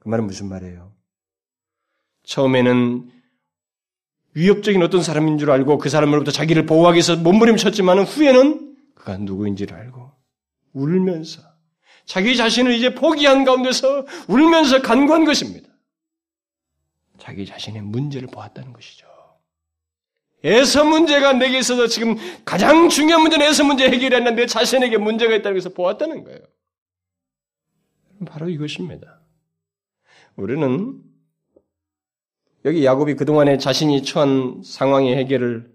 그 0.00 0.08
말은 0.08 0.26
무슨 0.26 0.48
말이에요? 0.48 0.92
처음에는 2.24 3.10
위협적인 4.38 4.80
어떤 4.82 5.02
사람인 5.02 5.38
줄 5.38 5.50
알고 5.50 5.78
그 5.78 5.88
사람으로부터 5.88 6.30
자기를 6.30 6.64
보호하기 6.64 6.94
위해서 6.94 7.16
몸부림쳤지만 7.16 8.00
후에는 8.00 8.76
그가 8.94 9.16
누구인지를 9.18 9.76
알고 9.76 10.12
울면서 10.74 11.42
자기 12.04 12.36
자신을 12.36 12.72
이제 12.72 12.94
포기한 12.94 13.44
가운데서 13.44 14.06
울면서 14.28 14.80
간구한 14.80 15.24
것입니다. 15.24 15.68
자기 17.18 17.44
자신의 17.44 17.82
문제를 17.82 18.28
보았다는 18.28 18.72
것이죠. 18.72 19.08
에서 20.44 20.84
문제가 20.84 21.32
내게 21.32 21.58
있어서 21.58 21.88
지금 21.88 22.14
가장 22.44 22.88
중요한 22.88 23.22
문제는 23.22 23.44
에서 23.44 23.64
문제 23.64 23.86
아니라 23.86 24.20
내 24.30 24.46
자신에게 24.46 24.98
문제가 24.98 25.34
있다는 25.34 25.58
것을 25.58 25.74
보았다는 25.74 26.22
거예요. 26.22 26.38
바로 28.24 28.48
이것입니다. 28.48 29.20
우리는 30.36 31.07
여기 32.64 32.84
야곱이 32.84 33.14
그동안에 33.14 33.58
자신이 33.58 34.02
처한 34.02 34.62
상황의 34.64 35.16
해결을 35.16 35.70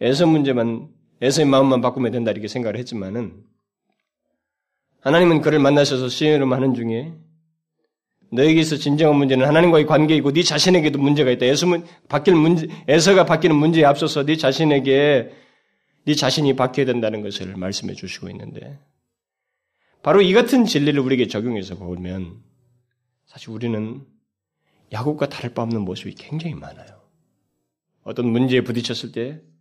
에서 0.00 0.26
문제만, 0.26 0.88
에서의 1.22 1.46
마음만 1.46 1.80
바꾸면 1.80 2.12
된다 2.12 2.30
이렇게 2.30 2.48
생각을 2.48 2.78
했지만은 2.78 3.42
하나님은 5.00 5.40
그를 5.40 5.58
만나셔서 5.58 6.08
시험하는 6.08 6.74
중에 6.74 7.14
너에게서 8.32 8.76
진정한 8.76 9.16
문제는 9.16 9.46
하나님과의 9.46 9.86
관계이고 9.86 10.32
네 10.32 10.42
자신에게도 10.42 10.98
문제가 10.98 11.30
있다. 11.30 11.46
에서문 11.46 11.86
바뀔 12.08 12.34
문제, 12.34 12.66
에서가 12.88 13.24
바뀌는 13.24 13.54
문제에 13.54 13.84
앞서서 13.84 14.24
네 14.24 14.36
자신에게 14.36 15.30
네 16.06 16.14
자신이 16.14 16.56
바뀌어야 16.56 16.86
된다는 16.86 17.22
것을 17.22 17.56
말씀해 17.56 17.94
주시고 17.94 18.28
있는데 18.30 18.78
바로 20.02 20.22
이 20.22 20.32
같은 20.32 20.64
진리를 20.64 20.98
우리에게 21.00 21.28
적용해서 21.28 21.76
보면 21.76 22.42
사실 23.26 23.50
우리는 23.50 24.04
야곱과 24.96 25.28
다를 25.28 25.54
바 25.54 25.62
없는 25.62 25.82
모습이 25.82 26.14
굉장히 26.14 26.54
많아요. 26.54 27.00
어떤 28.02 28.28
문제에 28.28 28.62
부딪혔을 28.62 29.12
때 29.12 29.56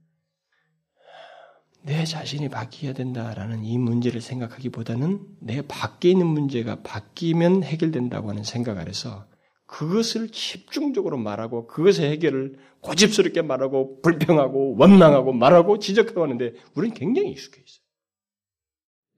내 1.86 2.03
자신이 2.03 2.49
바뀌어야 2.49 2.93
된다라는 2.93 3.63
이 3.63 3.77
문제를 3.77 4.19
생각하기보다는 4.19 5.19
내 5.39 5.61
밖에 5.61 6.09
있는 6.09 6.25
문제가 6.25 6.81
바뀌면 6.81 7.63
해결된다고 7.63 8.29
하는 8.29 8.43
생각 8.43 8.79
아래서 8.79 9.27
그것을 9.67 10.29
집중적으로 10.29 11.17
말하고 11.17 11.67
그것의 11.67 12.09
해결을 12.11 12.57
고집스럽게 12.81 13.43
말하고 13.43 14.01
불평하고 14.01 14.77
원망하고 14.77 15.31
말하고 15.33 15.77
지적하고 15.77 16.23
하는데 16.23 16.53
우리는 16.73 16.95
굉장히 16.95 17.29
익숙해 17.31 17.61
있어요. 17.63 17.86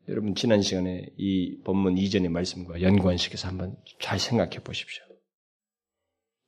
여러분 0.09 0.35
지난 0.35 0.61
시간에 0.61 1.07
이 1.17 1.59
본문 1.63 1.97
이전의 1.97 2.29
말씀과 2.29 2.81
연관시켜서 2.81 3.47
한번 3.47 3.77
잘 4.01 4.19
생각해 4.19 4.59
보십시오. 4.59 5.06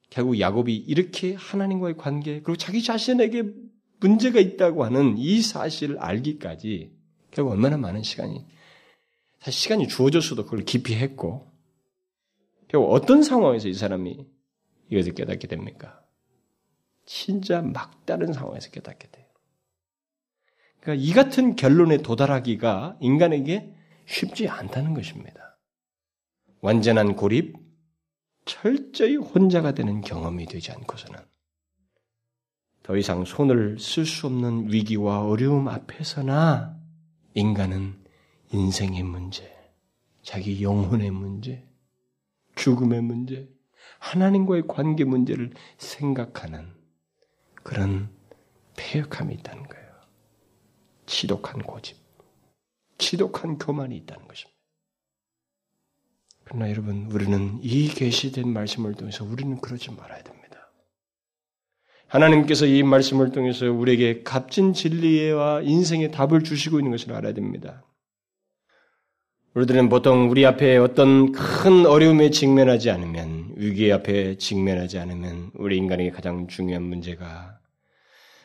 결국 0.10 0.40
야곱이 0.40 0.76
이렇게 0.76 1.36
하나님과의 1.36 1.98
관계 1.98 2.42
그리고 2.42 2.56
자기 2.56 2.82
자신에게 2.84 3.44
문제가 4.00 4.40
있다고 4.40 4.84
하는 4.84 5.18
이 5.18 5.42
사실을 5.42 6.00
알기까지 6.00 6.92
결국 7.32 7.52
얼마나 7.52 7.78
많은 7.78 8.02
시간이 8.02 8.46
사실 9.40 9.54
시간이 9.54 9.88
주어졌어도 9.88 10.46
그걸 10.46 10.66
깊이 10.66 10.96
했고 10.96 11.52
결국 12.68 12.94
어떤 12.94 13.24
상황에서 13.24 13.68
이 13.68 13.74
사람이 13.74 14.26
이것을 14.90 15.14
깨닫게 15.14 15.48
됩니까? 15.48 16.02
진짜 17.06 17.62
막다른 17.62 18.34
상황에서 18.34 18.70
깨닫게 18.70 19.08
돼요. 19.10 19.26
그러니까 20.80 21.04
이 21.04 21.12
같은 21.12 21.56
결론에 21.56 21.98
도달하기가 21.98 22.98
인간에게 23.02 23.76
쉽지 24.06 24.48
않다는 24.48 24.94
것입니다. 24.94 25.58
완전한 26.62 27.16
고립, 27.16 27.56
철저히 28.50 29.16
혼자가 29.16 29.74
되는 29.74 30.02
경험이 30.02 30.48
되지 30.48 30.72
않고서는 30.72 31.20
더 32.82 32.98
이상 32.98 33.24
손을 33.24 33.78
쓸 33.78 34.08
수 34.08 34.26
없는 34.26 34.74
위기와 34.74 35.24
어려움 35.24 35.68
앞에서나 35.68 36.76
인간은 37.36 38.04
인생의 38.52 39.04
문제, 39.04 39.56
자기 40.24 40.64
영혼의 40.64 41.12
문제, 41.12 41.64
죽음의 42.56 43.04
문제, 43.04 43.48
하나님과의 44.00 44.64
관계 44.68 45.04
문제를 45.04 45.52
생각하는 45.78 46.74
그런 47.62 48.10
폐역함이 48.76 49.36
있다는 49.36 49.68
거예요. 49.68 49.90
지독한 51.06 51.62
고집, 51.62 51.98
지독한 52.98 53.60
교만이 53.60 53.96
있다는 53.98 54.28
것입니다. 54.28 54.59
그러나 56.50 56.70
여러분, 56.72 57.08
우리는 57.12 57.60
이 57.62 57.88
계시된 57.90 58.50
말씀을 58.50 58.96
통해서 58.96 59.24
우리는 59.24 59.62
그러지 59.62 59.92
말아야 59.92 60.24
됩니다. 60.24 60.72
하나님께서 62.08 62.66
이 62.66 62.82
말씀을 62.82 63.32
통해서 63.32 63.72
우리에게 63.72 64.24
값진 64.24 64.74
진리와 64.74 65.62
인생의 65.62 66.10
답을 66.10 66.44
주시고 66.44 66.80
있는 66.80 66.90
것을 66.90 67.14
알아야 67.14 67.34
됩니다. 67.34 67.86
우리들은 69.54 69.90
보통 69.90 70.32
우리 70.32 70.44
앞에 70.44 70.78
어떤 70.78 71.32
큰 71.34 71.86
어려움에 71.86 72.32
직면하지 72.32 72.90
않으면, 72.90 73.54
위기 73.56 73.92
앞에 73.92 74.38
직면하지 74.38 74.98
않으면, 74.98 75.52
우리 75.54 75.78
인간에게 75.78 76.10
가장 76.10 76.48
중요한 76.48 76.82
문제가, 76.82 77.60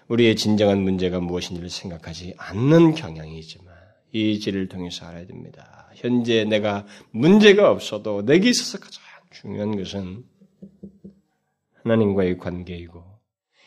우리의 0.09 0.37
진정한 0.37 0.83
문제가 0.83 1.21
무엇인지를 1.21 1.71
생각하지 1.71 2.35
않는 2.37 2.95
경향이 2.95 3.39
있지만, 3.39 3.74
이 4.15 4.39
진리를 4.39 4.69
통해서 4.69 5.07
알아야 5.07 5.27
됩니다. 5.27 5.91
현재 5.97 6.45
내가 6.45 6.87
문제가 7.11 7.71
없어도 7.73 8.25
내게 8.25 8.49
있어서 8.49 8.79
가장 8.79 9.03
중요한 9.33 9.77
것은 9.77 10.23
하나님과의 11.83 12.39
관계이고, 12.39 13.03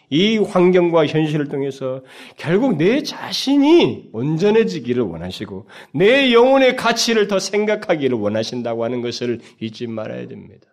이 0.09 0.37
환경과 0.37 1.05
현실을 1.05 1.49
통해서 1.49 2.01
결국 2.37 2.77
내 2.77 3.03
자신이 3.03 4.09
온전해지기를 4.13 5.03
원하시고 5.03 5.67
내 5.93 6.31
영혼의 6.31 6.77
가치를 6.77 7.27
더 7.27 7.39
생각하기를 7.39 8.17
원하신다고 8.17 8.85
하는 8.85 9.01
것을 9.01 9.41
잊지 9.59 9.87
말아야 9.87 10.29
됩니다. 10.29 10.65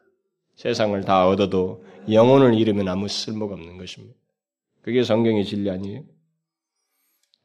세상을 0.55 1.01
다 1.03 1.27
얻어도 1.27 1.85
영혼을 2.09 2.55
잃으면 2.55 2.87
아무 2.87 3.09
쓸모가 3.09 3.55
없는 3.55 3.77
것입니다. 3.77 4.15
그게 4.83 5.03
성경의 5.03 5.45
진리 5.47 5.69
아니에요? 5.69 6.05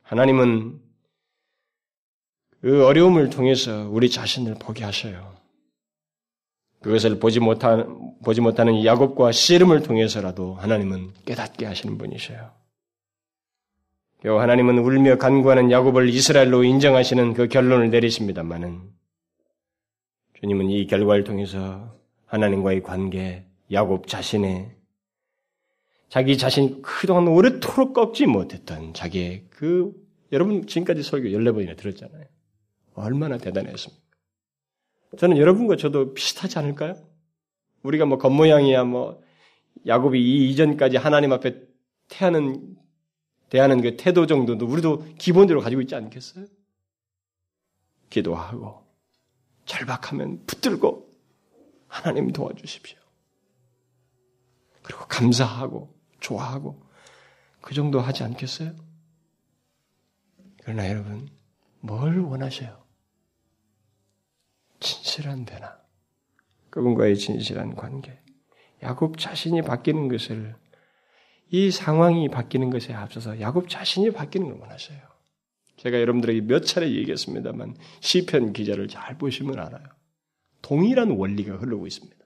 하나님은 0.04 0.89
그 2.62 2.86
어려움을 2.86 3.30
통해서 3.30 3.90
우리 3.90 4.10
자신을 4.10 4.56
보게 4.56 4.84
하셔요. 4.84 5.38
그것을 6.82 7.20
보지 7.20 7.40
못한, 7.40 8.14
보지 8.24 8.42
못하는 8.42 8.84
야곱과 8.84 9.32
씨름을 9.32 9.84
통해서라도 9.84 10.56
하나님은 10.56 11.12
깨닫게 11.26 11.66
하시는 11.66 11.98
분이셔요. 11.98 12.52
요 14.26 14.40
하나님은 14.40 14.80
울며 14.80 15.18
간구하는 15.18 15.72
야곱을 15.72 16.10
이스라엘로 16.10 16.64
인정하시는 16.64 17.34
그 17.34 17.48
결론을 17.48 17.90
내리십니다만은 17.90 18.82
주님은 20.40 20.70
이 20.70 20.88
결과를 20.88 21.24
통해서 21.24 21.98
하나님과의 22.26 22.84
관계, 22.84 23.46
야곱 23.72 24.08
자신의 24.08 24.72
자기 26.10 26.38
자신이 26.38 26.82
그동안 26.82 27.28
오래도록 27.28 27.94
꺾지 27.94 28.26
못했던 28.26 28.94
자기의 28.94 29.46
그 29.50 29.94
여러분 30.32 30.66
지금까지 30.66 31.04
설교 31.04 31.30
14번이나 31.30 31.78
들었잖아요. 31.78 32.26
얼마나 32.96 33.38
대단했습니까? 33.38 34.04
저는 35.18 35.38
여러분과 35.38 35.76
저도 35.76 36.14
비슷하지 36.14 36.60
않을까요? 36.60 36.96
우리가 37.84 38.06
뭐 38.06 38.18
겉모양이야 38.18 38.84
뭐 38.84 39.22
야곱이 39.88 40.22
이 40.22 40.50
이전까지 40.52 40.98
하나님 40.98 41.32
앞에 41.32 41.62
태하는 42.10 42.76
대하는 43.50 43.82
그 43.82 43.98
태도 43.98 44.28
정도도 44.28 44.68
우리도 44.68 45.06
기본적으로 45.18 45.64
가지고 45.64 45.82
있지 45.82 45.96
않겠어요? 45.96 46.46
기도하고 48.10 48.86
절박하면 49.66 50.46
붙들고 50.46 51.10
하나님 51.88 52.32
도와주십시오. 52.32 52.98
그리고 54.84 55.06
감사하고 55.08 55.96
좋아하고 56.20 56.82
그 57.62 57.74
정도 57.74 58.00
하지 58.00 58.24
않겠어요? 58.24 58.76
그러나 60.64 60.88
여러분 60.90 61.30
뭘 61.80 62.20
원하셔요? 62.20 62.84
진실한 64.80 65.46
변화, 65.46 65.78
그분과의 66.70 67.18
진실한 67.18 67.76
관계, 67.76 68.20
야곱 68.82 69.18
자신이 69.18 69.62
바뀌는 69.62 70.08
것을 70.08 70.56
이 71.52 71.72
상황이 71.72 72.30
바뀌는 72.30 72.70
것에 72.70 72.94
앞서서 72.94 73.40
야곱 73.40 73.70
자신이 73.70 74.12
바뀌는 74.12 74.50
걸 74.50 74.60
원하셔요. 74.60 75.00
제가 75.78 76.00
여러분들에게 76.00 76.42
몇 76.42 76.66
차례 76.66 76.92
얘기했습니다만 76.92 77.76
시편 78.02 78.54
기자를 78.54 78.88
잘 78.88 79.18
보시면 79.18 79.60
알아요. 79.60 79.86
동일한 80.62 81.12
원리가 81.12 81.56
흐르고 81.56 81.88
있습니다. 81.88 82.18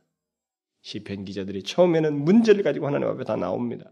시편 0.82 1.24
기자들이 1.26 1.64
처음에는 1.64 2.26
문제를 2.26 2.64
가지고 2.64 2.88
하나님 2.88 3.08
앞에 3.08 3.24
다 3.24 3.36
나옵니다. 3.36 3.91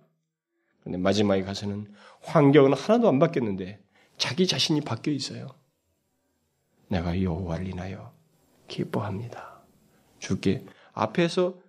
그런데 0.82 0.98
마지막에 0.98 1.44
가서는 1.44 1.88
환경은 2.22 2.74
하나도 2.74 3.08
안 3.08 3.20
바뀌었는데 3.20 3.80
자기 4.22 4.46
자신이 4.46 4.82
바뀌어 4.82 5.12
있어요. 5.14 5.48
내가 6.90 7.20
여호와를 7.20 7.68
인하여 7.68 8.14
기뻐합니다. 8.68 9.64
주께 10.20 10.64
앞에서 10.94 11.60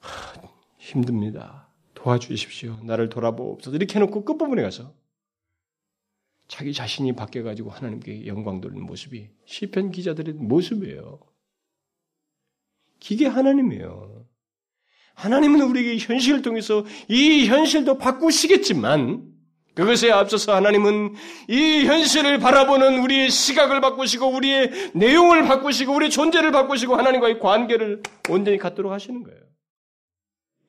하, 0.00 0.42
힘듭니다. 0.78 1.68
도와주십시오. 1.94 2.80
나를 2.82 3.08
돌아보옵소서. 3.08 3.76
이렇게 3.76 3.94
해놓고 3.94 4.24
끝부분에 4.24 4.62
가서 4.62 4.92
자기 6.48 6.72
자신이 6.72 7.12
바뀌어가지고 7.12 7.70
하나님께 7.70 8.26
영광 8.26 8.60
돌리는 8.60 8.84
모습이 8.84 9.30
시편 9.44 9.92
기자들의 9.92 10.34
모습이에요. 10.34 11.20
기계 12.98 13.28
하나님이에요. 13.28 14.26
하나님은 15.14 15.60
우리에게 15.60 16.04
현실을 16.04 16.42
통해서 16.42 16.84
이 17.06 17.46
현실도 17.46 17.98
바꾸시겠지만 17.98 19.33
그것에 19.74 20.10
앞서서 20.10 20.54
하나님은 20.54 21.14
이 21.48 21.84
현실을 21.84 22.38
바라보는 22.38 23.02
우리의 23.02 23.30
시각을 23.30 23.80
바꾸시고 23.80 24.28
우리의 24.28 24.92
내용을 24.94 25.44
바꾸시고 25.44 25.92
우리의 25.94 26.10
존재를 26.10 26.52
바꾸시고 26.52 26.94
하나님과의 26.94 27.40
관계를 27.40 28.02
온전히 28.30 28.56
갖도록 28.56 28.92
하시는 28.92 29.22
거예요. 29.24 29.40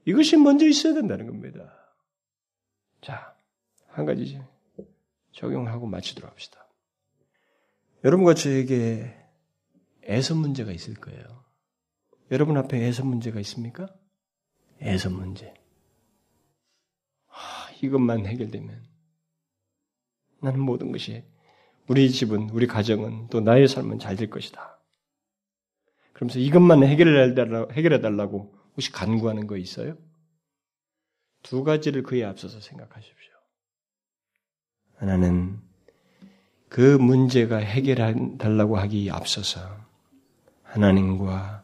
이것이 0.06 0.38
먼저 0.38 0.66
있어야 0.68 0.93
된다는 0.93 1.28
겁니다. 1.28 1.72
자, 3.01 3.36
한 3.89 4.06
가지 4.06 4.41
적용하고 5.34 5.86
마치도록 5.86 6.32
합시다. 6.32 6.68
여러분과 8.03 8.34
저에게 8.34 9.16
애선 10.03 10.38
문제가 10.38 10.72
있을 10.72 10.95
거예요. 10.95 11.43
여러분 12.32 12.58
앞에 12.58 12.88
애선 12.88 13.08
문제가 13.08 13.39
있습니까? 13.41 13.88
애선 14.82 15.14
문제. 15.14 15.53
아, 17.28 17.70
이것만 17.82 18.26
해결되면 18.26 18.95
나는 20.41 20.59
모든 20.59 20.91
것이 20.91 21.23
우리 21.88 22.09
집은, 22.11 22.49
우리 22.49 22.67
가정은 22.67 23.27
또 23.29 23.41
나의 23.41 23.67
삶은 23.67 23.99
잘 23.99 24.15
될 24.15 24.29
것이다. 24.29 24.79
그러면서 26.13 26.39
이것만 26.39 26.83
해결해 26.83 28.01
달라고 28.01 28.55
혹시 28.73 28.91
간구하는 28.91 29.47
거 29.47 29.57
있어요? 29.57 29.97
두 31.43 31.63
가지를 31.63 32.03
그에 32.03 32.23
앞서서 32.23 32.59
생각하십시오. 32.59 33.33
하나는 34.95 35.59
그 36.69 36.97
문제가 36.97 37.57
해결해 37.57 38.38
달라고 38.38 38.77
하기 38.77 39.11
앞서서 39.11 39.59
하나님과 40.63 41.63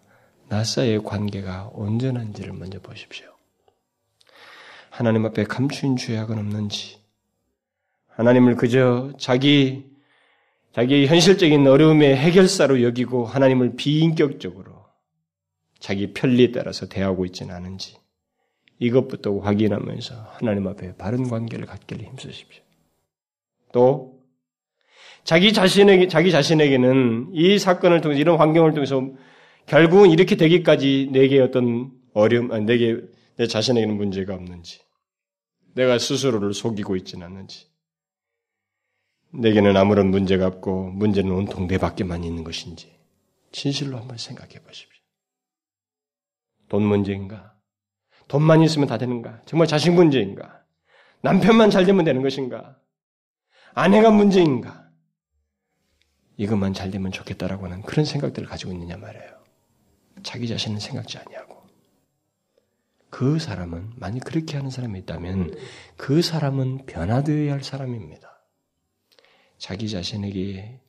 나 0.49 0.63
사이의 0.63 1.03
관계가 1.03 1.71
온전한지를 1.73 2.53
먼저 2.53 2.79
보십시오. 2.79 3.27
하나님 4.89 5.25
앞에 5.25 5.45
감춘 5.45 5.95
죄악은 5.97 6.37
없는지, 6.37 7.00
하나님을 8.21 8.55
그저 8.55 9.11
자기, 9.17 9.83
자기 10.73 11.07
현실적인 11.07 11.65
어려움의 11.65 12.15
해결사로 12.15 12.83
여기고 12.83 13.25
하나님을 13.25 13.75
비인격적으로 13.75 14.85
자기 15.79 16.13
편리에 16.13 16.51
따라서 16.51 16.87
대하고 16.87 17.25
있지는 17.25 17.55
않은지, 17.55 17.97
이것부터 18.77 19.39
확인하면서 19.39 20.33
하나님 20.33 20.67
앞에 20.67 20.97
바른 20.97 21.29
관계를 21.29 21.65
갖기를 21.65 22.05
힘쓰십시오. 22.05 22.61
또, 23.73 24.19
자기 25.23 25.51
자신에게, 25.51 26.07
자기 26.07 26.29
자신에게는 26.29 27.31
이 27.33 27.57
사건을 27.57 28.01
통해서, 28.01 28.21
이런 28.21 28.37
환경을 28.37 28.73
통해서 28.73 29.01
결국은 29.65 30.11
이렇게 30.11 30.35
되기까지 30.35 31.09
내게 31.11 31.39
어떤 31.39 31.91
어려움, 32.13 32.51
아니, 32.51 32.65
내게, 32.65 33.01
내 33.37 33.47
자신에게는 33.47 33.97
문제가 33.97 34.35
없는지, 34.35 34.79
내가 35.73 35.97
스스로를 35.97 36.53
속이고 36.53 36.95
있지는 36.97 37.25
않는지, 37.25 37.70
내게는 39.33 39.77
아무런 39.77 40.11
문제가 40.11 40.47
없고, 40.47 40.91
문제는 40.91 41.31
온통 41.31 41.67
내 41.67 41.77
밖에만 41.77 42.23
있는 42.23 42.43
것인지, 42.43 42.97
진실로 43.51 43.97
한번 43.97 44.17
생각해 44.17 44.59
보십시오. 44.59 45.01
돈 46.69 46.83
문제인가? 46.83 47.53
돈만 48.27 48.61
있으면 48.61 48.87
다 48.87 48.97
되는가? 48.97 49.41
정말 49.45 49.67
자식 49.67 49.91
문제인가? 49.91 50.63
남편만 51.21 51.69
잘 51.69 51.85
되면 51.85 52.05
되는 52.05 52.21
것인가? 52.21 52.77
아내가 53.73 54.09
문제인가? 54.09 54.89
이것만 56.37 56.73
잘 56.73 56.91
되면 56.91 57.11
좋겠다라고 57.11 57.65
하는 57.65 57.81
그런 57.83 58.05
생각들을 58.05 58.47
가지고 58.47 58.71
있느냐 58.71 58.97
말이에요. 58.97 59.43
자기 60.23 60.47
자신은 60.47 60.79
생각지 60.79 61.17
아니하고. 61.17 61.61
그 63.09 63.37
사람은 63.37 63.91
만약 63.97 64.23
그렇게 64.23 64.55
하는 64.55 64.69
사람이 64.71 64.97
있다면 64.99 65.53
그 65.97 66.21
사람은 66.21 66.85
변화되어야 66.85 67.51
할 67.51 67.63
사람입니다. 67.63 68.30
자기 69.61 69.87
자신에게 69.87 70.79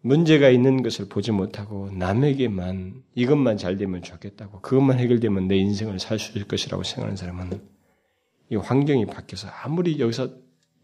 문제가 0.00 0.48
있는 0.48 0.82
것을 0.82 1.10
보지 1.10 1.30
못하고 1.30 1.90
남에게만 1.90 3.04
이것만 3.14 3.58
잘 3.58 3.76
되면 3.76 4.02
좋겠다고 4.02 4.62
그것만 4.62 4.98
해결되면 4.98 5.46
내 5.46 5.56
인생을 5.58 6.00
살 6.00 6.18
수 6.18 6.30
있을 6.30 6.48
것이라고 6.48 6.82
생각하는 6.84 7.16
사람은 7.16 7.60
이 8.50 8.56
환경이 8.56 9.04
바뀌어서 9.04 9.48
아무리 9.48 10.00
여기서 10.00 10.34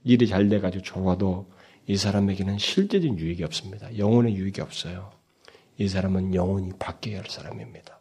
일이 0.05 0.29
잘 0.29 0.51
돼가지고 0.51 0.83
좋아도 0.83 1.51
이 1.87 1.97
사람에게는 1.97 2.59
실제적인 2.59 3.19
유익이 3.19 3.43
없습니다. 3.45 3.97
영혼의 3.97 4.35
유익이 4.37 4.61
없어요. 4.61 5.13
이 5.79 5.89
사람은 5.89 6.35
영혼이 6.35 6.73
바뀌어야 6.79 7.21
할 7.21 7.31
사람입니다. 7.31 7.99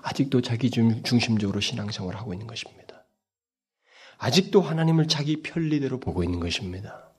아직도 0.00 0.40
자기 0.40 0.70
중심적으로 0.70 1.60
신앙생활을 1.60 2.18
하고 2.18 2.32
있는 2.32 2.46
것입니다. 2.46 2.83
아직도 4.24 4.62
하나님을 4.62 5.06
자기 5.06 5.42
편리대로 5.42 6.00
보고 6.00 6.24
있는 6.24 6.40
것입니다. 6.40 7.10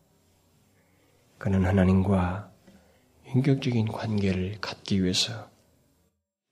그는 1.38 1.64
하나님과 1.64 2.51
인격적인 3.28 3.89
관계를 3.89 4.58
갖기 4.60 5.03
위해서 5.03 5.51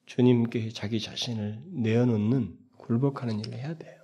주님께 0.06 0.70
자기 0.70 1.00
자신을 1.00 1.60
내어놓는 1.72 2.56
굴복하는 2.78 3.40
일을 3.40 3.58
해야 3.58 3.76
돼요. 3.76 4.00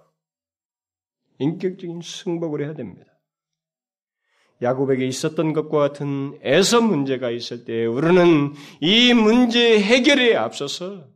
인격적인 1.38 2.02
승복을 2.02 2.64
해야 2.64 2.74
됩니다. 2.74 3.06
야곱에게 4.64 5.06
있었던 5.06 5.54
것과 5.54 5.78
같은 5.78 6.39
애서 6.43 6.82
문제가 6.82 7.30
있을 7.30 7.64
때 7.64 7.86
우리는 7.86 8.56
이 8.82 9.14
문제 9.14 9.80
해결에 9.80 10.36
앞서서 10.36 11.10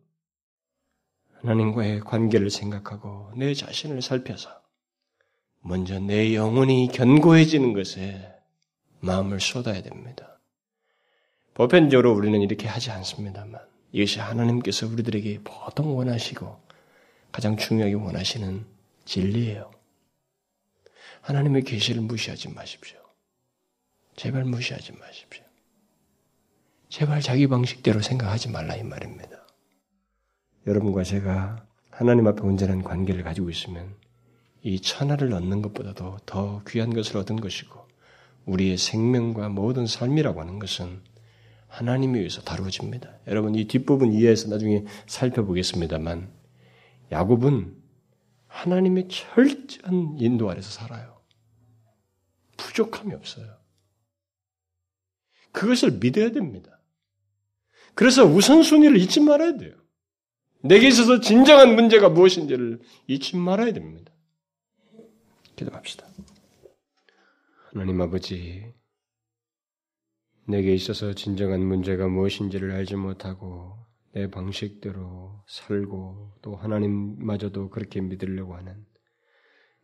하나님과의 1.41 2.01
관계를 2.01 2.51
생각하고 2.51 3.31
내 3.35 3.55
자신을 3.55 4.03
살펴서 4.03 4.62
먼저 5.65 5.97
내 5.97 6.35
영혼이 6.35 6.89
견고해지는 6.93 7.73
것에 7.73 8.33
마음을 8.99 9.39
쏟아야 9.39 9.81
됩니다. 9.81 10.39
보편적으로 11.53 12.13
우리는 12.13 12.41
이렇게 12.41 12.67
하지 12.67 12.91
않습니다만 12.91 13.61
이것이 13.93 14.19
하나님께서 14.19 14.87
우리들에게 14.87 15.39
보통 15.43 15.97
원하시고 15.97 16.61
가장 17.31 17.55
중요하게 17.55 17.93
원하시는 17.95 18.65
진리예요. 19.05 19.71
하나님의 21.21 21.63
계시를 21.63 22.01
무시하지 22.01 22.49
마십시오. 22.49 22.99
제발 24.17 24.43
무시하지 24.43 24.91
마십시오. 24.93 25.43
제발 26.89 27.21
자기 27.21 27.47
방식대로 27.47 28.01
생각하지 28.01 28.49
말라 28.49 28.75
이 28.75 28.83
말입니다. 28.83 29.47
여러분과 30.67 31.03
제가 31.03 31.65
하나님 31.89 32.27
앞에 32.27 32.41
온전한 32.41 32.83
관계를 32.83 33.23
가지고 33.23 33.49
있으면 33.49 33.95
이 34.63 34.79
천하를 34.79 35.33
얻는 35.33 35.61
것보다도 35.61 36.19
더 36.25 36.63
귀한 36.67 36.93
것을 36.93 37.17
얻은 37.17 37.35
것이고 37.35 37.85
우리의 38.45 38.77
생명과 38.77 39.49
모든 39.49 39.85
삶이라고 39.85 40.39
하는 40.39 40.57
것은 40.57 41.01
하나님에 41.67 42.19
의해서 42.19 42.41
다루어집니다. 42.41 43.19
여러분 43.27 43.55
이 43.55 43.65
뒷부분 43.65 44.13
이해해서 44.13 44.47
나중에 44.49 44.85
살펴보겠습니다만 45.07 46.31
야곱은 47.11 47.75
하나님의 48.47 49.07
철저한 49.09 50.17
인도 50.19 50.49
아래서 50.49 50.69
살아요. 50.69 51.21
부족함이 52.57 53.13
없어요. 53.13 53.57
그것을 55.51 55.99
믿어야 55.99 56.31
됩니다. 56.31 56.79
그래서 57.95 58.25
우선순위를 58.25 58.97
잊지 58.97 59.19
말아야 59.19 59.57
돼요. 59.57 59.73
내게 60.61 60.87
있어서 60.87 61.19
진정한 61.19 61.75
문제가 61.75 62.09
무엇인지를 62.09 62.81
잊지 63.07 63.35
말아야 63.35 63.73
됩니다. 63.73 64.12
기도합시다. 65.55 66.07
하나님 67.71 68.01
아버지, 68.01 68.73
내게 70.47 70.73
있어서 70.73 71.13
진정한 71.13 71.61
문제가 71.65 72.07
무엇인지를 72.07 72.71
알지 72.71 72.95
못하고 72.95 73.77
내 74.13 74.29
방식대로 74.29 75.43
살고 75.47 76.37
또 76.41 76.55
하나님마저도 76.55 77.69
그렇게 77.69 78.01
믿으려고 78.01 78.55
하는 78.55 78.85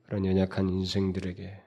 그런 0.03 0.25
연약한 0.25 0.69
인생들에게 0.69 1.63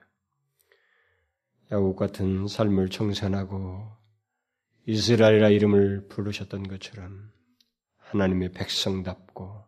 야곱 1.71 1.97
같은 1.97 2.47
삶을 2.47 2.89
청산하고 2.89 3.97
이스라엘이라 4.85 5.49
이름을 5.49 6.07
부르셨던 6.07 6.67
것처럼 6.67 7.31
하나님의 7.97 8.51
백성답고 8.51 9.62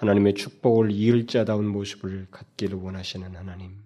하나님의 0.00 0.32
축복을 0.32 0.92
이을 0.92 1.26
자다운 1.26 1.66
모습을 1.66 2.28
갖기를 2.30 2.78
원하시는 2.78 3.36
하나님. 3.36 3.82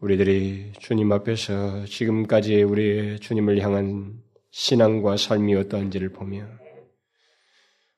우리들이 0.00 0.72
주님 0.80 1.12
앞에서 1.12 1.84
지금까지 1.84 2.64
우리의 2.64 3.20
주님을 3.20 3.60
향한 3.60 4.20
신앙과 4.50 5.16
삶이 5.16 5.54
어떠한지를 5.54 6.08
보며 6.08 6.44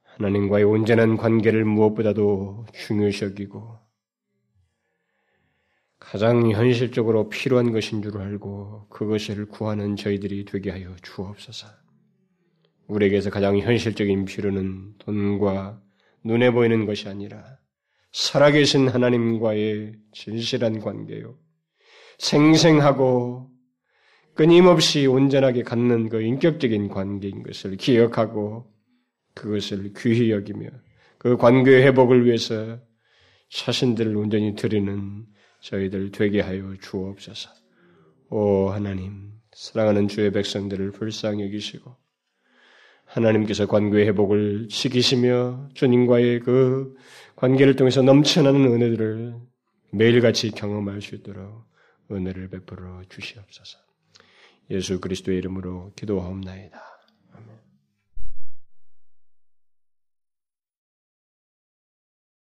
하나님과의 0.03 0.65
온전한 0.65 1.17
관계를 1.17 1.65
무엇보다도 1.65 2.67
중요시 2.75 3.25
여기고 3.25 3.79
가장 5.99 6.51
현실적으로 6.51 7.31
필요한 7.31 7.73
것인 7.73 8.03
줄 8.03 8.19
알고 8.19 8.89
그것을 8.91 9.47
구하는 9.47 9.97
저희들이 9.97 10.45
되게 10.45 10.71
하여 10.71 10.95
주옵소서. 11.01 11.69
우리에게서 12.87 13.31
가장 13.31 13.59
현실적인 13.59 14.27
필요는 14.27 14.99
돈과 14.99 15.84
눈에 16.25 16.51
보이는 16.51 16.87
것이 16.87 17.09
아니라 17.09 17.59
살아계신 18.13 18.89
하나님과의 18.89 19.95
진실한 20.13 20.81
관계요. 20.81 21.37
생생하고 22.19 23.51
끊임없이 24.35 25.07
온전하게 25.07 25.63
갖는 25.63 26.09
그 26.09 26.23
인격적인 26.23 26.89
관계인 26.89 27.43
것을 27.43 27.77
기억하고 27.77 28.73
그것을 29.35 29.93
귀히 29.97 30.31
여기며 30.31 30.69
그 31.19 31.37
관계의 31.37 31.85
회복을 31.85 32.25
위해서 32.25 32.81
자신들을 33.51 34.17
온전히 34.17 34.55
드리는 34.55 35.27
저희들 35.61 36.11
되게 36.11 36.41
하여 36.41 36.75
주옵소서. 36.81 37.51
오 38.31 38.69
하나님, 38.69 39.33
사랑하는 39.53 40.09
주의 40.09 40.31
백성들을 40.31 40.93
불쌍히 40.93 41.45
여기시고 41.45 41.97
하나님께서 43.15 43.67
관계의 43.67 44.09
회복을 44.09 44.67
시키시며 44.69 45.69
주님과의 45.75 46.41
그 46.41 46.97
관계를 47.37 47.77
통해서 47.77 48.03
넘쳐나는 48.03 48.65
은혜들을 48.65 49.35
매일같이 49.93 50.51
경험할 50.51 51.01
수 51.01 51.15
있도록 51.15 51.65
은혜를 52.11 52.49
베풀어 52.51 53.03
주시옵소서. 53.09 53.79
예수 54.71 55.01
그리스도의 55.01 55.39
이름으로 55.39 55.93
기도하옵나이다. 55.95 56.94